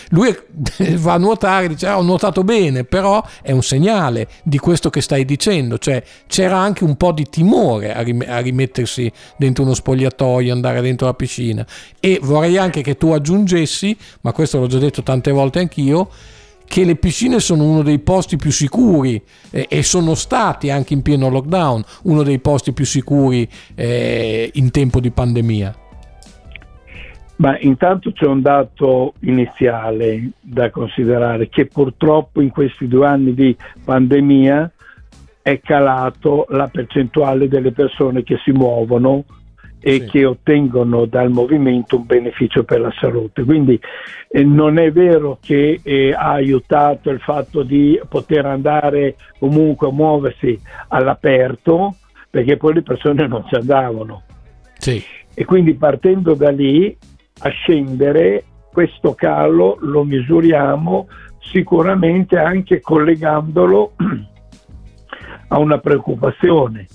lui 0.10 0.36
va 0.98 1.14
a 1.14 1.18
nuotare 1.18 1.68
dice 1.68 1.86
ah, 1.88 2.00
ho 2.00 2.02
nuotato 2.02 2.44
bene 2.44 2.84
però 2.86 3.24
è 3.44 3.52
un 3.52 3.62
segnale 3.62 4.28
di 4.44 4.58
questo 4.58 4.90
che 4.90 5.02
stai 5.02 5.26
dicendo 5.26 5.78
cioè 5.78 6.02
c'era 6.26 6.58
anche 6.58 6.84
un 6.84 6.96
po' 6.96 7.12
di 7.12 7.26
timore 7.30 7.94
a, 7.94 8.02
rim- 8.02 8.26
a 8.28 8.40
rimettersi 8.40 9.12
dentro 9.38 9.64
uno 9.64 9.76
spogliatoio 9.76 10.52
andare 10.52 10.82
dentro 10.82 11.06
la 11.06 11.14
piscina 11.14 11.55
e 12.00 12.20
vorrei 12.22 12.58
anche 12.58 12.82
che 12.82 12.98
tu 12.98 13.12
aggiungessi 13.12 13.96
ma 14.22 14.32
questo 14.32 14.60
l'ho 14.60 14.68
già 14.68 14.80
detto 14.80 15.04
tante 15.04 15.32
volte 15.32 15.60
anch'io, 15.60 16.10
che 16.68 16.84
le 16.84 16.96
piscine 16.96 17.40
sono 17.40 17.64
uno 17.64 17.84
dei 17.84 18.00
posti 18.00 18.38
più 18.38 18.52
sicuri 18.52 19.22
eh, 19.52 19.68
e 19.70 19.84
sono 19.84 20.16
stati 20.16 20.72
anche 20.72 20.94
in 20.94 21.02
pieno 21.02 21.30
lockdown 21.30 21.84
uno 22.04 22.24
dei 22.24 22.40
posti 22.40 22.74
più 22.74 22.86
sicuri 22.86 23.48
eh, 23.76 24.50
in 24.54 24.72
tempo 24.72 25.00
di 25.00 25.12
pandemia. 25.12 25.76
Ma 27.38 27.60
intanto 27.60 28.14
c'è 28.14 28.26
un 28.26 28.42
dato 28.42 29.14
iniziale 29.22 30.32
da 30.40 30.70
considerare 30.72 31.50
che 31.50 31.66
purtroppo 31.66 32.40
in 32.40 32.50
questi 32.50 32.88
due 32.88 33.06
anni 33.08 33.34
di 33.34 33.56
pandemia 33.84 34.72
è 35.42 35.60
calato 35.60 36.46
la 36.50 36.68
percentuale 36.68 37.48
delle 37.50 37.74
persone 37.74 38.24
che 38.24 38.40
si 38.44 38.52
muovono 38.52 39.26
e 39.80 40.00
sì. 40.00 40.06
che 40.06 40.26
ottengono 40.26 41.06
dal 41.06 41.30
movimento 41.30 41.98
un 41.98 42.06
beneficio 42.06 42.64
per 42.64 42.80
la 42.80 42.94
salute. 43.00 43.44
Quindi 43.44 43.80
eh, 44.30 44.44
non 44.44 44.78
è 44.78 44.92
vero 44.92 45.38
che 45.42 45.80
eh, 45.82 46.12
ha 46.12 46.32
aiutato 46.32 47.10
il 47.10 47.20
fatto 47.20 47.64
di 47.64 48.00
poter 48.10 48.46
andare 48.46 49.16
comunque 49.40 49.88
a 49.88 49.92
muoversi 49.92 50.60
all'aperto, 50.88 51.96
perché 52.30 52.58
poi 52.58 52.74
le 52.74 52.82
persone 52.82 53.28
non 53.28 53.46
ci 53.48 53.56
andavano. 53.56 54.24
Sì. 54.78 55.04
E 55.34 55.46
quindi 55.46 55.76
partendo 55.76 56.34
da 56.34 56.50
lì 56.50 56.96
a 57.40 57.50
scendere, 57.50 58.44
questo 58.72 59.14
calo 59.14 59.78
lo 59.82 60.04
misuriamo 60.04 61.08
sicuramente 61.40 62.38
anche 62.38 62.82
collegandolo 62.82 63.94
a 65.48 65.60
una 65.60 65.78
preoccupazione 65.78 66.88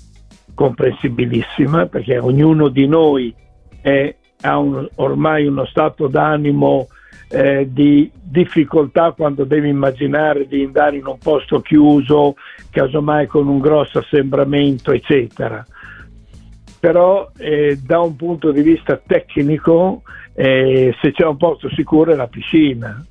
comprensibilissima 0.61 1.87
perché 1.87 2.19
ognuno 2.19 2.67
di 2.67 2.85
noi 2.85 3.33
è, 3.81 4.15
ha 4.41 4.59
un, 4.59 4.87
ormai 4.95 5.47
uno 5.47 5.65
stato 5.65 6.05
d'animo 6.05 6.87
eh, 7.29 7.67
di 7.71 8.11
difficoltà 8.13 9.11
quando 9.13 9.43
deve 9.43 9.69
immaginare 9.69 10.45
di 10.45 10.63
andare 10.63 10.97
in 10.97 11.07
un 11.07 11.17
posto 11.17 11.61
chiuso, 11.61 12.35
casomai 12.69 13.25
con 13.25 13.47
un 13.47 13.57
grosso 13.57 13.97
assembramento, 13.97 14.91
eccetera. 14.91 15.65
Però 16.79 17.31
eh, 17.37 17.79
da 17.83 17.99
un 17.99 18.15
punto 18.15 18.51
di 18.51 18.61
vista 18.61 19.01
tecnico, 19.03 20.03
eh, 20.35 20.95
se 21.01 21.11
c'è 21.11 21.25
un 21.25 21.37
posto 21.37 21.69
sicuro 21.69 22.11
è 22.11 22.15
la 22.15 22.27
piscina. 22.27 23.03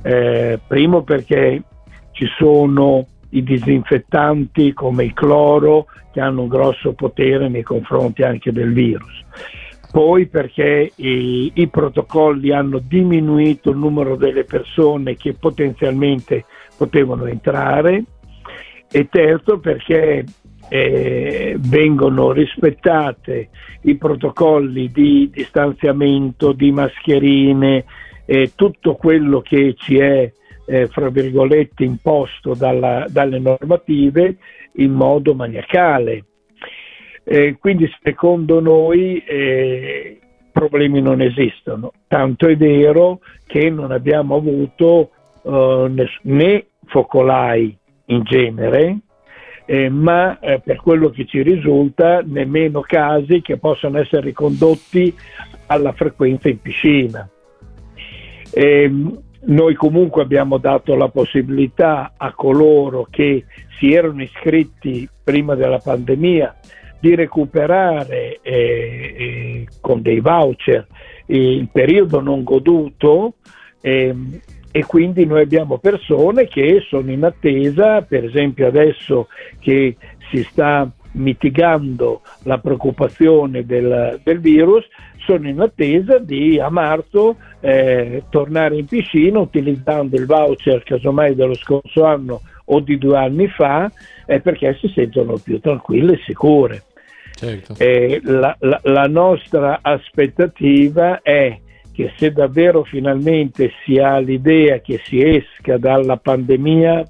Eh, 0.00 0.60
primo 0.64 1.02
perché 1.02 1.60
ci 2.12 2.26
sono 2.38 3.06
i 3.34 3.42
disinfettanti 3.42 4.72
come 4.72 5.04
il 5.04 5.12
cloro 5.12 5.86
che 6.12 6.20
hanno 6.20 6.42
un 6.42 6.48
grosso 6.48 6.92
potere 6.92 7.48
nei 7.48 7.62
confronti 7.62 8.22
anche 8.22 8.52
del 8.52 8.72
virus. 8.72 9.22
Poi 9.90 10.26
perché 10.26 10.90
i, 10.96 11.52
i 11.54 11.68
protocolli 11.68 12.52
hanno 12.52 12.80
diminuito 12.80 13.70
il 13.70 13.76
numero 13.76 14.16
delle 14.16 14.44
persone 14.44 15.14
che 15.14 15.34
potenzialmente 15.34 16.44
potevano 16.76 17.26
entrare 17.26 18.04
e 18.90 19.08
terzo 19.08 19.58
perché 19.58 20.24
eh, 20.68 21.56
vengono 21.58 22.32
rispettate 22.32 23.50
i 23.82 23.96
protocolli 23.96 24.90
di 24.90 25.30
distanziamento, 25.32 26.52
di 26.52 26.72
mascherine, 26.72 27.84
eh, 28.24 28.52
tutto 28.54 28.94
quello 28.94 29.40
che 29.40 29.74
ci 29.76 29.98
è 29.98 30.32
eh, 30.66 30.86
fra 30.88 31.08
virgolette 31.08 31.84
imposto 31.84 32.54
dalla, 32.54 33.06
dalle 33.08 33.38
normative 33.38 34.36
in 34.76 34.92
modo 34.92 35.34
maniacale. 35.34 36.24
Eh, 37.24 37.56
quindi 37.58 37.90
secondo 38.02 38.60
noi 38.60 39.22
eh, 39.24 40.18
problemi 40.52 41.00
non 41.00 41.20
esistono, 41.22 41.92
tanto 42.06 42.46
è 42.46 42.56
vero 42.56 43.20
che 43.46 43.70
non 43.70 43.92
abbiamo 43.92 44.36
avuto 44.36 45.10
eh, 45.42 46.08
né 46.22 46.66
focolai 46.86 47.76
in 48.06 48.22
genere, 48.24 48.98
eh, 49.66 49.88
ma 49.88 50.38
eh, 50.38 50.60
per 50.60 50.76
quello 50.76 51.08
che 51.08 51.24
ci 51.24 51.42
risulta 51.42 52.20
nemmeno 52.22 52.82
casi 52.82 53.40
che 53.40 53.56
possano 53.56 53.98
essere 53.98 54.26
ricondotti 54.26 55.14
alla 55.66 55.92
frequenza 55.92 56.48
in 56.48 56.60
piscina. 56.60 57.28
Eh, 58.52 58.92
noi 59.46 59.74
comunque 59.74 60.22
abbiamo 60.22 60.58
dato 60.58 60.94
la 60.94 61.08
possibilità 61.08 62.12
a 62.16 62.32
coloro 62.32 63.06
che 63.10 63.44
si 63.78 63.92
erano 63.92 64.22
iscritti 64.22 65.08
prima 65.22 65.54
della 65.54 65.78
pandemia 65.78 66.56
di 67.00 67.14
recuperare 67.14 68.38
eh, 68.40 69.14
eh, 69.16 69.68
con 69.80 70.00
dei 70.00 70.20
voucher 70.20 70.86
il 71.26 71.68
periodo 71.70 72.20
non 72.20 72.42
goduto 72.42 73.34
eh, 73.80 74.14
e 74.70 74.84
quindi 74.86 75.24
noi 75.24 75.42
abbiamo 75.42 75.78
persone 75.78 76.48
che 76.48 76.82
sono 76.88 77.10
in 77.10 77.24
attesa, 77.24 78.02
per 78.02 78.24
esempio 78.24 78.66
adesso 78.66 79.28
che 79.60 79.96
si 80.30 80.42
sta 80.42 80.90
mitigando 81.12 82.22
la 82.42 82.58
preoccupazione 82.58 83.64
del, 83.64 84.20
del 84.24 84.40
virus, 84.40 84.84
sono 85.24 85.48
in 85.48 85.60
attesa 85.60 86.18
di 86.18 86.58
a 86.58 86.70
marzo 86.70 87.36
eh, 87.60 88.24
tornare 88.30 88.76
in 88.76 88.86
piscina 88.86 89.38
utilizzando 89.38 90.16
il 90.16 90.26
voucher 90.26 90.82
casomai 90.82 91.34
dello 91.34 91.54
scorso 91.54 92.04
anno 92.04 92.42
o 92.66 92.80
di 92.80 92.96
due 92.98 93.18
anni 93.18 93.48
fa 93.48 93.90
eh, 94.26 94.40
perché 94.40 94.76
si 94.80 94.88
sentono 94.94 95.36
più 95.42 95.60
tranquille 95.60 96.14
e 96.14 96.20
sicure. 96.24 96.82
Certo. 97.34 97.74
Eh, 97.78 98.20
la, 98.22 98.56
la, 98.60 98.80
la 98.84 99.06
nostra 99.06 99.80
aspettativa 99.82 101.20
è 101.20 101.58
che 101.92 102.12
se 102.16 102.32
davvero 102.32 102.84
finalmente 102.84 103.72
si 103.84 103.98
ha 103.98 104.18
l'idea 104.18 104.78
che 104.78 105.00
si 105.04 105.22
esca 105.22 105.78
dalla 105.78 106.16
pandemia 106.16 107.04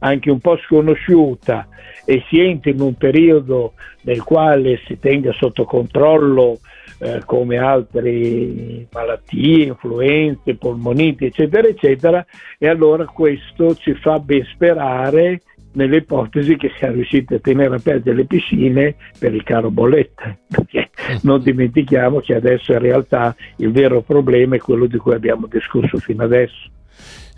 anche 0.00 0.30
un 0.30 0.40
po' 0.40 0.58
sconosciuta 0.58 1.68
e 2.04 2.22
si 2.28 2.40
entri 2.40 2.70
in 2.70 2.80
un 2.80 2.94
periodo 2.94 3.72
nel 4.02 4.22
quale 4.22 4.80
si 4.86 4.98
tenga 4.98 5.32
sotto 5.32 5.64
controllo 5.64 6.58
eh, 6.98 7.22
come 7.24 7.58
altre 7.58 8.86
malattie, 8.92 9.66
influenze, 9.66 10.56
polmoniti, 10.56 11.26
eccetera, 11.26 11.68
eccetera, 11.68 12.24
e 12.58 12.68
allora 12.68 13.04
questo 13.06 13.74
ci 13.74 13.94
fa 13.94 14.18
ben 14.18 14.44
sperare 14.52 15.42
nelle 15.72 15.98
ipotesi 15.98 16.56
che 16.56 16.72
siamo 16.76 16.94
riusciti 16.94 17.34
a 17.34 17.38
tenere 17.38 17.76
aperte 17.76 18.12
le 18.12 18.24
piscine 18.24 18.96
per 19.18 19.34
il 19.34 19.42
caro 19.42 19.70
bollette, 19.70 20.38
perché 20.48 20.90
non 21.22 21.42
dimentichiamo 21.42 22.20
che 22.20 22.34
adesso 22.34 22.72
in 22.72 22.78
realtà 22.78 23.36
il 23.56 23.70
vero 23.70 24.00
problema 24.00 24.56
è 24.56 24.58
quello 24.58 24.86
di 24.86 24.96
cui 24.96 25.14
abbiamo 25.14 25.46
discusso 25.46 25.98
fino 25.98 26.24
adesso. 26.24 26.70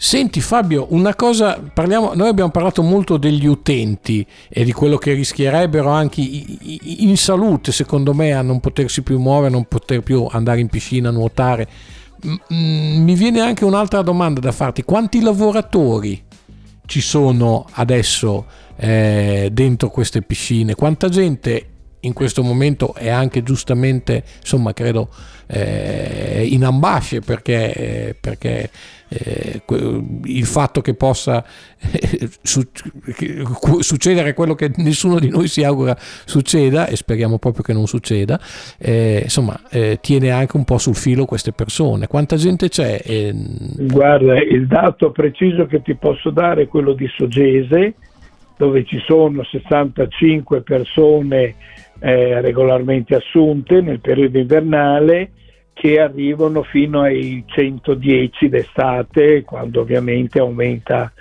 Senti 0.01 0.41
Fabio, 0.41 0.87
una 0.91 1.17
cosa, 1.17 1.61
parliamo, 1.61 2.15
noi 2.15 2.29
abbiamo 2.29 2.53
parlato 2.53 2.83
molto 2.83 3.17
degli 3.17 3.47
utenti 3.47 4.25
e 4.49 4.63
di 4.63 4.71
quello 4.73 4.97
che 4.97 5.13
rischierebbero 5.13 5.91
anche 5.91 6.21
in 6.21 7.17
salute, 7.17 7.73
secondo 7.73 8.15
me, 8.15 8.33
a 8.33 8.41
non 8.41 8.61
potersi 8.61 9.03
più 9.03 9.19
muovere, 9.19 9.49
a 9.49 9.51
non 9.51 9.65
poter 9.65 10.03
più 10.03 10.25
andare 10.31 10.61
in 10.61 10.69
piscina, 10.69 11.11
nuotare. 11.11 11.69
Mi 12.51 13.15
viene 13.17 13.41
anche 13.41 13.65
un'altra 13.65 14.03
domanda 14.03 14.39
da 14.39 14.53
farti, 14.53 14.85
quanti 14.85 15.21
lavoratori 15.21 16.23
ci 16.87 17.01
sono 17.01 17.67
adesso 17.73 18.47
eh, 18.77 19.49
dentro 19.51 19.91
queste 19.91 20.23
piscine? 20.23 20.77
Quanta 20.77 21.09
gente 21.09 21.67
in 22.01 22.13
questo 22.13 22.43
momento 22.43 22.95
è 22.95 23.09
anche 23.09 23.43
giustamente, 23.43 24.23
insomma, 24.41 24.73
credo 24.73 25.09
eh, 25.47 26.47
in 26.51 26.65
ambasce 26.65 27.21
perché, 27.21 27.73
eh, 27.73 28.17
perché 28.19 28.71
eh, 29.09 29.63
il 30.25 30.45
fatto 30.45 30.81
che 30.81 30.95
possa 30.95 31.45
eh, 31.81 32.29
succedere 33.81 34.35
quello 34.35 34.55
che 34.55 34.71
nessuno 34.77 35.19
di 35.19 35.31
noi 35.31 35.49
si 35.49 35.65
augura 35.65 35.97
succeda 35.99 36.87
e 36.87 36.97
speriamo 36.97 37.39
proprio 37.39 37.63
che 37.63 37.73
non 37.73 37.87
succeda, 37.87 38.39
eh, 38.79 39.21
insomma, 39.25 39.59
eh, 39.71 39.99
tiene 40.01 40.31
anche 40.31 40.57
un 40.57 40.65
po' 40.65 40.79
sul 40.79 40.95
filo 40.95 41.25
queste 41.25 41.53
persone. 41.53 42.07
Quanta 42.07 42.37
gente 42.37 42.69
c'è? 42.69 43.33
Guarda, 43.79 44.39
il 44.41 44.67
dato 44.67 45.11
preciso 45.11 45.67
che 45.67 45.83
ti 45.83 45.95
posso 45.95 46.31
dare 46.31 46.63
è 46.63 46.69
quello 46.69 46.93
di 46.93 47.09
Sogese, 47.17 47.95
dove 48.59 48.85
ci 48.85 48.99
sono 49.07 49.45
65 49.45 50.63
persone 50.63 51.55
eh, 52.01 52.41
regolarmente 52.41 53.15
assunte 53.15 53.81
nel 53.81 54.01
periodo 54.01 54.39
invernale 54.39 55.31
che 55.73 56.01
arrivano 56.01 56.65
fino 56.65 57.03
ai 57.03 57.45
110 57.47 58.49
d'estate, 58.49 59.45
quando 59.45 59.81
ovviamente 59.81 60.41
aumenta 60.41 61.13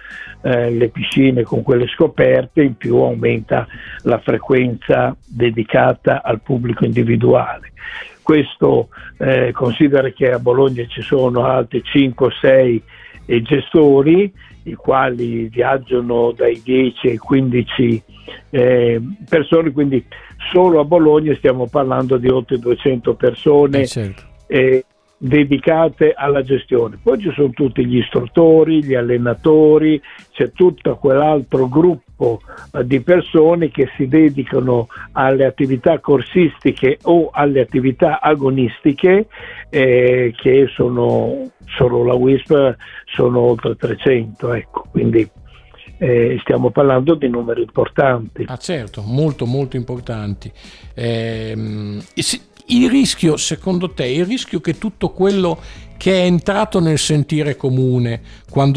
eh, 0.42 0.72
le 0.72 0.90
piscine 0.90 1.44
con 1.44 1.62
quelle 1.62 1.86
scoperte, 1.86 2.64
in 2.64 2.76
più 2.76 2.98
aumenta 2.98 3.68
la 4.02 4.18
frequenza 4.18 5.16
dedicata 5.28 6.24
al 6.24 6.42
pubblico 6.42 6.86
individuale. 6.86 7.72
Questo 8.24 8.90
eh, 9.20 9.52
considera 9.52 10.10
che 10.10 10.32
a 10.32 10.40
Bologna 10.40 10.84
ci 10.88 11.04
sono 11.04 11.46
altri 11.46 11.84
5-6 11.86 12.82
gestori, 13.44 14.34
i 14.70 14.76
quali 14.76 15.48
viaggiano 15.48 16.32
dai 16.32 16.62
10 16.64 17.08
ai 17.10 17.18
15 17.18 18.04
eh, 18.50 19.02
persone, 19.28 19.72
quindi 19.72 20.06
solo 20.52 20.80
a 20.80 20.86
Bologna 20.86 21.36
stiamo 21.36 21.68
parlando 21.68 22.18
di 22.18 22.28
oltre 22.28 22.58
200 22.58 23.14
persone. 23.16 23.82
Eh 23.82 23.88
certo 23.88 24.36
eh, 24.48 24.86
dedicate 25.18 26.14
alla 26.16 26.42
gestione. 26.42 26.98
Poi 27.02 27.20
ci 27.20 27.32
sono 27.34 27.50
tutti 27.50 27.86
gli 27.86 27.98
istruttori, 27.98 28.84
gli 28.84 28.96
allenatori, 28.96 30.02
c'è 30.32 30.52
tutto 30.52 30.96
quell'altro 30.96 31.68
gruppo 31.68 32.06
eh, 32.18 32.86
di 32.86 33.02
persone 33.02 33.70
che 33.70 33.90
si 33.96 34.08
dedicano 34.08 34.88
alle 35.14 35.46
attività 35.46 36.00
corsistiche 36.00 36.98
o 37.04 37.30
alle 37.32 37.62
attività 37.62 38.20
agonistiche 38.20 39.28
eh, 39.70 40.34
che 40.36 40.68
sono 40.74 41.52
solo 41.78 42.04
la 42.04 42.14
WISP 42.14 42.76
sono 43.06 43.40
oltre 43.40 43.76
300, 43.76 44.54
ecco, 44.54 44.86
quindi 44.90 45.30
eh, 46.00 46.38
stiamo 46.42 46.70
parlando 46.70 47.16
di 47.16 47.28
numeri 47.28 47.62
importanti. 47.62 48.46
Ah 48.48 48.58
certo, 48.58 49.02
molto 49.02 49.46
molto 49.46 49.76
importanti. 49.76 50.52
Eh, 50.94 51.54
il 52.70 52.90
rischio, 52.90 53.38
secondo 53.38 53.92
te, 53.92 54.06
il 54.06 54.26
rischio 54.26 54.60
che 54.60 54.78
tutto 54.78 55.10
quello 55.10 55.60
che 55.98 56.22
è 56.22 56.26
entrato 56.26 56.80
nel 56.80 56.98
sentire 56.98 57.56
comune 57.56 58.22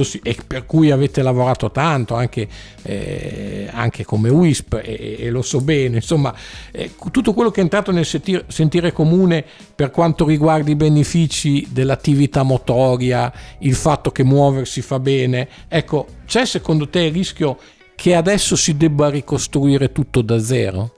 si, 0.00 0.20
e 0.22 0.36
per 0.46 0.66
cui 0.66 0.90
avete 0.90 1.22
lavorato 1.22 1.70
tanto 1.70 2.14
anche, 2.14 2.48
eh, 2.82 3.68
anche 3.70 4.04
come 4.04 4.30
WISP 4.30 4.80
e, 4.82 5.16
e, 5.18 5.30
lo 5.30 5.42
so 5.42 5.60
bene 5.60 5.96
insomma 5.96 6.34
eh, 6.72 6.92
tutto 7.10 7.32
quello 7.32 7.50
che 7.50 7.60
è 7.60 7.62
entrato 7.62 7.92
nel 7.92 8.04
sentire, 8.04 8.44
sentire 8.48 8.92
comune 8.92 9.44
per 9.74 9.90
quanto 9.90 10.26
riguarda 10.26 10.70
i 10.70 10.76
benefici 10.76 11.66
dell'attività 11.70 12.42
motoria 12.42 13.32
il 13.60 13.74
fatto 13.74 14.10
che 14.10 14.24
muoversi 14.24 14.80
fa 14.80 14.98
bene 14.98 15.48
ecco 15.68 16.06
c'è 16.26 16.44
secondo 16.44 16.88
te 16.88 17.00
il 17.00 17.12
rischio 17.12 17.58
che 18.00 18.14
adesso 18.14 18.56
si 18.56 18.78
debba 18.78 19.10
ricostruire 19.10 19.92
tutto 19.92 20.22
da 20.22 20.38
zero? 20.38 20.94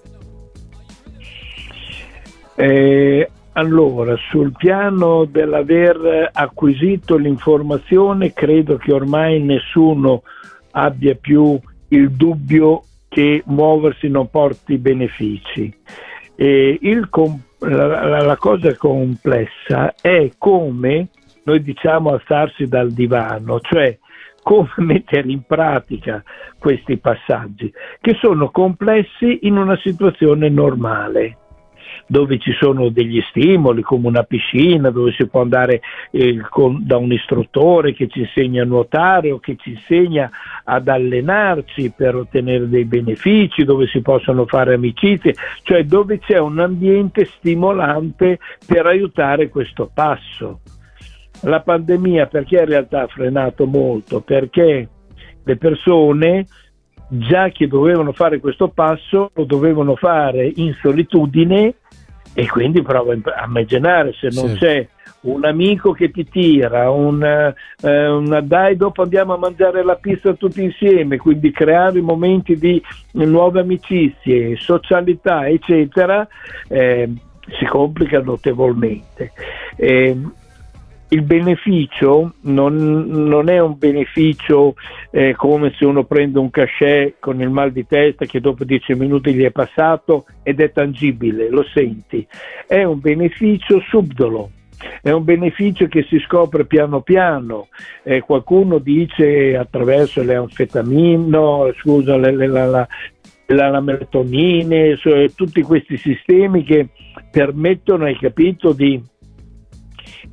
Eh, 2.54 3.28
allora, 3.54 4.16
sul 4.30 4.52
piano 4.56 5.24
dell'aver 5.26 6.30
acquisito 6.32 7.16
l'informazione, 7.16 8.32
credo 8.32 8.76
che 8.76 8.92
ormai 8.92 9.42
nessuno 9.42 10.22
abbia 10.70 11.14
più 11.14 11.58
il 11.88 12.10
dubbio 12.12 12.84
che 13.08 13.42
muoversi 13.46 14.08
non 14.08 14.30
porti 14.30 14.78
benefici. 14.78 15.72
Il, 16.36 17.08
la, 17.58 18.22
la 18.22 18.36
cosa 18.36 18.74
complessa 18.74 19.94
è 20.00 20.30
come 20.38 21.08
noi 21.44 21.62
diciamo 21.62 22.10
alzarsi 22.10 22.66
dal 22.66 22.90
divano, 22.90 23.60
cioè 23.60 23.98
come 24.42 24.70
mettere 24.78 25.30
in 25.30 25.42
pratica 25.42 26.22
questi 26.58 26.96
passaggi 26.96 27.72
che 28.00 28.16
sono 28.20 28.50
complessi 28.50 29.40
in 29.42 29.56
una 29.56 29.76
situazione 29.76 30.48
normale 30.48 31.36
dove 32.12 32.38
ci 32.38 32.52
sono 32.52 32.90
degli 32.90 33.22
stimoli 33.30 33.80
come 33.80 34.06
una 34.06 34.22
piscina 34.22 34.90
dove 34.90 35.12
si 35.12 35.26
può 35.26 35.40
andare 35.40 35.80
eh, 36.10 36.42
con, 36.50 36.82
da 36.84 36.98
un 36.98 37.10
istruttore 37.10 37.94
che 37.94 38.06
ci 38.08 38.20
insegna 38.20 38.64
a 38.64 38.66
nuotare 38.66 39.30
o 39.30 39.38
che 39.38 39.56
ci 39.56 39.70
insegna 39.70 40.30
ad 40.64 40.88
allenarci 40.88 41.90
per 41.96 42.14
ottenere 42.14 42.68
dei 42.68 42.84
benefici, 42.84 43.64
dove 43.64 43.86
si 43.86 44.02
possono 44.02 44.44
fare 44.44 44.74
amicizie, 44.74 45.34
cioè 45.62 45.84
dove 45.84 46.18
c'è 46.18 46.38
un 46.38 46.58
ambiente 46.58 47.24
stimolante 47.24 48.38
per 48.66 48.84
aiutare 48.84 49.48
questo 49.48 49.90
passo. 49.92 50.60
La 51.44 51.62
pandemia 51.62 52.26
perché 52.26 52.58
in 52.58 52.66
realtà 52.66 53.04
ha 53.04 53.06
frenato 53.06 53.64
molto? 53.64 54.20
Perché 54.20 54.86
le 55.42 55.56
persone 55.56 56.44
già 57.08 57.48
che 57.48 57.66
dovevano 57.66 58.12
fare 58.12 58.38
questo 58.38 58.68
passo 58.68 59.30
lo 59.32 59.44
dovevano 59.44 59.96
fare 59.96 60.52
in 60.56 60.76
solitudine 60.82 61.76
e 62.34 62.46
quindi 62.48 62.82
prova 62.82 63.12
a 63.12 63.44
immaginare 63.46 64.12
se 64.12 64.28
non 64.32 64.50
sì. 64.50 64.58
c'è 64.58 64.88
un 65.22 65.44
amico 65.44 65.92
che 65.92 66.10
ti 66.10 66.28
tira, 66.28 66.90
una, 66.90 67.54
eh, 67.80 68.08
una, 68.08 68.40
dai 68.40 68.76
dopo 68.76 69.02
andiamo 69.02 69.34
a 69.34 69.38
mangiare 69.38 69.84
la 69.84 69.94
pizza 69.96 70.32
tutti 70.34 70.62
insieme, 70.62 71.16
quindi 71.16 71.52
creare 71.52 72.00
momenti 72.00 72.56
di 72.56 72.82
nuove 73.12 73.60
amicizie, 73.60 74.56
socialità 74.56 75.46
eccetera, 75.46 76.26
eh, 76.68 77.08
si 77.58 77.64
complica 77.66 78.20
notevolmente. 78.20 79.32
Eh, 79.76 80.16
il 81.12 81.22
beneficio 81.22 82.34
non, 82.42 82.74
non, 82.74 83.50
è 83.50 83.60
un 83.60 83.76
beneficio 83.76 84.74
eh, 85.10 85.34
come 85.36 85.74
se 85.76 85.84
uno 85.84 86.04
prende 86.04 86.38
un 86.38 86.48
cachet 86.48 87.16
con 87.20 87.40
il 87.40 87.50
mal 87.50 87.70
di 87.70 87.86
testa 87.86 88.24
che 88.24 88.40
dopo 88.40 88.64
dieci 88.64 88.94
minuti 88.94 89.34
gli 89.34 89.44
è 89.44 89.50
passato 89.50 90.24
ed 90.42 90.60
è 90.60 90.72
tangibile, 90.72 91.50
lo 91.50 91.64
senti. 91.74 92.26
È 92.66 92.82
un 92.82 92.98
beneficio 92.98 93.80
subdolo. 93.88 94.50
È 95.02 95.10
un 95.10 95.22
beneficio 95.22 95.86
che 95.86 96.04
si 96.08 96.18
scopre 96.18 96.64
piano 96.64 97.02
piano. 97.02 97.68
Eh, 98.02 98.20
qualcuno 98.20 98.78
dice 98.78 99.54
attraverso 99.54 100.22
le 100.22 100.34
anfetamine, 100.34 101.26
no, 101.26 101.70
scusa, 101.78 102.16
le, 102.16 102.34
le, 102.34 102.46
la, 102.46 102.64
la, 102.64 102.88
la, 103.46 103.68
la 103.68 103.80
melatonine, 103.80 104.98
tutti 105.36 105.60
questi 105.60 105.98
sistemi 105.98 106.64
che 106.64 106.88
permettono, 107.30 108.06
hai 108.06 108.16
capito, 108.16 108.72
di 108.72 109.00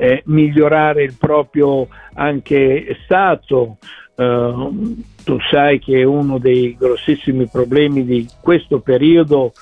eh, 0.02 0.24
migliorare 0.28 1.04
il 1.04 1.16
proprio 1.20 1.90
anche 2.14 2.98
stato. 3.04 3.78
Uh, 4.16 5.02
tu 5.24 5.38
sai 5.50 5.80
che 5.80 6.04
uno 6.04 6.40
dei 6.40 6.76
grossissimi 6.78 7.48
problemi 7.48 8.04
di 8.04 8.28
questo 8.42 8.80
periodo 8.80 9.54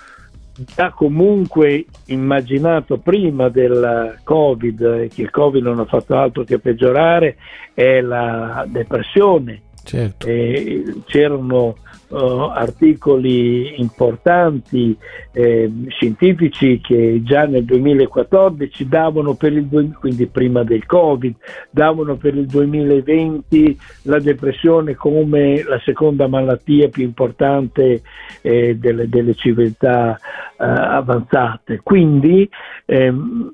già 0.76 0.90
comunque 0.90 1.86
immaginato 2.06 2.98
prima 2.98 3.50
del 3.50 4.18
Covid 4.24 4.82
e 4.82 5.10
che 5.14 5.22
il 5.24 5.30
Covid 5.30 5.64
non 5.64 5.80
ha 5.80 5.86
fatto 5.86 6.16
altro 6.16 6.44
che 6.44 6.60
peggiorare 6.60 7.38
è 7.74 8.02
la 8.02 8.66
depressione. 8.68 9.62
Certo. 9.84 10.28
Eh, 10.28 11.02
c'erano 11.06 11.76
uh, 12.10 12.16
articoli 12.16 13.80
importanti 13.80 14.98
eh, 15.32 15.72
scientifici 15.90 16.80
che 16.82 17.22
già 17.24 17.46
nel 17.46 17.66
2014 17.66 18.88
davano 18.88 19.36
per 19.36 19.54
il 19.54 19.66
quindi 20.00 20.28
prima 20.28 20.64
del 20.64 20.86
Covid, 20.86 21.36
davano 21.70 22.16
per 22.16 22.36
il 22.36 22.46
2020 22.46 23.78
la 24.04 24.20
depressione 24.20 24.96
come 24.96 25.64
la 25.64 25.80
seconda 25.84 26.28
malattia 26.28 26.90
più 26.90 27.04
importante 27.04 28.02
eh, 28.42 28.76
delle, 28.76 29.08
delle, 29.10 29.34
civiltà 29.34 30.18
uh, 30.58 30.64
avanzate. 30.64 31.82
Quindi 31.84 32.50
ehm, 32.86 33.54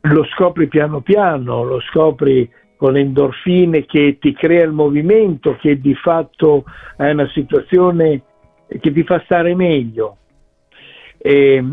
lo 0.00 0.24
scopri 0.24 0.68
piano 0.68 1.00
piano, 1.00 1.64
lo 1.64 1.80
scopri 1.80 2.48
con 2.78 2.92
le 2.92 3.00
endorfine 3.00 3.84
che 3.84 4.18
ti 4.20 4.32
crea 4.32 4.64
il 4.64 4.70
movimento, 4.70 5.56
che 5.56 5.80
di 5.80 5.94
fatto 5.94 6.64
è 6.96 7.10
una 7.10 7.28
situazione 7.34 8.22
che 8.68 8.92
ti 8.92 9.02
fa 9.02 9.20
stare 9.24 9.56
meglio. 9.56 10.16
E, 11.18 11.64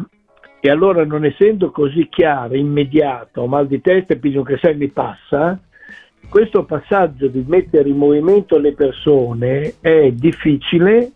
e 0.60 0.70
allora 0.70 1.06
non 1.06 1.24
essendo 1.24 1.70
così 1.70 2.10
chiaro, 2.10 2.56
immediato, 2.56 3.46
mal 3.46 3.68
di 3.68 3.80
testa 3.82 4.13
e 4.13 4.18
piglio 4.18 4.41
che 4.41 4.58
sai 4.58 4.76
mi 4.76 4.89
passa, 4.89 5.60
questo 6.28 6.65
passaggio 6.65 7.28
di 7.28 7.46
mettere 7.48 7.88
in 7.88 7.98
movimento 7.98 8.58
le 8.58 8.74
persone 8.74 9.76
è 9.80 10.12
difficile 10.12 11.12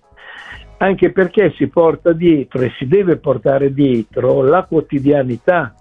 anche 0.78 1.12
perché 1.12 1.52
si 1.58 1.67
porta 1.67 2.13
dietro 2.13 2.62
e 2.62 2.71
si 2.78 2.86
deve 2.86 3.17
portare 3.17 3.73
dietro 3.73 4.43
la 4.43 4.63
quotidianità 4.65 5.73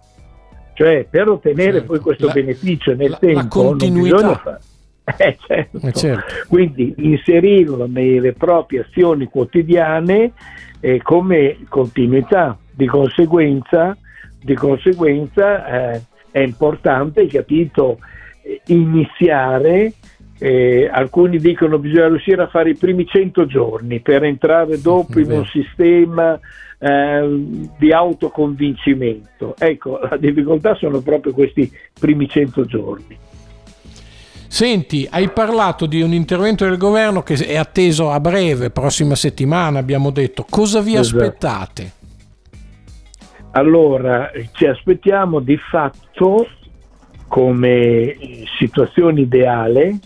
cioè 0.78 1.08
per 1.10 1.28
ottenere 1.28 1.72
certo. 1.72 1.86
poi 1.86 1.98
questo 1.98 2.26
la, 2.26 2.32
beneficio 2.34 2.94
nel 2.94 3.10
la, 3.10 3.16
tempo 3.16 3.62
la 3.62 3.68
non 3.68 3.76
bisogna 3.76 4.34
fare. 4.36 4.60
Eh, 5.16 5.38
certo. 5.40 5.78
Eh, 5.80 5.92
certo. 5.92 6.34
Quindi 6.48 6.94
inserirlo 6.98 7.86
nelle 7.86 8.34
proprie 8.34 8.84
azioni 8.86 9.24
quotidiane 9.26 10.32
eh, 10.80 11.00
come 11.02 11.60
continuità. 11.68 12.56
Di 12.70 12.86
conseguenza, 12.86 13.96
di 14.38 14.54
conseguenza 14.54 15.94
eh, 15.94 16.02
è 16.30 16.40
importante, 16.40 17.26
capito, 17.26 17.98
iniziare 18.66 19.94
eh, 20.38 20.90
alcuni 20.92 21.38
dicono 21.38 21.80
che 21.80 21.88
bisogna 21.88 22.08
riuscire 22.08 22.42
a 22.42 22.48
fare 22.48 22.70
i 22.70 22.76
primi 22.76 23.06
100 23.06 23.46
giorni 23.46 24.00
per 24.00 24.24
entrare 24.24 24.78
dopo 24.80 25.18
in 25.18 25.30
un 25.30 25.46
sistema 25.46 26.38
eh, 26.78 27.68
di 27.78 27.92
autoconvincimento. 27.92 29.54
Ecco, 29.58 29.98
la 29.98 30.16
difficoltà 30.16 30.74
sono 30.76 31.00
proprio 31.00 31.32
questi 31.32 31.70
primi 31.98 32.28
100 32.28 32.64
giorni. 32.64 33.18
Senti, 34.50 35.06
hai 35.10 35.28
parlato 35.28 35.84
di 35.84 36.00
un 36.00 36.14
intervento 36.14 36.64
del 36.64 36.78
governo 36.78 37.22
che 37.22 37.34
è 37.34 37.56
atteso 37.56 38.10
a 38.10 38.18
breve, 38.18 38.70
prossima 38.70 39.14
settimana 39.14 39.78
abbiamo 39.78 40.10
detto. 40.10 40.46
Cosa 40.48 40.80
vi 40.80 40.96
esatto. 40.96 41.22
aspettate? 41.22 41.92
Allora, 43.50 44.30
ci 44.52 44.66
aspettiamo 44.66 45.40
di 45.40 45.56
fatto 45.56 46.46
come 47.28 48.16
situazione 48.58 49.20
ideale 49.20 49.98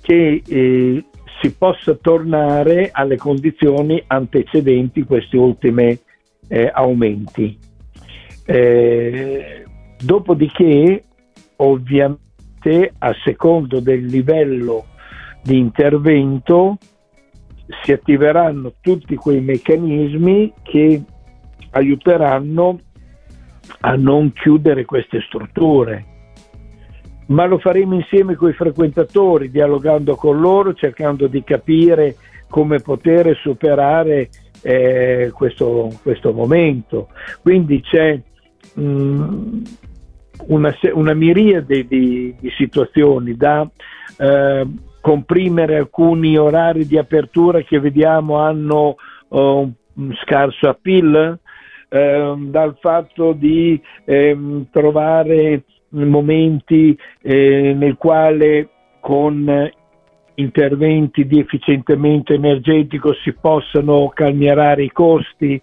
che 0.00 0.42
eh, 0.46 1.04
si 1.44 1.52
possa 1.52 1.94
tornare 1.94 2.88
alle 2.90 3.18
condizioni 3.18 4.02
antecedenti 4.06 5.02
questi 5.02 5.36
ultimi 5.36 5.98
eh, 6.48 6.70
aumenti. 6.72 7.58
Eh, 8.46 9.62
dopodiché, 10.02 11.04
ovviamente, 11.56 12.94
a 12.96 13.14
secondo 13.22 13.80
del 13.80 14.06
livello 14.06 14.86
di 15.42 15.58
intervento, 15.58 16.78
si 17.82 17.92
attiveranno 17.92 18.72
tutti 18.80 19.14
quei 19.16 19.42
meccanismi 19.42 20.50
che 20.62 21.02
aiuteranno 21.72 22.78
a 23.80 23.96
non 23.96 24.32
chiudere 24.32 24.86
queste 24.86 25.20
strutture 25.20 26.06
ma 27.26 27.46
lo 27.46 27.58
faremo 27.58 27.94
insieme 27.94 28.34
con 28.34 28.50
i 28.50 28.54
frequentatori, 28.54 29.50
dialogando 29.50 30.14
con 30.16 30.40
loro, 30.40 30.74
cercando 30.74 31.26
di 31.26 31.42
capire 31.42 32.16
come 32.48 32.80
poter 32.80 33.36
superare 33.36 34.28
eh, 34.62 35.30
questo, 35.34 35.90
questo, 36.02 36.32
momento. 36.32 37.08
Quindi 37.42 37.80
c'è 37.80 38.20
mh, 38.74 39.62
una, 40.46 40.74
una, 40.92 41.14
miriade 41.14 41.86
di, 41.86 42.34
di, 42.38 42.50
situazioni, 42.56 43.34
da 43.34 43.68
eh, 44.18 44.66
comprimere 45.00 45.76
alcuni 45.76 46.36
orari 46.38 46.86
di 46.86 46.96
apertura 46.96 47.60
che 47.62 47.78
vediamo 47.78 48.38
hanno 48.38 48.96
uh, 49.28 49.38
un 49.38 50.14
scarso 50.22 50.68
appeal, 50.68 51.38
eh, 51.88 52.34
dal 52.38 52.76
fatto 52.80 53.32
di 53.32 53.80
eh, 54.04 54.64
trovare 54.72 55.62
momenti 55.94 56.96
eh, 57.22 57.72
nel 57.74 57.96
quale 57.96 58.68
con 59.00 59.70
interventi 60.36 61.26
di 61.26 61.38
efficientamento 61.38 62.32
energetico 62.32 63.14
si 63.14 63.32
possano 63.32 64.10
calmierare 64.12 64.84
i 64.84 64.90
costi. 64.90 65.60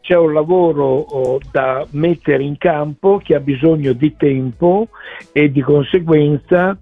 C'è 0.00 0.16
un 0.16 0.32
lavoro 0.32 0.84
oh, 0.84 1.38
da 1.50 1.86
mettere 1.90 2.42
in 2.42 2.56
campo 2.56 3.20
che 3.22 3.34
ha 3.34 3.40
bisogno 3.40 3.92
di 3.92 4.16
tempo 4.16 4.88
e 5.32 5.50
di 5.50 5.60
conseguenza 5.60 6.76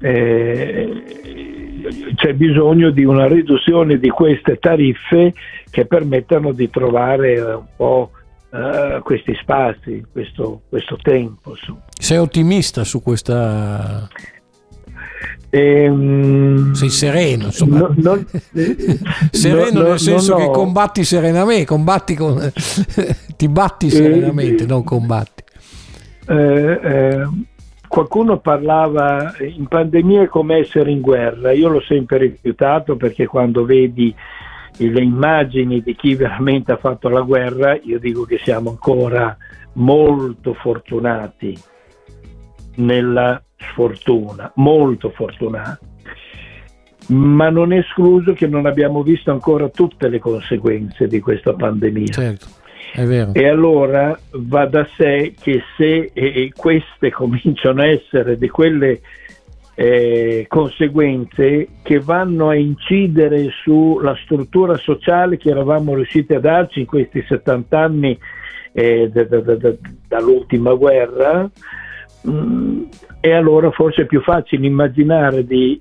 eh, 0.00 1.02
c'è 2.14 2.34
bisogno 2.34 2.90
di 2.90 3.04
una 3.04 3.26
riduzione 3.26 3.98
di 3.98 4.08
queste 4.08 4.58
tariffe 4.58 5.34
che 5.70 5.86
permettano 5.86 6.52
di 6.52 6.70
trovare 6.70 7.40
un 7.40 7.66
po' 7.76 8.10
uh, 8.50 9.02
questi 9.02 9.34
spazi, 9.40 10.04
questo, 10.10 10.62
questo 10.68 10.96
tempo. 11.00 11.54
Su. 11.54 11.76
Sei 11.98 12.18
ottimista 12.18 12.84
su 12.84 13.02
questa... 13.02 14.08
Ehm, 15.52 16.72
Sei 16.72 16.90
sereno, 16.90 17.46
insomma. 17.46 17.78
No, 17.78 17.94
non, 17.96 18.26
sereno 19.32 19.80
no, 19.80 19.88
nel 19.88 19.98
senso 19.98 20.36
che 20.36 20.48
combatti 20.50 21.02
serenamente, 21.02 21.66
combatti 21.66 22.14
con, 22.14 22.38
ti 23.36 23.48
batti 23.48 23.86
eh, 23.86 23.90
serenamente, 23.90 24.62
eh, 24.62 24.66
non 24.66 24.84
combatti. 24.84 25.42
Eh, 26.28 26.80
eh, 26.82 27.28
qualcuno 27.88 28.38
parlava 28.38 29.34
in 29.40 29.66
pandemia 29.66 30.28
come 30.28 30.58
essere 30.58 30.92
in 30.92 31.00
guerra, 31.00 31.50
io 31.50 31.68
l'ho 31.68 31.82
sempre 31.82 32.18
rifiutato 32.18 32.94
perché 32.94 33.26
quando 33.26 33.64
vedi 33.64 34.14
le 34.78 35.02
immagini 35.02 35.82
di 35.82 35.94
chi 35.94 36.14
veramente 36.14 36.72
ha 36.72 36.76
fatto 36.76 37.08
la 37.08 37.20
guerra, 37.20 37.78
io 37.82 37.98
dico 37.98 38.24
che 38.24 38.38
siamo 38.38 38.70
ancora 38.70 39.36
molto 39.74 40.54
fortunati 40.54 41.56
nella 42.76 43.42
sfortuna, 43.56 44.50
molto 44.56 45.10
fortunati. 45.10 45.88
Ma 47.08 47.50
non 47.50 47.72
è 47.72 47.78
escluso 47.78 48.32
che 48.32 48.46
non 48.46 48.66
abbiamo 48.66 49.02
visto 49.02 49.30
ancora 49.30 49.68
tutte 49.68 50.08
le 50.08 50.18
conseguenze 50.18 51.08
di 51.08 51.20
questa 51.20 51.52
pandemia. 51.54 52.06
Certo, 52.06 52.46
è 52.94 53.04
vero. 53.04 53.34
E 53.34 53.48
allora 53.48 54.16
va 54.30 54.66
da 54.66 54.86
sé 54.96 55.34
che 55.40 55.62
se 55.76 56.12
queste 56.54 57.10
cominciano 57.10 57.82
a 57.82 57.86
essere 57.86 58.38
di 58.38 58.48
quelle 58.48 59.00
eh, 59.80 60.44
conseguenze 60.46 61.68
che 61.82 62.00
vanno 62.00 62.50
a 62.50 62.54
incidere 62.54 63.48
sulla 63.62 64.14
struttura 64.22 64.76
sociale 64.76 65.38
che 65.38 65.48
eravamo 65.48 65.94
riusciti 65.94 66.34
a 66.34 66.38
darci 66.38 66.80
in 66.80 66.86
questi 66.86 67.24
70 67.26 67.78
anni 67.78 68.18
eh, 68.72 69.08
da, 69.08 69.24
da, 69.24 69.40
da, 69.40 69.72
dall'ultima 70.06 70.74
guerra. 70.74 71.50
Mm, 72.28 72.82
e 73.20 73.32
allora 73.32 73.70
forse 73.70 74.02
è 74.02 74.04
più 74.04 74.20
facile 74.20 74.66
immaginare 74.66 75.46
di, 75.46 75.80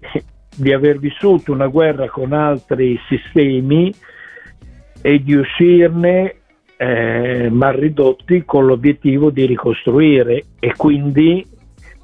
di 0.56 0.72
aver 0.72 0.98
vissuto 0.98 1.52
una 1.52 1.68
guerra 1.68 2.08
con 2.08 2.32
altri 2.32 2.98
sistemi 3.10 3.94
e 5.02 5.22
di 5.22 5.34
uscirne 5.34 6.36
eh, 6.78 7.50
mal 7.52 7.74
ridotti 7.74 8.46
con 8.46 8.66
l'obiettivo 8.66 9.30
di 9.30 9.46
ricostruire 9.46 10.46
e 10.58 10.74
quindi 10.78 11.46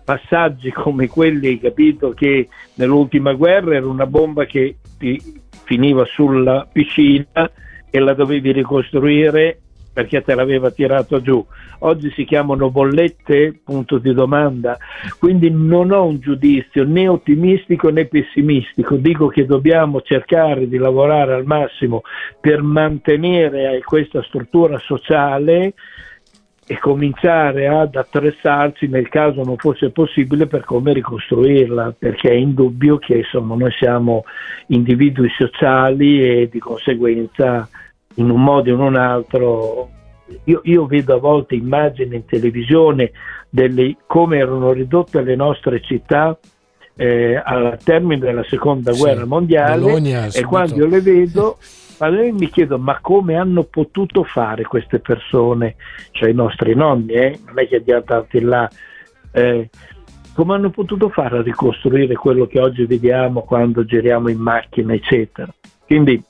passaggi 0.06 0.72
come 0.72 1.08
quelli, 1.08 1.60
capito, 1.60 2.12
che 2.12 2.48
nell'ultima 2.76 3.34
guerra 3.34 3.76
era 3.76 3.88
una 3.88 4.06
bomba 4.06 4.46
che 4.46 4.78
ti 4.98 5.20
finiva 5.66 6.06
sulla 6.06 6.68
piscina 6.72 7.52
e 7.90 8.00
la 8.00 8.14
dovevi 8.14 8.52
ricostruire 8.52 9.60
perché 9.96 10.22
te 10.24 10.36
l'aveva 10.36 10.72
tirato 10.72 11.22
giù. 11.22 11.44
Oggi 11.80 12.12
si 12.12 12.26
chiamano 12.26 12.70
bollette, 12.70 13.62
punto 13.64 13.98
di 13.98 14.14
domanda, 14.14 14.78
quindi 15.20 15.50
non 15.50 15.92
ho 15.92 16.06
un 16.06 16.20
giudizio 16.20 16.84
né 16.84 17.08
ottimistico 17.08 17.90
né 17.90 18.06
pessimistico, 18.06 18.98
dico 18.98 19.28
che 19.28 19.46
dobbiamo 19.46 20.02
cercare 20.02 20.68
di 20.68 20.78
lavorare 20.78 21.34
al 21.34 21.46
massimo 21.46 22.02
per 22.42 22.62
mantenere 22.62 23.82
questa 23.86 24.22
struttura 24.24 24.78
sociale 24.80 25.74
e 26.68 26.80
cominciare 26.80 27.68
ad 27.68 27.96
attrezzarci 27.96 28.88
nel 28.88 29.08
caso 29.08 29.44
non 29.44 29.56
fosse 29.58 29.92
possibile 29.92 30.48
per 30.48 30.64
come 30.64 30.94
ricostruirla, 30.94 31.96
perché 31.98 32.30
è 32.30 32.34
indubbio 32.34 32.98
che 32.98 33.18
insomma, 33.18 33.56
noi 33.56 33.72
siamo 33.78 34.24
individui 34.68 35.30
sociali 35.38 36.24
e 36.24 36.50
di 36.52 36.60
conseguenza 36.60 37.70
in 38.16 38.30
un 38.30 38.44
modo 38.44 38.72
o 38.72 38.74
in 38.74 38.80
un 38.80 38.96
altro 38.96 39.90
io, 40.46 40.62
io, 40.64 40.88
vedo 40.88 41.16
a 41.16 41.20
volte 41.20 41.54
immagini 41.54 42.16
in 42.16 42.26
televisione 42.26 43.12
delle, 43.48 43.98
come 44.08 44.38
erano 44.38 44.72
ridotte 44.72 45.22
le 45.22 45.36
nostre 45.36 45.82
città 45.82 46.36
eh, 46.96 47.36
al 47.36 47.78
termine 47.84 48.26
della 48.26 48.44
seconda 48.50 48.92
sì, 48.92 49.00
guerra 49.02 49.26
mondiale 49.26 49.82
Bologna, 49.82 50.26
e 50.26 50.44
quando 50.44 50.78
io 50.78 50.88
le 50.88 51.02
vedo 51.02 51.58
Allora 52.00 52.32
mi 52.32 52.50
chiedo, 52.50 52.78
ma 52.78 53.00
come 53.00 53.36
hanno 53.36 53.64
potuto 53.64 54.24
fare 54.24 54.64
queste 54.64 55.00
persone, 55.00 55.76
cioè 56.12 56.30
i 56.30 56.34
nostri 56.34 56.76
nonni, 56.76 57.14
eh? 57.14 57.40
non 57.46 57.60
è 57.60 57.68
che 57.68 57.78
andiamo 57.78 58.04
tanti 58.04 58.42
là, 58.42 58.70
eh, 59.32 59.70
come 60.34 60.54
hanno 60.54 60.70
potuto 60.70 61.10
fare 61.10 61.38
a 61.38 61.42
ricostruire 61.42 62.14
quello 62.16 62.46
che 62.46 62.60
oggi 62.60 62.86
vediamo 62.86 63.42
quando 63.42 63.86
giriamo 63.86 64.30
in 64.30 64.40
macchina, 64.40 64.94
eccetera. 64.94 65.54
Quindi 65.86 66.22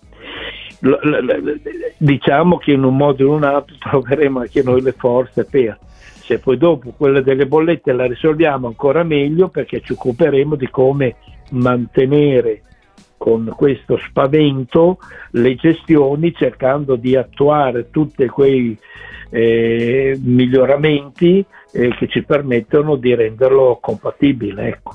diciamo 1.97 2.57
che 2.57 2.73
in 2.73 2.83
un 2.83 2.95
modo 2.95 3.23
o 3.23 3.27
in 3.27 3.33
un 3.33 3.43
altro 3.43 3.75
troveremo 3.79 4.41
anche 4.41 4.61
noi 4.61 4.81
le 4.81 4.91
forze 4.91 5.45
per 5.45 5.79
se 6.25 6.39
poi 6.39 6.57
dopo 6.57 6.91
quella 6.97 7.21
delle 7.21 7.45
bollette 7.45 7.93
la 7.93 8.07
risolviamo 8.07 8.65
ancora 8.67 9.03
meglio 9.03 9.47
perché 9.47 9.81
ci 9.81 9.93
occuperemo 9.93 10.55
di 10.55 10.67
come 10.69 11.15
mantenere 11.51 12.63
con 13.25 13.51
questo 13.55 13.97
spavento 13.97 14.99
le 15.31 15.55
gestioni 15.55 16.31
cercando 16.31 16.95
di 16.95 17.15
attuare 17.15 17.89
tutti 17.89 18.27
quei 18.27 18.77
eh, 19.31 20.15
miglioramenti 20.21 21.43
eh, 21.71 21.95
che 21.97 22.07
ci 22.07 22.21
permettono 22.21 22.97
di 22.97 23.15
renderlo 23.15 23.79
compatibile. 23.81 24.67
Ecco. 24.67 24.93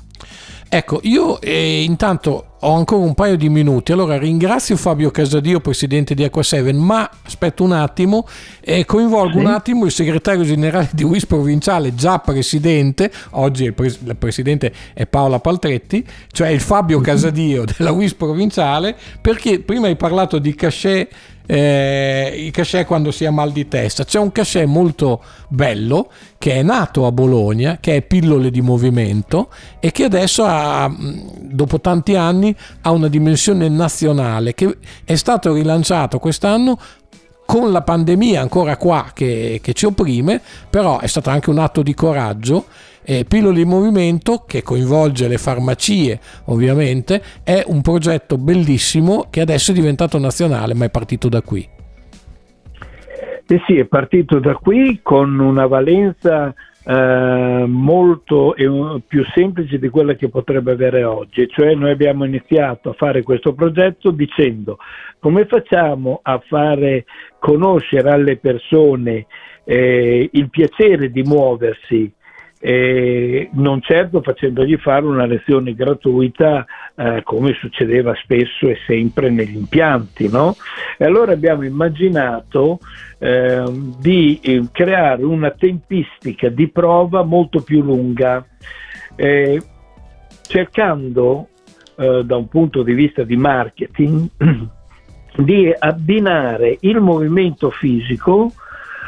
Ecco, 0.69 0.99
io 1.03 1.41
eh, 1.41 1.83
intanto 1.83 2.50
ho 2.63 2.75
ancora 2.75 3.03
un 3.03 3.15
paio 3.15 3.37
di 3.37 3.49
minuti, 3.49 3.91
allora 3.91 4.17
ringrazio 4.17 4.75
Fabio 4.77 5.09
Casadio, 5.09 5.59
presidente 5.59 6.13
di 6.13 6.23
Acqua 6.23 6.43
7, 6.43 6.71
ma 6.73 7.09
aspetto 7.23 7.63
un 7.63 7.71
attimo 7.71 8.27
e 8.59 8.85
coinvolgo 8.85 9.39
sì. 9.39 9.45
un 9.45 9.47
attimo 9.47 9.85
il 9.85 9.91
segretario 9.91 10.43
generale 10.43 10.89
di 10.93 11.03
WIS 11.03 11.25
provinciale, 11.25 11.95
già 11.95 12.19
presidente, 12.19 13.11
oggi 13.31 13.63
il, 13.63 13.73
pres- 13.73 13.99
il 14.03 14.15
presidente 14.15 14.71
è 14.93 15.07
Paola 15.07 15.39
Paltretti, 15.39 16.05
cioè 16.31 16.49
il 16.49 16.59
Fabio 16.59 16.99
mhm. 16.99 17.03
Casadio 17.03 17.63
della 17.65 17.91
WIS 17.91 18.13
provinciale, 18.13 18.95
perché 19.19 19.59
prima 19.59 19.87
hai 19.87 19.95
parlato 19.95 20.37
di 20.37 20.53
cachet 20.53 21.09
eh, 21.51 22.33
i 22.33 22.51
cachet 22.51 22.85
quando 22.85 23.11
si 23.11 23.25
ha 23.25 23.31
mal 23.31 23.51
di 23.51 23.67
testa. 23.67 24.05
C'è 24.05 24.19
un 24.19 24.31
cachet 24.31 24.65
molto 24.65 25.21
bello 25.49 26.09
che 26.37 26.53
è 26.53 26.63
nato 26.63 27.05
a 27.05 27.11
Bologna, 27.11 27.77
che 27.81 27.97
è 27.97 28.01
Pillole 28.01 28.49
di 28.49 28.61
Movimento 28.61 29.49
e 29.79 29.91
che 29.91 30.05
adesso 30.05 30.45
ha, 30.45 30.89
dopo 30.97 31.81
tanti 31.81 32.15
anni 32.15 32.50
ha 32.81 32.91
una 32.91 33.07
dimensione 33.07 33.69
nazionale 33.69 34.53
che 34.53 34.77
è 35.03 35.15
stato 35.15 35.53
rilanciato 35.53 36.19
quest'anno 36.19 36.77
con 37.45 37.71
la 37.71 37.81
pandemia 37.81 38.39
ancora 38.39 38.77
qua 38.77 39.11
che, 39.13 39.59
che 39.61 39.73
ci 39.73 39.85
opprime, 39.85 40.41
però 40.69 40.99
è 40.99 41.07
stato 41.07 41.29
anche 41.29 41.49
un 41.49 41.57
atto 41.57 41.81
di 41.81 41.93
coraggio 41.93 42.65
eh, 43.03 43.25
Pillole 43.25 43.61
in 43.61 43.67
Movimento, 43.67 44.43
che 44.47 44.63
coinvolge 44.63 45.27
le 45.27 45.37
farmacie 45.37 46.19
ovviamente, 46.45 47.21
è 47.43 47.63
un 47.67 47.81
progetto 47.81 48.37
bellissimo 48.37 49.27
che 49.29 49.41
adesso 49.41 49.71
è 49.71 49.73
diventato 49.73 50.17
nazionale, 50.17 50.73
ma 50.73 50.85
è 50.85 50.89
partito 50.89 51.27
da 51.27 51.41
qui. 51.41 51.67
Eh 53.47 53.61
sì, 53.67 53.77
è 53.77 53.85
partito 53.85 54.39
da 54.39 54.53
qui 54.53 55.01
con 55.03 55.37
una 55.39 55.67
valenza 55.67 56.53
eh, 56.83 57.65
molto 57.67 58.55
eh, 58.55 59.01
più 59.07 59.23
semplice 59.35 59.77
di 59.77 59.89
quella 59.89 60.15
che 60.15 60.29
potrebbe 60.29 60.71
avere 60.71 61.03
oggi, 61.03 61.47
cioè 61.47 61.75
noi 61.75 61.91
abbiamo 61.91 62.25
iniziato 62.25 62.89
a 62.89 62.93
fare 62.93 63.21
questo 63.21 63.53
progetto 63.53 64.11
dicendo 64.11 64.77
come 65.19 65.45
facciamo 65.45 66.19
a 66.23 66.41
fare 66.47 67.05
conoscere 67.39 68.09
alle 68.09 68.37
persone 68.37 69.27
eh, 69.63 70.29
il 70.31 70.49
piacere 70.49 71.11
di 71.11 71.21
muoversi 71.21 72.11
eh, 72.61 73.49
non 73.53 73.81
certo 73.81 74.21
facendogli 74.21 74.77
fare 74.77 75.05
una 75.05 75.25
lezione 75.25 75.73
gratuita 75.73 76.65
eh, 76.95 77.21
come 77.23 77.53
succedeva 77.59 78.13
spesso 78.15 78.69
e 78.69 78.77
sempre 78.85 79.29
negli 79.29 79.57
impianti. 79.57 80.29
No? 80.29 80.55
E 80.97 81.05
allora 81.05 81.33
abbiamo 81.33 81.65
immaginato 81.65 82.79
eh, 83.17 83.63
di 83.99 84.69
creare 84.71 85.23
una 85.23 85.49
tempistica 85.51 86.49
di 86.49 86.69
prova 86.69 87.23
molto 87.23 87.61
più 87.61 87.81
lunga, 87.81 88.45
cercando 90.47 91.47
eh, 92.01 92.23
da 92.23 92.35
un 92.35 92.47
punto 92.47 92.83
di 92.83 92.93
vista 92.93 93.23
di 93.23 93.35
marketing 93.35 94.27
di 95.37 95.73
abbinare 95.77 96.77
il 96.81 96.99
movimento 96.99 97.69
fisico 97.69 98.51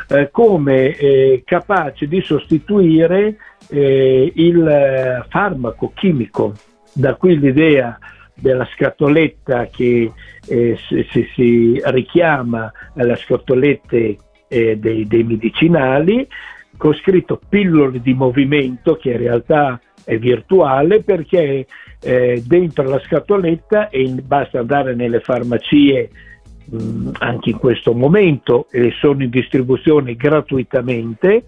eh, 0.10 0.30
come 0.32 0.96
eh, 0.96 1.42
capace 1.46 2.08
di 2.08 2.22
sostituire 2.22 3.38
eh, 3.70 4.32
il 4.36 4.68
eh, 4.68 5.26
farmaco 5.30 5.92
chimico. 5.94 6.54
Da 6.94 7.16
qui 7.16 7.40
l'idea 7.40 7.98
della 8.34 8.68
scatoletta 8.74 9.68
che 9.68 10.12
eh, 10.48 10.78
si, 10.88 11.08
si, 11.12 11.28
si, 11.34 11.82
richiama 11.86 12.72
alle 12.96 13.16
scatolette 13.16 14.18
dei, 14.48 15.08
dei 15.08 15.24
medicinali, 15.24 16.28
con 16.78 16.94
scritto 16.94 17.40
pillole 17.50 18.00
di 18.02 18.14
movimento 18.14 18.96
che 18.98 19.12
in 19.12 19.18
realtà 19.18 19.80
è 20.04 20.18
virtuale 20.18 21.02
perché 21.02 21.66
eh, 22.02 22.44
dentro 22.46 22.84
la 22.84 23.00
scatoletta 23.00 23.90
e 23.90 24.02
in, 24.02 24.22
basta 24.24 24.60
andare 24.60 24.94
nelle 24.94 25.22
farmacie 25.22 26.10
mh, 26.66 27.10
anche 27.20 27.52
in 27.52 27.58
questo 27.58 27.94
momento 27.94 28.68
e 28.72 28.92
sono 29.00 29.24
in 29.24 29.30
distribuzione 29.30 30.16
gratuitamente. 30.16 31.46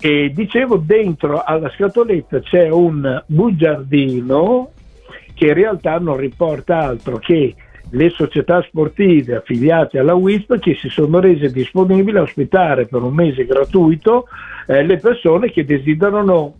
E 0.00 0.30
dicevo 0.32 0.76
dentro 0.76 1.42
alla 1.42 1.70
scatoletta 1.70 2.40
c'è 2.40 2.68
un 2.68 3.22
bugiardino 3.26 4.70
che 5.34 5.46
in 5.46 5.54
realtà 5.54 5.98
non 5.98 6.16
riporta 6.16 6.78
altro 6.78 7.18
che 7.18 7.54
le 7.90 8.10
società 8.10 8.62
sportive 8.62 9.36
affiliate 9.36 9.98
alla 9.98 10.14
WISP 10.14 10.58
che 10.58 10.74
si 10.74 10.88
sono 10.88 11.20
rese 11.20 11.50
disponibili 11.50 12.18
a 12.18 12.22
ospitare 12.22 12.86
per 12.86 13.02
un 13.02 13.14
mese 13.14 13.46
gratuito 13.46 14.26
eh, 14.66 14.84
le 14.84 14.98
persone 14.98 15.50
che 15.50 15.64
desiderano 15.64 16.54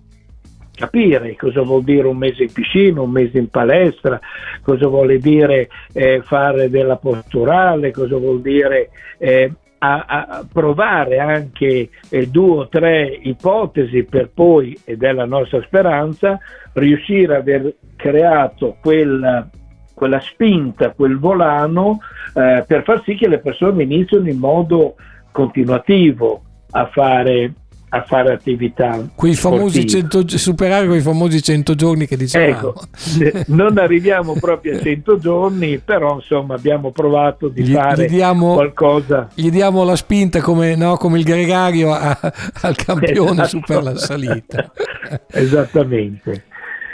capire 0.79 1.35
cosa 1.35 1.63
vuol 1.63 1.83
dire 1.83 2.07
un 2.07 2.17
mese 2.17 2.45
in 2.45 2.53
piscina, 2.53 3.01
un 3.01 3.11
mese 3.11 3.39
in 3.39 3.49
palestra, 3.49 4.21
cosa 4.63 4.87
vuole 4.87 5.19
dire 5.19 5.69
eh, 5.93 6.23
fare 6.23 6.71
della 6.71 6.97
posturale, 6.97 7.91
cosa 7.91 8.17
vuol 8.17 8.41
dire 8.41 8.91
eh, 9.19 9.53
a, 9.79 10.05
a, 10.07 10.47
provare 10.51 11.19
anche 11.19 11.91
eh, 12.09 12.27
due 12.29 12.59
o 12.59 12.69
tre 12.69 13.19
ipotesi 13.23 14.05
per 14.05 14.31
poi, 14.33 14.79
ed 14.85 15.03
è 15.03 15.13
la 15.13 15.25
nostra 15.25 15.61
speranza, 15.63 16.39
riuscire 16.75 17.35
ad 17.35 17.41
aver 17.41 17.75
creato 17.97 18.77
quella, 18.81 19.49
quella 19.95 20.21
spinta, 20.21 20.93
quel 20.93 21.19
volano 21.19 21.99
eh, 22.35 22.65
per 22.67 22.85
far 22.85 23.03
sì 23.03 23.17
che 23.17 23.29
le 23.29 23.39
persone 23.39 23.83
iniziano 23.83 24.29
in 24.29 24.39
modo 24.39 24.95
continuativo 25.33 26.43
a 26.71 26.87
fare 26.87 27.53
a 27.91 28.03
fare 28.03 28.33
attività. 28.33 29.09
Quei 29.15 29.35
famosi 29.35 29.87
100, 29.87 30.37
superare 30.37 30.87
quei 30.87 31.01
famosi 31.01 31.43
100 31.43 31.75
giorni 31.75 32.07
che 32.07 32.17
dicevamo. 32.17 32.51
Ecco, 32.51 32.75
non 33.47 33.79
arriviamo 33.79 34.35
proprio 34.35 34.77
a 34.77 34.81
100 34.83 35.19
giorni, 35.19 35.79
però 35.79 36.17
insomma 36.17 36.55
abbiamo 36.55 36.91
provato 36.91 37.49
di 37.49 37.63
gli, 37.63 37.73
fare 37.73 38.05
gli 38.05 38.09
diamo, 38.09 38.55
qualcosa. 38.55 39.29
Gli 39.35 39.51
diamo 39.51 39.85
la 39.85 39.97
spinta 39.97 40.41
come, 40.41 40.77
no, 40.77 40.97
come 40.97 41.19
il 41.19 41.25
gregario 41.25 41.93
a, 41.93 42.19
al 42.63 42.77
campione 42.85 43.43
esatto. 43.43 43.49
su 43.49 43.61
per 43.61 43.83
la 43.83 43.97
salita. 43.97 44.71
Esattamente. 45.31 46.45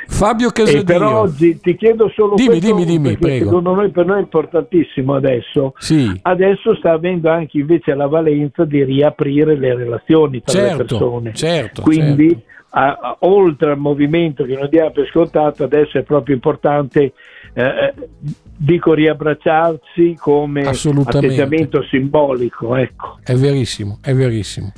Fabio 0.07 0.51
Casadio. 0.51 0.81
E 0.81 0.85
per 0.85 1.03
oggi 1.03 1.61
ti 1.61 1.77
chiedo 1.77 2.11
solo 2.15 2.35
dimmi, 2.35 2.61
questo, 2.61 2.67
dimmi, 2.67 2.85
dimmi, 2.85 3.17
prego. 3.17 3.45
secondo 3.47 3.75
noi 3.75 3.91
per 3.91 4.07
noi 4.07 4.19
è 4.19 4.21
importantissimo 4.21 5.15
adesso. 5.15 5.75
Sì. 5.79 6.19
Adesso 6.23 6.75
sta 6.77 6.93
avendo 6.93 7.31
anche 7.31 7.59
invece 7.59 7.95
la 7.95 8.07
valenza 8.07 8.65
di 8.65 8.83
riaprire 8.85 9.57
le 9.57 9.75
relazioni 9.75 10.43
tra 10.43 10.53
certo, 10.53 10.77
le 10.77 10.85
persone. 10.85 11.35
Certo, 11.35 11.83
Quindi 11.83 12.29
certo. 12.29 12.53
A, 12.77 12.99
a, 13.01 13.17
oltre 13.21 13.71
al 13.71 13.79
movimento 13.79 14.45
che 14.45 14.57
non 14.57 14.69
diamo 14.69 14.91
per 14.91 15.07
scontato, 15.07 15.63
adesso 15.63 15.99
è 15.99 16.03
proprio 16.03 16.35
importante 16.35 17.13
eh, 17.55 17.95
dico 18.57 18.95
riabbracciarsi 18.95 20.17
come 20.19 20.63
atteggiamento 20.63 21.83
simbolico. 21.85 22.75
Ecco. 22.75 23.19
È 23.23 23.35
verissimo, 23.35 23.99
è 24.03 24.13
verissimo. 24.15 24.73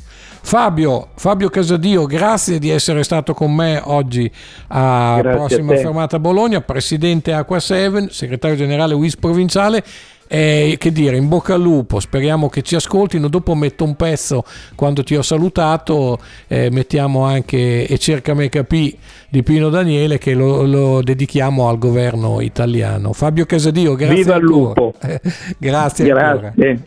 Fabio, 0.46 1.08
Fabio 1.16 1.48
Casadio, 1.48 2.06
grazie 2.06 2.60
di 2.60 2.70
essere 2.70 3.02
stato 3.02 3.34
con 3.34 3.52
me 3.52 3.80
oggi 3.82 4.30
a 4.68 5.18
grazie 5.20 5.36
prossima 5.38 5.74
a 5.74 5.76
fermata 5.76 6.20
Bologna, 6.20 6.60
presidente 6.60 7.32
Acqua 7.32 7.58
7, 7.58 8.10
segretario 8.10 8.56
generale 8.56 8.94
WIS 8.94 9.16
provinciale. 9.16 9.82
E 10.28 10.76
che 10.78 10.92
dire, 10.92 11.16
in 11.16 11.26
bocca 11.26 11.54
al 11.54 11.60
lupo, 11.60 11.98
speriamo 11.98 12.48
che 12.48 12.62
ci 12.62 12.76
ascoltino. 12.76 13.26
Dopo 13.26 13.56
metto 13.56 13.82
un 13.82 13.96
pezzo 13.96 14.44
quando 14.76 15.02
ti 15.02 15.16
ho 15.16 15.22
salutato, 15.22 16.18
eh, 16.46 16.70
mettiamo 16.70 17.24
anche 17.24 17.88
E 17.88 17.98
cerca 17.98 18.32
me 18.32 18.48
capì 18.48 18.96
di 19.28 19.42
Pino 19.42 19.68
Daniele 19.68 20.18
che 20.18 20.34
lo, 20.34 20.62
lo, 20.62 21.02
dedichiamo 21.02 21.68
al 21.68 21.78
governo 21.78 22.40
italiano. 22.40 23.12
Fabio 23.12 23.46
Casadio, 23.46 23.96
grazie. 23.96 24.14
Viva 24.14 24.36
il 24.36 24.44
lupo! 24.44 24.94
grazie. 25.58 26.06
Grazie. 26.06 26.86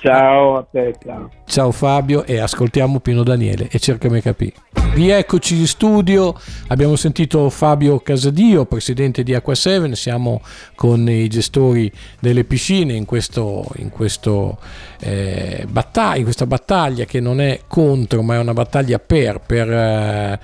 Ciao 0.00 0.56
a 0.56 0.62
te, 0.62 0.94
ciao. 1.04 1.30
Ciao 1.44 1.70
Fabio 1.72 2.24
e 2.24 2.38
ascoltiamo 2.38 3.00
Pino 3.00 3.22
Daniele 3.22 3.68
e 3.70 3.78
cercami 3.78 4.22
capire. 4.22 4.54
Rieccoci 4.94 5.58
in 5.58 5.66
studio, 5.66 6.34
abbiamo 6.68 6.96
sentito 6.96 7.50
Fabio 7.50 7.98
Casadio, 7.98 8.64
presidente 8.64 9.22
di 9.22 9.34
Acqua 9.34 9.54
7, 9.54 9.94
siamo 9.94 10.40
con 10.74 11.06
i 11.06 11.28
gestori 11.28 11.92
delle 12.18 12.44
piscine 12.44 12.94
in, 12.94 13.04
questo, 13.04 13.66
in, 13.76 13.90
questo, 13.90 14.58
eh, 15.00 15.66
battaglia, 15.68 16.22
questa 16.22 16.46
battaglia 16.46 17.04
che 17.04 17.20
non 17.20 17.40
è 17.40 17.60
contro 17.66 18.22
ma 18.22 18.34
è 18.34 18.38
una 18.38 18.52
battaglia 18.52 18.98
per, 18.98 19.40
per, 19.40 19.70
eh, 19.70 20.38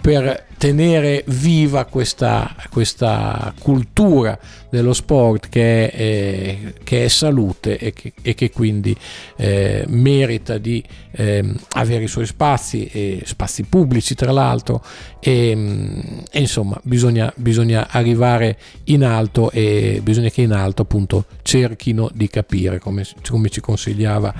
per 0.00 0.46
tenere 0.58 1.22
viva 1.26 1.84
questa, 1.84 2.54
questa, 2.70 3.52
cultura 3.58 4.38
dello 4.70 4.92
sport 4.92 5.48
che 5.48 5.90
è, 5.90 6.00
eh, 6.00 6.74
che 6.82 7.04
è 7.04 7.08
salute 7.08 7.78
e 7.78 7.92
che, 7.92 8.12
e 8.22 8.34
che 8.34 8.50
quindi 8.50 8.96
eh, 9.36 9.84
merita 9.88 10.58
di 10.58 10.82
eh, 11.12 11.44
avere 11.72 12.04
i 12.04 12.08
suoi 12.08 12.26
spazi, 12.26 13.20
spazi 13.24 13.64
pubblici 13.64 14.14
tra 14.14 14.32
l'altro, 14.32 14.82
e, 15.20 15.54
mm, 15.54 16.00
e 16.30 16.40
insomma 16.40 16.78
bisogna, 16.82 17.32
bisogna, 17.36 17.88
arrivare 17.90 18.58
in 18.84 19.04
alto 19.04 19.50
e 19.50 20.00
bisogna 20.02 20.28
che 20.30 20.42
in 20.42 20.52
alto 20.52 20.82
appunto 20.82 21.24
cerchino 21.42 22.10
di 22.14 22.28
capire 22.28 22.78
come, 22.78 23.04
come 23.28 23.48
ci 23.48 23.60
consigliava, 23.76 24.34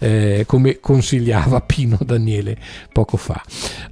eh, 0.00 0.42
come 0.46 0.80
consigliava 0.80 1.60
Pino 1.64 1.98
Daniele 2.04 2.56
poco 2.92 3.16
fa. 3.16 3.40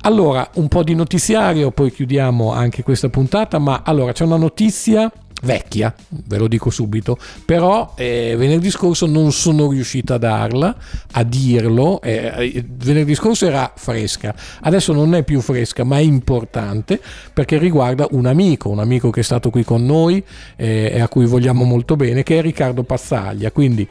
Allora, 0.03 0.51
un 0.55 0.67
po' 0.67 0.83
di 0.83 0.95
notiziario, 0.95 1.71
poi 1.71 1.93
chiudiamo 1.93 2.53
anche 2.53 2.83
questa 2.83 3.09
puntata, 3.09 3.59
ma 3.59 3.83
allora 3.85 4.13
c'è 4.13 4.25
una 4.25 4.37
notizia 4.37 5.11
vecchia, 5.43 5.95
ve 6.09 6.39
lo 6.39 6.49
dico 6.49 6.71
subito, 6.71 7.17
però 7.45 7.93
eh, 7.97 8.35
venerdì 8.37 8.71
scorso 8.71 9.07
non 9.07 9.33
sono 9.33 9.71
riuscito 9.71 10.15
a 10.15 10.19
darla, 10.19 10.75
a 11.13 11.23
dirlo, 11.23 12.01
eh, 12.03 12.65
venerdì 12.67 13.15
scorso 13.15 13.47
era 13.47 13.73
fresca, 13.77 14.35
adesso 14.63 14.93
non 14.93 15.15
è 15.15 15.23
più 15.23 15.41
fresca 15.41 15.85
ma 15.85 15.99
è 15.99 16.01
importante 16.01 17.01
perché 17.33 17.59
riguarda 17.59 18.07
un 18.11 18.27
amico, 18.27 18.69
un 18.69 18.81
amico 18.81 19.11
che 19.11 19.21
è 19.21 19.23
stato 19.23 19.51
qui 19.51 19.65
con 19.65 19.85
noi 19.85 20.23
eh, 20.57 20.91
e 20.95 21.01
a 21.01 21.09
cui 21.09 21.27
vogliamo 21.27 21.65
molto 21.65 21.97
bene, 21.97 22.23
che 22.23 22.39
è 22.39 22.43
Riccardo 22.43 22.83
Pazzaglia, 22.83 23.53
quindi 23.53 23.87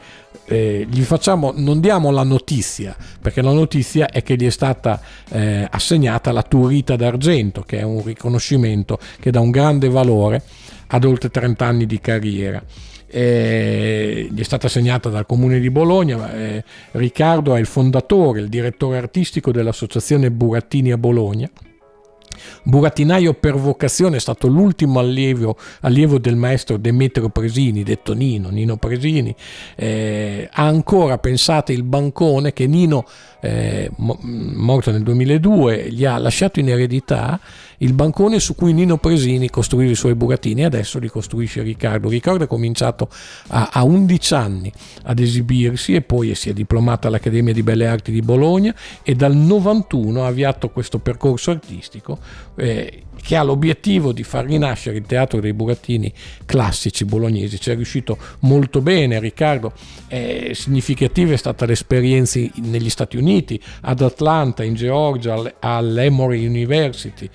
eh, 0.48 0.86
gli 0.90 1.02
facciamo, 1.02 1.52
non 1.54 1.80
diamo 1.80 2.10
la 2.10 2.22
notizia, 2.22 2.96
perché 3.20 3.42
la 3.42 3.52
notizia 3.52 4.08
è 4.08 4.22
che 4.22 4.36
gli 4.36 4.46
è 4.46 4.50
stata 4.50 5.00
eh, 5.30 5.66
assegnata 5.70 6.32
la 6.32 6.42
Turita 6.42 6.96
d'Argento, 6.96 7.62
che 7.62 7.78
è 7.78 7.82
un 7.82 8.02
riconoscimento 8.02 8.98
che 9.20 9.30
dà 9.30 9.40
un 9.40 9.50
grande 9.50 9.88
valore 9.90 10.42
ad 10.88 11.04
oltre 11.04 11.28
30 11.28 11.66
anni 11.66 11.86
di 11.86 12.00
carriera. 12.00 12.62
Eh, 13.10 14.28
gli 14.30 14.40
è 14.40 14.44
stata 14.44 14.66
assegnata 14.66 15.10
dal 15.10 15.26
comune 15.26 15.60
di 15.60 15.70
Bologna. 15.70 16.32
Eh, 16.34 16.64
Riccardo 16.92 17.54
è 17.54 17.60
il 17.60 17.66
fondatore, 17.66 18.40
il 18.40 18.48
direttore 18.48 18.96
artistico 18.96 19.52
dell'associazione 19.52 20.30
Burattini 20.30 20.92
a 20.92 20.98
Bologna 20.98 21.48
Burattinaio 22.62 23.34
per 23.34 23.54
vocazione 23.54 24.16
è 24.16 24.20
stato 24.20 24.46
l'ultimo 24.48 24.98
allievo, 24.98 25.56
allievo, 25.80 26.18
del 26.18 26.36
maestro 26.36 26.76
Demetrio 26.76 27.28
Presini, 27.28 27.82
detto 27.82 28.12
Nino, 28.14 28.48
Nino 28.48 28.76
Presini. 28.76 29.34
Eh, 29.76 30.48
ha 30.50 30.64
ancora, 30.64 31.18
pensate, 31.18 31.72
il 31.72 31.82
bancone 31.82 32.52
che 32.52 32.66
Nino, 32.66 33.04
eh, 33.40 33.90
morto 33.96 34.90
nel 34.90 35.02
2002, 35.02 35.90
gli 35.90 36.04
ha 36.04 36.18
lasciato 36.18 36.60
in 36.60 36.68
eredità 36.68 37.40
il 37.78 37.92
bancone 37.92 38.40
su 38.40 38.54
cui 38.54 38.72
Nino 38.72 38.98
Presini 38.98 39.50
costruiva 39.50 39.90
i 39.90 39.94
suoi 39.94 40.14
burattini 40.14 40.62
e 40.62 40.64
adesso 40.64 40.98
li 40.98 41.08
costruisce 41.08 41.62
Riccardo. 41.62 42.08
Riccardo 42.08 42.44
è 42.44 42.46
cominciato 42.46 43.08
a, 43.48 43.70
a 43.72 43.84
11 43.84 44.34
anni 44.34 44.72
ad 45.04 45.18
esibirsi 45.18 45.94
e 45.94 46.02
poi 46.02 46.34
si 46.34 46.50
è 46.50 46.52
diplomato 46.52 47.06
all'Accademia 47.06 47.52
di 47.52 47.62
Belle 47.62 47.86
Arti 47.86 48.10
di 48.10 48.20
Bologna 48.20 48.74
e 49.02 49.14
dal 49.14 49.34
91 49.34 50.24
ha 50.24 50.26
avviato 50.26 50.70
questo 50.70 50.98
percorso 50.98 51.50
artistico 51.50 52.18
eh, 52.56 53.02
che 53.20 53.36
ha 53.36 53.42
l'obiettivo 53.42 54.12
di 54.12 54.22
far 54.22 54.46
rinascere 54.46 54.96
il 54.98 55.06
teatro 55.06 55.40
dei 55.40 55.52
burattini 55.52 56.12
classici 56.44 57.04
bolognesi. 57.04 57.60
Ci 57.60 57.70
è 57.70 57.74
riuscito 57.74 58.16
molto 58.40 58.80
bene, 58.80 59.18
Riccardo. 59.20 59.72
Eh, 60.08 60.52
significativa 60.54 61.32
è 61.32 61.36
stata 61.36 61.66
l'esperienza 61.66 62.40
negli 62.56 62.90
Stati 62.90 63.16
Uniti, 63.16 63.60
ad 63.82 64.00
Atlanta, 64.00 64.62
in 64.62 64.74
Georgia, 64.74 65.54
all'Emory 65.60 66.46
University, 66.46 67.28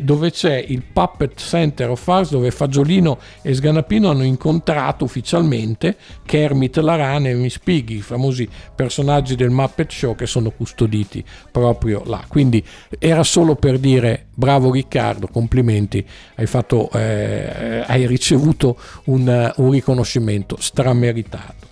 dove 0.00 0.30
c'è 0.30 0.64
il 0.66 0.82
Puppet 0.82 1.38
Center 1.38 1.90
of 1.90 2.08
Arts, 2.08 2.30
dove 2.30 2.50
Fagiolino 2.50 3.18
e 3.42 3.54
Sganapino 3.54 4.10
hanno 4.10 4.24
incontrato 4.24 5.04
ufficialmente 5.04 5.96
Kermit 6.24 6.78
la 6.78 6.96
Rana 6.96 7.28
e 7.28 7.34
Miss 7.34 7.58
Piggy, 7.58 7.96
i 7.96 8.02
famosi 8.02 8.48
personaggi 8.74 9.36
del 9.36 9.50
Muppet 9.50 9.90
Show 9.90 10.14
che 10.14 10.26
sono 10.26 10.50
custoditi 10.50 11.24
proprio 11.50 12.02
là. 12.06 12.24
Quindi 12.26 12.64
era 12.98 13.22
solo 13.22 13.54
per 13.54 13.78
dire 13.78 14.26
bravo 14.34 14.72
Riccardo, 14.72 15.09
complimenti, 15.30 16.04
hai, 16.36 16.46
fatto, 16.46 16.90
eh, 16.92 17.82
hai 17.86 18.06
ricevuto 18.06 18.76
un, 19.04 19.52
un 19.56 19.70
riconoscimento 19.70 20.56
strameritato. 20.58 21.68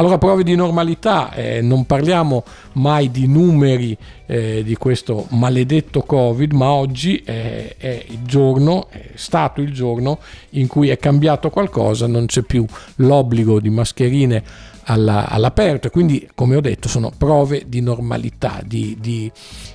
Allora, 0.00 0.16
prove 0.16 0.44
di 0.44 0.54
normalità, 0.54 1.30
eh, 1.34 1.60
non 1.60 1.84
parliamo 1.84 2.42
mai 2.74 3.10
di 3.10 3.26
numeri 3.26 3.94
eh, 4.24 4.62
di 4.64 4.74
questo 4.76 5.26
maledetto 5.30 6.00
Covid, 6.00 6.52
ma 6.52 6.70
oggi 6.70 7.22
è, 7.22 7.74
è, 7.76 8.04
il 8.08 8.22
giorno, 8.22 8.88
è 8.88 9.10
stato 9.14 9.60
il 9.60 9.74
giorno 9.74 10.18
in 10.50 10.68
cui 10.68 10.88
è 10.88 10.96
cambiato 10.96 11.50
qualcosa, 11.50 12.06
non 12.06 12.24
c'è 12.24 12.40
più 12.40 12.64
l'obbligo 12.96 13.60
di 13.60 13.68
mascherine 13.68 14.42
alla, 14.84 15.28
all'aperto 15.28 15.90
quindi, 15.90 16.26
come 16.34 16.56
ho 16.56 16.60
detto, 16.60 16.88
sono 16.88 17.12
prove 17.16 17.64
di 17.66 17.80
normalità, 17.80 18.60
di, 18.64 18.96
di, 18.98 19.30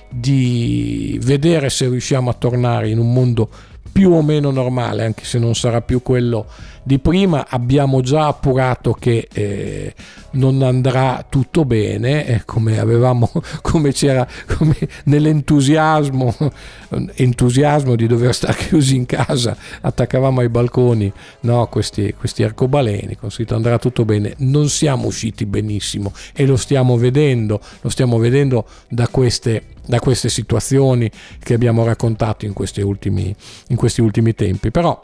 di 0.08 1.18
vedere 1.22 1.70
se 1.70 1.88
riusciamo 1.88 2.30
a 2.30 2.34
tornare 2.34 2.88
in 2.88 2.98
un 2.98 3.12
mondo 3.12 3.48
più 3.96 4.12
o 4.12 4.20
meno 4.20 4.50
normale, 4.50 5.06
anche 5.06 5.24
se 5.24 5.38
non 5.38 5.54
sarà 5.54 5.80
più 5.80 6.02
quello 6.02 6.46
di 6.82 6.98
prima. 6.98 7.46
Abbiamo 7.48 8.02
già 8.02 8.26
appurato 8.26 8.92
che 8.92 9.26
eh, 9.32 9.94
non 10.32 10.60
andrà 10.60 11.24
tutto 11.26 11.64
bene, 11.64 12.26
eh, 12.26 12.42
come 12.44 12.78
avevamo, 12.78 13.30
come 13.62 13.92
c'era 13.92 14.28
come 14.54 14.76
nell'entusiasmo 15.04 16.34
entusiasmo 17.14 17.96
di 17.96 18.06
dover 18.06 18.34
stare 18.34 18.56
chiusi 18.56 18.96
in 18.96 19.06
casa, 19.06 19.56
attaccavamo 19.80 20.40
ai 20.40 20.50
balconi 20.50 21.10
no, 21.40 21.66
questi, 21.68 22.14
questi 22.16 22.42
arcobaleni, 22.42 23.16
con 23.16 23.30
scritto 23.30 23.54
andrà 23.54 23.78
tutto 23.78 24.04
bene. 24.04 24.34
Non 24.38 24.68
siamo 24.68 25.06
usciti 25.06 25.46
benissimo 25.46 26.12
e 26.34 26.44
lo 26.44 26.56
stiamo 26.56 26.98
vedendo, 26.98 27.60
lo 27.80 27.88
stiamo 27.88 28.18
vedendo 28.18 28.66
da 28.88 29.08
queste 29.08 29.62
da 29.86 29.98
queste 30.00 30.28
situazioni 30.28 31.10
che 31.38 31.54
abbiamo 31.54 31.84
raccontato 31.84 32.44
in 32.44 32.52
questi 32.52 32.80
ultimi, 32.80 33.34
in 33.68 33.76
questi 33.76 34.00
ultimi 34.00 34.34
tempi. 34.34 34.70
Però 34.70 34.98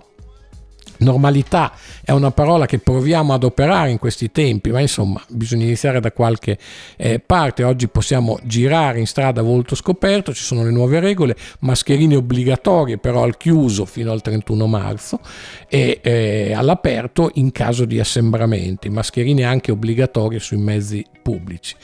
normalità 1.02 1.72
è 2.04 2.12
una 2.12 2.30
parola 2.30 2.66
che 2.66 2.78
proviamo 2.78 3.32
ad 3.32 3.44
operare 3.44 3.90
in 3.90 3.98
questi 3.98 4.30
tempi, 4.30 4.70
ma 4.70 4.80
insomma 4.80 5.22
bisogna 5.28 5.64
iniziare 5.64 6.00
da 6.00 6.12
qualche 6.12 6.58
eh, 6.96 7.18
parte. 7.18 7.64
Oggi 7.64 7.88
possiamo 7.88 8.38
girare 8.44 8.98
in 8.98 9.06
strada 9.06 9.42
volto 9.42 9.74
scoperto, 9.74 10.32
ci 10.32 10.42
sono 10.42 10.64
le 10.64 10.70
nuove 10.70 11.00
regole, 11.00 11.36
mascherine 11.60 12.16
obbligatorie 12.16 12.98
però 12.98 13.22
al 13.22 13.36
chiuso 13.36 13.84
fino 13.84 14.12
al 14.12 14.22
31 14.22 14.66
marzo 14.66 15.20
e 15.68 16.00
eh, 16.02 16.52
all'aperto 16.54 17.30
in 17.34 17.52
caso 17.52 17.84
di 17.84 18.00
assembramenti, 18.00 18.88
mascherine 18.88 19.44
anche 19.44 19.72
obbligatorie 19.72 20.38
sui 20.38 20.58
mezzi 20.58 21.04
pubblici 21.22 21.74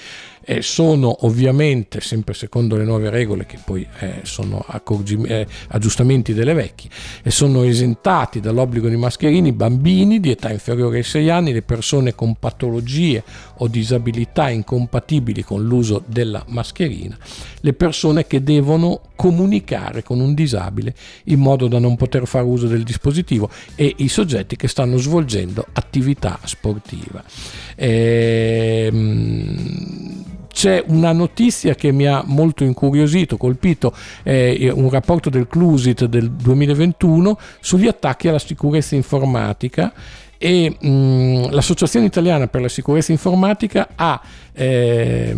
eh, 0.51 0.62
sono 0.62 1.26
ovviamente, 1.26 2.01
sempre 2.01 2.32
secondo 2.32 2.74
le 2.74 2.84
nuove 2.84 3.11
regole 3.11 3.44
che 3.44 3.59
poi 3.62 3.86
eh, 3.99 4.20
sono 4.22 4.64
eh, 5.26 5.46
aggiustamenti 5.68 6.32
delle 6.32 6.55
vecchie, 6.55 6.88
e 7.22 7.30
sono 7.30 7.64
esentati 7.64 8.40
dall'obbligo 8.40 8.88
di 8.88 8.96
mascherini 8.96 9.53
bambini 9.53 10.20
di 10.20 10.30
età 10.30 10.51
inferiore 10.51 10.96
ai 10.96 11.03
6 11.03 11.28
anni, 11.28 11.53
le 11.53 11.61
persone 11.61 12.14
con 12.14 12.36
patologie 12.36 13.22
o 13.57 13.68
disabilità 13.68 14.49
incompatibili 14.49 15.42
con 15.42 15.62
l'uso 15.62 16.03
della 16.07 16.42
mascherina, 16.49 17.18
le 17.61 17.72
persone 17.74 18.26
che 18.26 18.42
devono 18.42 19.03
comunicare 19.16 20.03
con 20.03 20.18
un 20.18 20.32
disabile 20.32 20.94
in 21.24 21.40
modo 21.40 21.68
da 21.68 21.78
non 21.78 21.94
poter 21.96 22.26
fare 22.26 22.46
uso 22.46 22.66
del 22.68 22.84
dispositivo 22.84 23.51
e 23.74 23.92
i 23.99 24.09
soggetti 24.09 24.57
che 24.57 24.68
stanno 24.68 24.96
svolgendo 24.96 25.66
attività 25.74 26.38
sportiva. 26.44 27.22
Ehm, 27.76 29.18
c'è 30.59 30.83
una 30.89 31.13
notizia 31.13 31.77
che 31.77 31.93
mi 31.93 32.09
ha 32.09 32.25
molto 32.27 32.65
incuriosito, 32.65 33.37
colpito, 33.37 33.95
eh, 34.25 34.73
un 34.75 34.91
rapporto 34.91 35.31
del 35.31 35.47
Clusit 35.47 36.07
del 36.07 36.33
2021 36.33 37.39
sugli 37.61 37.87
attacchi 37.87 38.27
alla 38.27 38.41
sicurezza 38.41 38.97
informatica 38.97 39.93
e 40.39 40.76
mh, 40.80 41.51
l'Associazione 41.51 42.07
Italiana 42.07 42.47
per 42.47 42.61
la 42.61 42.68
Sicurezza 42.68 43.11
Informatica 43.11 43.89
ha, 43.97 44.20
eh, 44.53 45.36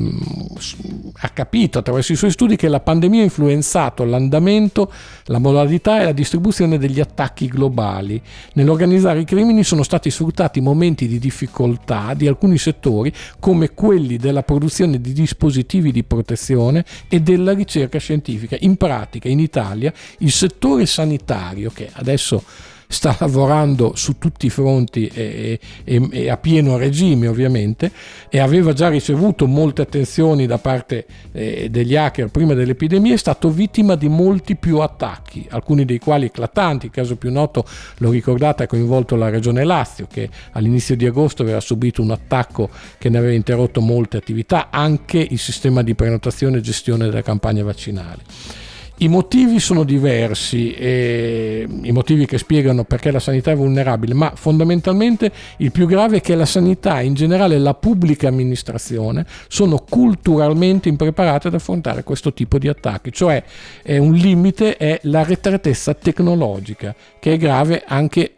ha, 1.20 1.28
capito 1.30 1.78
attraverso 1.78 2.12
i 2.12 2.16
suoi 2.16 2.30
studi 2.30 2.54
che 2.54 2.68
la 2.68 2.80
pandemia 2.80 3.22
ha 3.22 3.24
influenzato 3.24 4.04
l'andamento, 4.04 4.92
la 5.24 5.38
modalità 5.38 6.02
e 6.02 6.04
la 6.04 6.12
distribuzione 6.12 6.76
degli 6.76 7.00
attacchi 7.00 7.48
globali. 7.48 8.20
Nell'organizzare 8.52 9.20
i 9.20 9.24
crimini 9.24 9.64
sono 9.64 9.82
stati 9.82 10.10
sfruttati 10.10 10.60
momenti 10.60 11.08
di 11.08 11.18
difficoltà 11.18 12.12
di 12.12 12.26
alcuni 12.26 12.58
settori 12.58 13.10
come 13.38 13.72
quelli 13.72 14.18
della 14.18 14.42
produzione 14.42 15.00
di 15.00 15.14
dispositivi 15.14 15.92
di 15.92 16.04
protezione 16.04 16.84
e 17.08 17.20
della 17.20 17.54
ricerca 17.54 17.98
scientifica. 17.98 18.54
In 18.60 18.76
pratica 18.76 19.28
in 19.28 19.40
Italia 19.40 19.90
il 20.18 20.30
settore 20.30 20.84
sanitario 20.84 21.70
che 21.70 21.88
adesso 21.90 22.44
sta 22.90 23.14
lavorando 23.20 23.92
su 23.94 24.18
tutti 24.18 24.46
i 24.46 24.50
fronti 24.50 25.06
e, 25.06 25.60
e, 25.84 26.08
e, 26.10 26.28
a 26.28 26.36
pieno 26.36 26.76
regime 26.76 27.28
ovviamente 27.28 27.92
e 28.28 28.40
aveva 28.40 28.72
già 28.72 28.88
ricevuto 28.88 29.46
molte 29.46 29.82
attenzioni 29.82 30.44
da 30.44 30.58
parte 30.58 31.06
eh, 31.30 31.68
degli 31.70 31.94
hacker 31.94 32.30
prima 32.30 32.52
dell'epidemia, 32.52 33.14
è 33.14 33.16
stato 33.16 33.48
vittima 33.48 33.94
di 33.94 34.08
molti 34.08 34.56
più 34.56 34.80
attacchi, 34.80 35.46
alcuni 35.50 35.84
dei 35.84 36.00
quali 36.00 36.26
eclatanti, 36.26 36.86
il 36.86 36.92
caso 36.92 37.14
più 37.14 37.30
noto 37.30 37.64
lo 37.98 38.10
ricordate 38.10 38.64
ha 38.64 38.66
coinvolto 38.66 39.14
la 39.14 39.28
regione 39.28 39.62
Lazio 39.62 40.08
che 40.10 40.28
all'inizio 40.52 40.96
di 40.96 41.06
agosto 41.06 41.42
aveva 41.42 41.60
subito 41.60 42.02
un 42.02 42.10
attacco 42.10 42.68
che 42.98 43.08
ne 43.08 43.18
aveva 43.18 43.34
interrotto 43.34 43.80
molte 43.80 44.16
attività, 44.16 44.68
anche 44.70 45.18
il 45.18 45.38
sistema 45.38 45.84
di 45.84 45.94
prenotazione 45.94 46.58
e 46.58 46.60
gestione 46.60 47.04
della 47.04 47.22
campagna 47.22 47.62
vaccinale. 47.62 48.69
I 49.02 49.08
motivi 49.08 49.60
sono 49.60 49.82
diversi, 49.82 50.74
eh, 50.74 51.66
i 51.66 51.90
motivi 51.90 52.26
che 52.26 52.36
spiegano 52.36 52.84
perché 52.84 53.10
la 53.10 53.18
sanità 53.18 53.50
è 53.50 53.56
vulnerabile, 53.56 54.12
ma 54.12 54.32
fondamentalmente 54.34 55.32
il 55.56 55.72
più 55.72 55.86
grave 55.86 56.18
è 56.18 56.20
che 56.20 56.34
la 56.34 56.44
sanità, 56.44 57.00
in 57.00 57.14
generale 57.14 57.58
la 57.58 57.72
pubblica 57.72 58.28
amministrazione, 58.28 59.24
sono 59.48 59.82
culturalmente 59.88 60.90
impreparate 60.90 61.48
ad 61.48 61.54
affrontare 61.54 62.04
questo 62.04 62.34
tipo 62.34 62.58
di 62.58 62.68
attacchi, 62.68 63.10
cioè 63.10 63.42
un 63.86 64.12
limite 64.12 64.76
è 64.76 64.98
la 65.04 65.24
retratezza 65.24 65.94
tecnologica, 65.94 66.94
che 67.18 67.32
è 67.32 67.36
grave 67.38 67.82
anche 67.86 68.34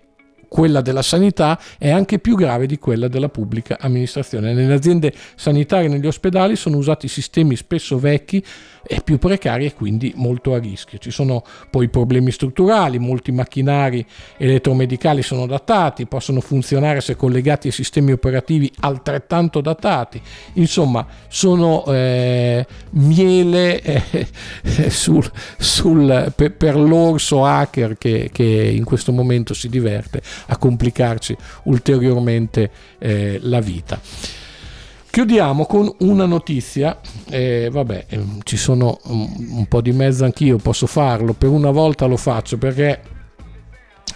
quella 0.53 0.82
della 0.82 1.00
sanità 1.00 1.59
è 1.78 1.88
anche 1.88 2.18
più 2.18 2.36
grave 2.36 2.66
di 2.66 2.78
quella 2.78 3.09
della 3.09 3.30
pubblica 3.30 3.78
amministrazione. 3.80 4.53
Nelle 4.53 4.74
aziende 4.74 5.11
sanitarie 5.34 5.86
e 5.86 5.88
negli 5.88 6.07
ospedali 6.07 6.57
sono 6.57 6.76
usati 6.76 7.09
sistemi 7.09 7.57
spesso 7.57 7.98
vecchi 7.98 8.44
e 8.84 9.00
più 9.03 9.18
precari 9.18 9.64
e 9.64 9.74
quindi 9.74 10.12
molto 10.16 10.55
a 10.55 10.59
rischio. 10.59 10.98
Ci 10.98 11.11
sono 11.11 11.42
poi 11.70 11.88
problemi 11.88 12.30
strutturali, 12.30 12.98
molti 12.98 13.32
macchinari 13.32 14.05
elettromedicali 14.36 15.22
sono 15.22 15.46
datati, 15.46 16.07
possono 16.07 16.40
funzionare 16.40 17.00
se 17.00 17.16
collegati 17.16 17.68
a 17.68 17.72
sistemi 17.72 18.12
operativi 18.12 18.70
altrettanto 18.80 19.61
datati. 19.61 20.20
Insomma, 20.55 21.07
sono 21.28 21.84
eh, 21.86 22.66
miele 22.90 23.80
eh, 23.80 24.26
sul, 24.90 25.30
sul, 25.57 26.32
per, 26.34 26.53
per, 26.53 26.76
l'orso 26.76 27.44
hacker 27.44 27.96
che, 27.96 28.30
che, 28.32 28.44
in 28.44 28.84
questo 28.84 29.12
momento 29.12 29.55
si 29.55 29.68
diverte 29.68 30.20
a 30.47 30.57
complicarci 30.57 31.36
ulteriormente 31.64 32.70
eh, 32.99 33.38
la 33.43 33.61
vita. 33.61 34.01
Chiudiamo 35.11 35.66
con 35.66 35.95
una 35.99 36.24
notizia 36.24 36.99
eh, 37.28 37.68
vabbè, 37.70 38.07
eh, 38.09 38.24
ci 38.45 38.57
sono 38.57 38.99
un, 39.05 39.28
un 39.51 39.66
po' 39.66 39.82
di 39.82 39.93
mezzo 39.93 40.24
anch'io, 40.24 40.57
posso 40.57 40.86
farlo, 40.86 41.34
per 41.34 41.51
una 41.51 41.70
volta 41.70 42.07
lo 42.07 42.16
faccio 42.16 42.57
perché 42.57 43.01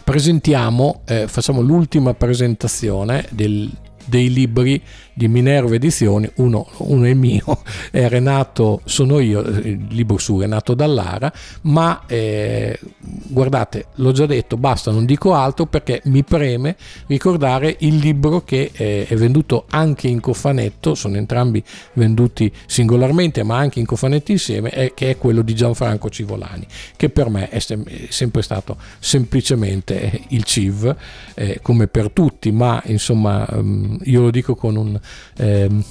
presentiamo, 0.05 1.03
eh, 1.05 1.27
facciamo 1.27 1.61
l'ultima 1.61 2.15
presentazione 2.15 3.27
del, 3.31 3.71
dei 4.07 4.33
libri 4.33 4.83
di 5.13 5.29
Minerva 5.29 5.75
Edizioni, 5.75 6.31
uno, 6.37 6.69
uno 6.79 7.05
è 7.05 7.15
mio, 7.15 7.63
è 7.91 8.07
Renato, 8.09 8.83
sono 8.85 9.19
io, 9.19 9.41
il 9.41 9.87
libro 9.89 10.19
su 10.19 10.39
Renato 10.39 10.75
Dallara, 10.75 11.33
ma 11.63 12.03
eh, 12.07 12.79
guardate, 12.99 13.87
l'ho 13.95 14.13
già 14.13 14.27
detto, 14.27 14.59
basta, 14.59 14.91
non 14.91 15.07
dico 15.07 15.33
altro 15.33 15.65
perché 15.67 16.03
mi 16.05 16.23
preme 16.23 16.77
ricordare 17.07 17.77
il 17.81 17.97
libro 17.97 18.43
che 18.43 18.71
eh, 18.75 19.07
è 19.07 19.15
venduto 19.17 19.65
anche 19.71 20.07
in 20.07 20.21
cofanetto, 20.21 20.95
sono 20.95 21.17
entrambi 21.17 21.63
venduti 21.95 22.53
singolarmente 22.67 23.43
ma 23.43 23.57
anche 23.57 23.81
in 23.81 23.87
cofanetti 23.87 24.33
insieme, 24.33 24.71
eh, 24.71 24.93
che 24.95 25.11
è 25.11 25.17
quello 25.17 25.41
di 25.41 25.55
Gianfranco 25.55 26.11
Civolani, 26.11 26.67
che 26.95 27.09
per 27.09 27.31
me 27.31 27.49
è, 27.49 27.59
sem- 27.59 27.89
sempre 28.09 28.43
stato 28.43 28.77
semplicemente 28.99 30.21
il 30.29 30.45
CIV, 30.45 30.95
eh, 31.35 31.61
come 31.63 31.87
per 31.87 32.11
tutti, 32.11 32.53
ma 32.53 32.83
insomma 32.87 33.47
um, 33.51 33.96
io 34.05 34.23
lo 34.23 34.31
dico 34.31 34.55
con 34.55 34.77
un 34.77 35.01
ehm, 35.37 35.85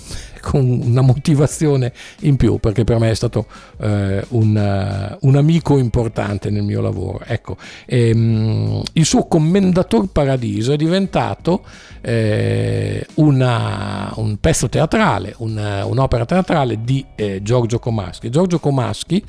con 0.46 0.64
una 0.64 1.02
motivazione 1.02 1.92
in 2.22 2.36
più 2.36 2.60
perché 2.60 2.84
per 2.84 3.00
me 3.00 3.10
è 3.10 3.16
stato 3.16 3.48
eh, 3.80 4.24
un, 4.30 5.18
un, 5.22 5.36
amico 5.36 5.80
importante 5.80 6.52
nel 6.52 6.62
mio 6.62 6.82
lavoro. 6.82 7.22
Ecco, 7.26 7.58
ehm, 7.88 8.84
il 8.94 9.06
suo 9.06 9.26
commendator 9.26 10.08
paradiso 10.12 10.72
è 10.72 10.76
diventato 10.76 11.64
eh, 12.02 13.06
una, 13.16 14.14
un 14.18 14.38
pezzo 14.40 14.70
teatrale, 14.70 15.34
una, 15.40 15.84
un'opera 15.86 16.26
teatrale 16.26 16.84
di 16.84 17.04
eh, 17.16 17.42
Giorgio 17.42 17.80
Comaschi. 17.80 18.30
Giorgio 18.30 18.60
Comaschi 18.60 19.24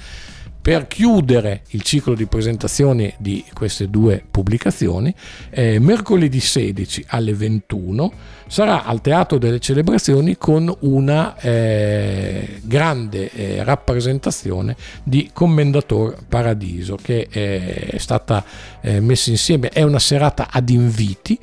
per 0.66 0.88
chiudere 0.88 1.62
il 1.70 1.82
ciclo 1.82 2.14
di 2.14 2.26
presentazioni 2.26 3.14
di 3.18 3.44
queste 3.54 3.88
due 3.88 4.20
pubblicazioni, 4.28 5.14
eh, 5.50 5.78
mercoledì 5.78 6.40
16 6.40 7.04
alle 7.10 7.34
21 7.34 8.12
sarà 8.48 8.82
al 8.82 9.00
Teatro 9.00 9.38
delle 9.38 9.60
Celebrazioni 9.60 10.36
con 10.36 10.74
una 10.80 11.38
eh, 11.38 12.58
grande 12.62 13.30
eh, 13.30 13.62
rappresentazione 13.62 14.74
di 15.04 15.30
Commendator 15.32 16.16
Paradiso 16.28 16.96
che 17.00 17.28
è 17.30 17.98
stata 17.98 18.44
eh, 18.80 18.98
messa 18.98 19.30
insieme, 19.30 19.68
è 19.68 19.82
una 19.82 20.00
serata 20.00 20.48
ad 20.50 20.68
inviti. 20.68 21.38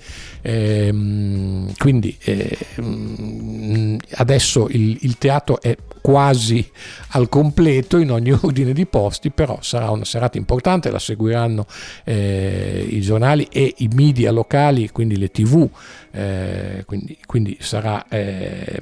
Ehm, 0.45 1.71
quindi 1.77 2.17
ehm, 2.21 3.97
adesso 4.15 4.67
il, 4.69 4.97
il 5.01 5.17
teatro 5.17 5.61
è 5.61 5.75
quasi 6.01 6.69
al 7.11 7.29
completo 7.29 7.97
in 7.97 8.11
ogni 8.11 8.31
ordine 8.43 8.73
di 8.73 8.85
posti, 8.85 9.31
però 9.31 9.59
sarà 9.61 9.89
una 9.89 10.03
serata 10.03 10.37
importante, 10.37 10.91
la 10.91 10.99
seguiranno 10.99 11.65
eh, 12.03 12.85
i 12.89 12.99
giornali 12.99 13.47
e 13.49 13.73
i 13.77 13.89
media 13.93 14.31
locali, 14.31 14.89
quindi 14.89 15.17
le 15.17 15.31
tv, 15.31 15.67
eh, 16.11 16.83
quindi, 16.85 17.17
quindi, 17.25 17.57
sarà... 17.61 18.05
Eh, 18.09 18.79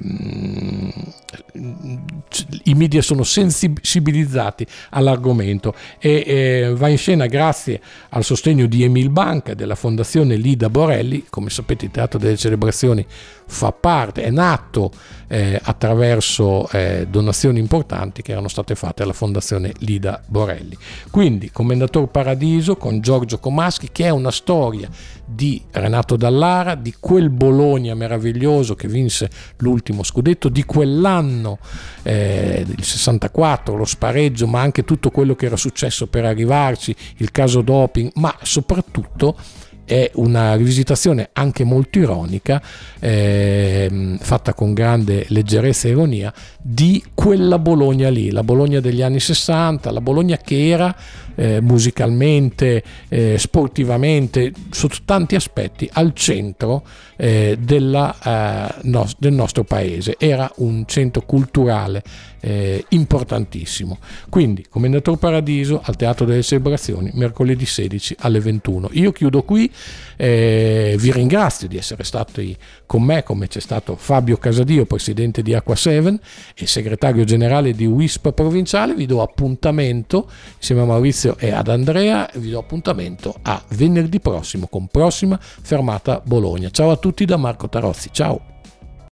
I 2.72 2.74
media 2.74 3.02
sono 3.02 3.22
sensibilizzati 3.22 4.66
all'argomento 4.90 5.74
e 5.98 6.24
eh, 6.26 6.72
va 6.74 6.88
in 6.88 6.96
scena 6.96 7.26
grazie 7.26 7.82
al 8.08 8.24
sostegno 8.24 8.64
di 8.64 8.82
Emil 8.82 9.10
Banca 9.10 9.52
della 9.52 9.74
Fondazione 9.74 10.36
Lida 10.36 10.70
Borelli, 10.70 11.26
come 11.28 11.50
sapete 11.50 11.84
il 11.84 11.90
Teatro 11.90 12.18
delle 12.18 12.38
Celebrazioni 12.38 13.06
fa 13.52 13.70
parte, 13.70 14.22
è 14.22 14.30
nato 14.30 14.90
eh, 15.28 15.60
attraverso 15.62 16.68
eh, 16.70 17.06
donazioni 17.08 17.58
importanti 17.58 18.22
che 18.22 18.32
erano 18.32 18.48
state 18.48 18.74
fatte 18.74 19.02
alla 19.02 19.12
Fondazione 19.12 19.74
Lida 19.80 20.22
Borelli. 20.26 20.76
Quindi 21.10 21.50
Commendator 21.50 22.08
Paradiso 22.08 22.76
con 22.76 23.00
Giorgio 23.00 23.38
Comaschi 23.38 23.90
che 23.92 24.06
è 24.06 24.10
una 24.10 24.30
storia 24.30 24.88
di 25.24 25.62
Renato 25.70 26.16
Dallara, 26.16 26.74
di 26.74 26.94
quel 26.98 27.30
Bologna 27.30 27.94
meraviglioso 27.94 28.74
che 28.74 28.88
vinse 28.88 29.30
l'ultimo 29.58 30.02
scudetto, 30.02 30.48
di 30.48 30.64
quell'anno, 30.64 31.58
eh, 32.02 32.61
il 32.66 32.84
64, 32.84 33.76
lo 33.76 33.84
spareggio, 33.84 34.46
ma 34.46 34.60
anche 34.60 34.84
tutto 34.84 35.10
quello 35.10 35.34
che 35.34 35.46
era 35.46 35.56
successo 35.56 36.06
per 36.06 36.24
arrivarci, 36.24 36.94
il 37.18 37.30
caso 37.30 37.62
doping, 37.62 38.12
ma 38.14 38.34
soprattutto 38.42 39.36
è 39.84 40.10
una 40.14 40.54
rivisitazione 40.54 41.30
anche 41.32 41.64
molto 41.64 41.98
ironica, 41.98 42.62
eh, 43.00 44.16
fatta 44.20 44.54
con 44.54 44.72
grande 44.72 45.26
leggerezza 45.28 45.88
e 45.88 45.90
ironia, 45.90 46.32
di 46.60 47.02
quella 47.14 47.58
Bologna 47.58 48.08
lì, 48.08 48.30
la 48.30 48.44
Bologna 48.44 48.80
degli 48.80 49.02
anni 49.02 49.20
60, 49.20 49.90
la 49.90 50.00
Bologna 50.00 50.36
che 50.36 50.68
era 50.68 50.94
eh, 51.34 51.60
musicalmente, 51.60 52.82
eh, 53.08 53.38
sportivamente, 53.38 54.52
sotto 54.70 54.98
tanti 55.04 55.34
aspetti, 55.34 55.88
al 55.92 56.12
centro 56.14 56.84
eh, 57.16 57.56
della, 57.60 58.70
eh, 58.70 58.74
no, 58.82 59.08
del 59.18 59.32
nostro 59.32 59.64
paese. 59.64 60.16
Era 60.18 60.50
un 60.56 60.84
centro 60.86 61.22
culturale 61.22 62.02
eh, 62.40 62.84
importantissimo. 62.88 63.98
Quindi, 64.28 64.66
Commendator 64.68 65.16
Paradiso 65.16 65.80
al 65.82 65.96
Teatro 65.96 66.26
delle 66.26 66.42
Celebrazioni, 66.42 67.10
mercoledì 67.14 67.64
16 67.64 68.16
alle 68.18 68.40
21. 68.40 68.88
Io 68.92 69.12
chiudo 69.12 69.42
qui, 69.42 69.70
eh, 70.16 70.96
vi 70.98 71.12
ringrazio 71.12 71.68
di 71.68 71.76
essere 71.76 72.02
stati 72.02 72.56
con 72.84 73.02
me, 73.02 73.22
come 73.22 73.46
c'è 73.46 73.60
stato 73.60 73.94
Fabio 73.96 74.36
Casadio, 74.36 74.84
presidente 74.84 75.42
di 75.42 75.54
Acqua 75.54 75.76
7 75.76 76.18
e 76.54 76.66
segretario 76.66 77.24
generale 77.24 77.72
di 77.72 77.86
WISP 77.86 78.32
provinciale. 78.32 78.94
Vi 78.94 79.06
do 79.06 79.22
appuntamento 79.22 80.28
insieme 80.56 80.82
a 80.82 80.86
Maurizio 80.86 81.21
e 81.38 81.50
ad 81.50 81.68
Andrea, 81.68 82.28
vi 82.34 82.50
do 82.50 82.58
appuntamento 82.58 83.34
a 83.42 83.62
venerdì 83.68 84.20
prossimo 84.20 84.66
con 84.66 84.88
prossima 84.88 85.38
fermata 85.40 86.20
Bologna. 86.24 86.70
Ciao 86.70 86.90
a 86.90 86.96
tutti 86.96 87.24
da 87.24 87.36
Marco 87.36 87.68
Tarozzi, 87.68 88.10
ciao! 88.12 88.51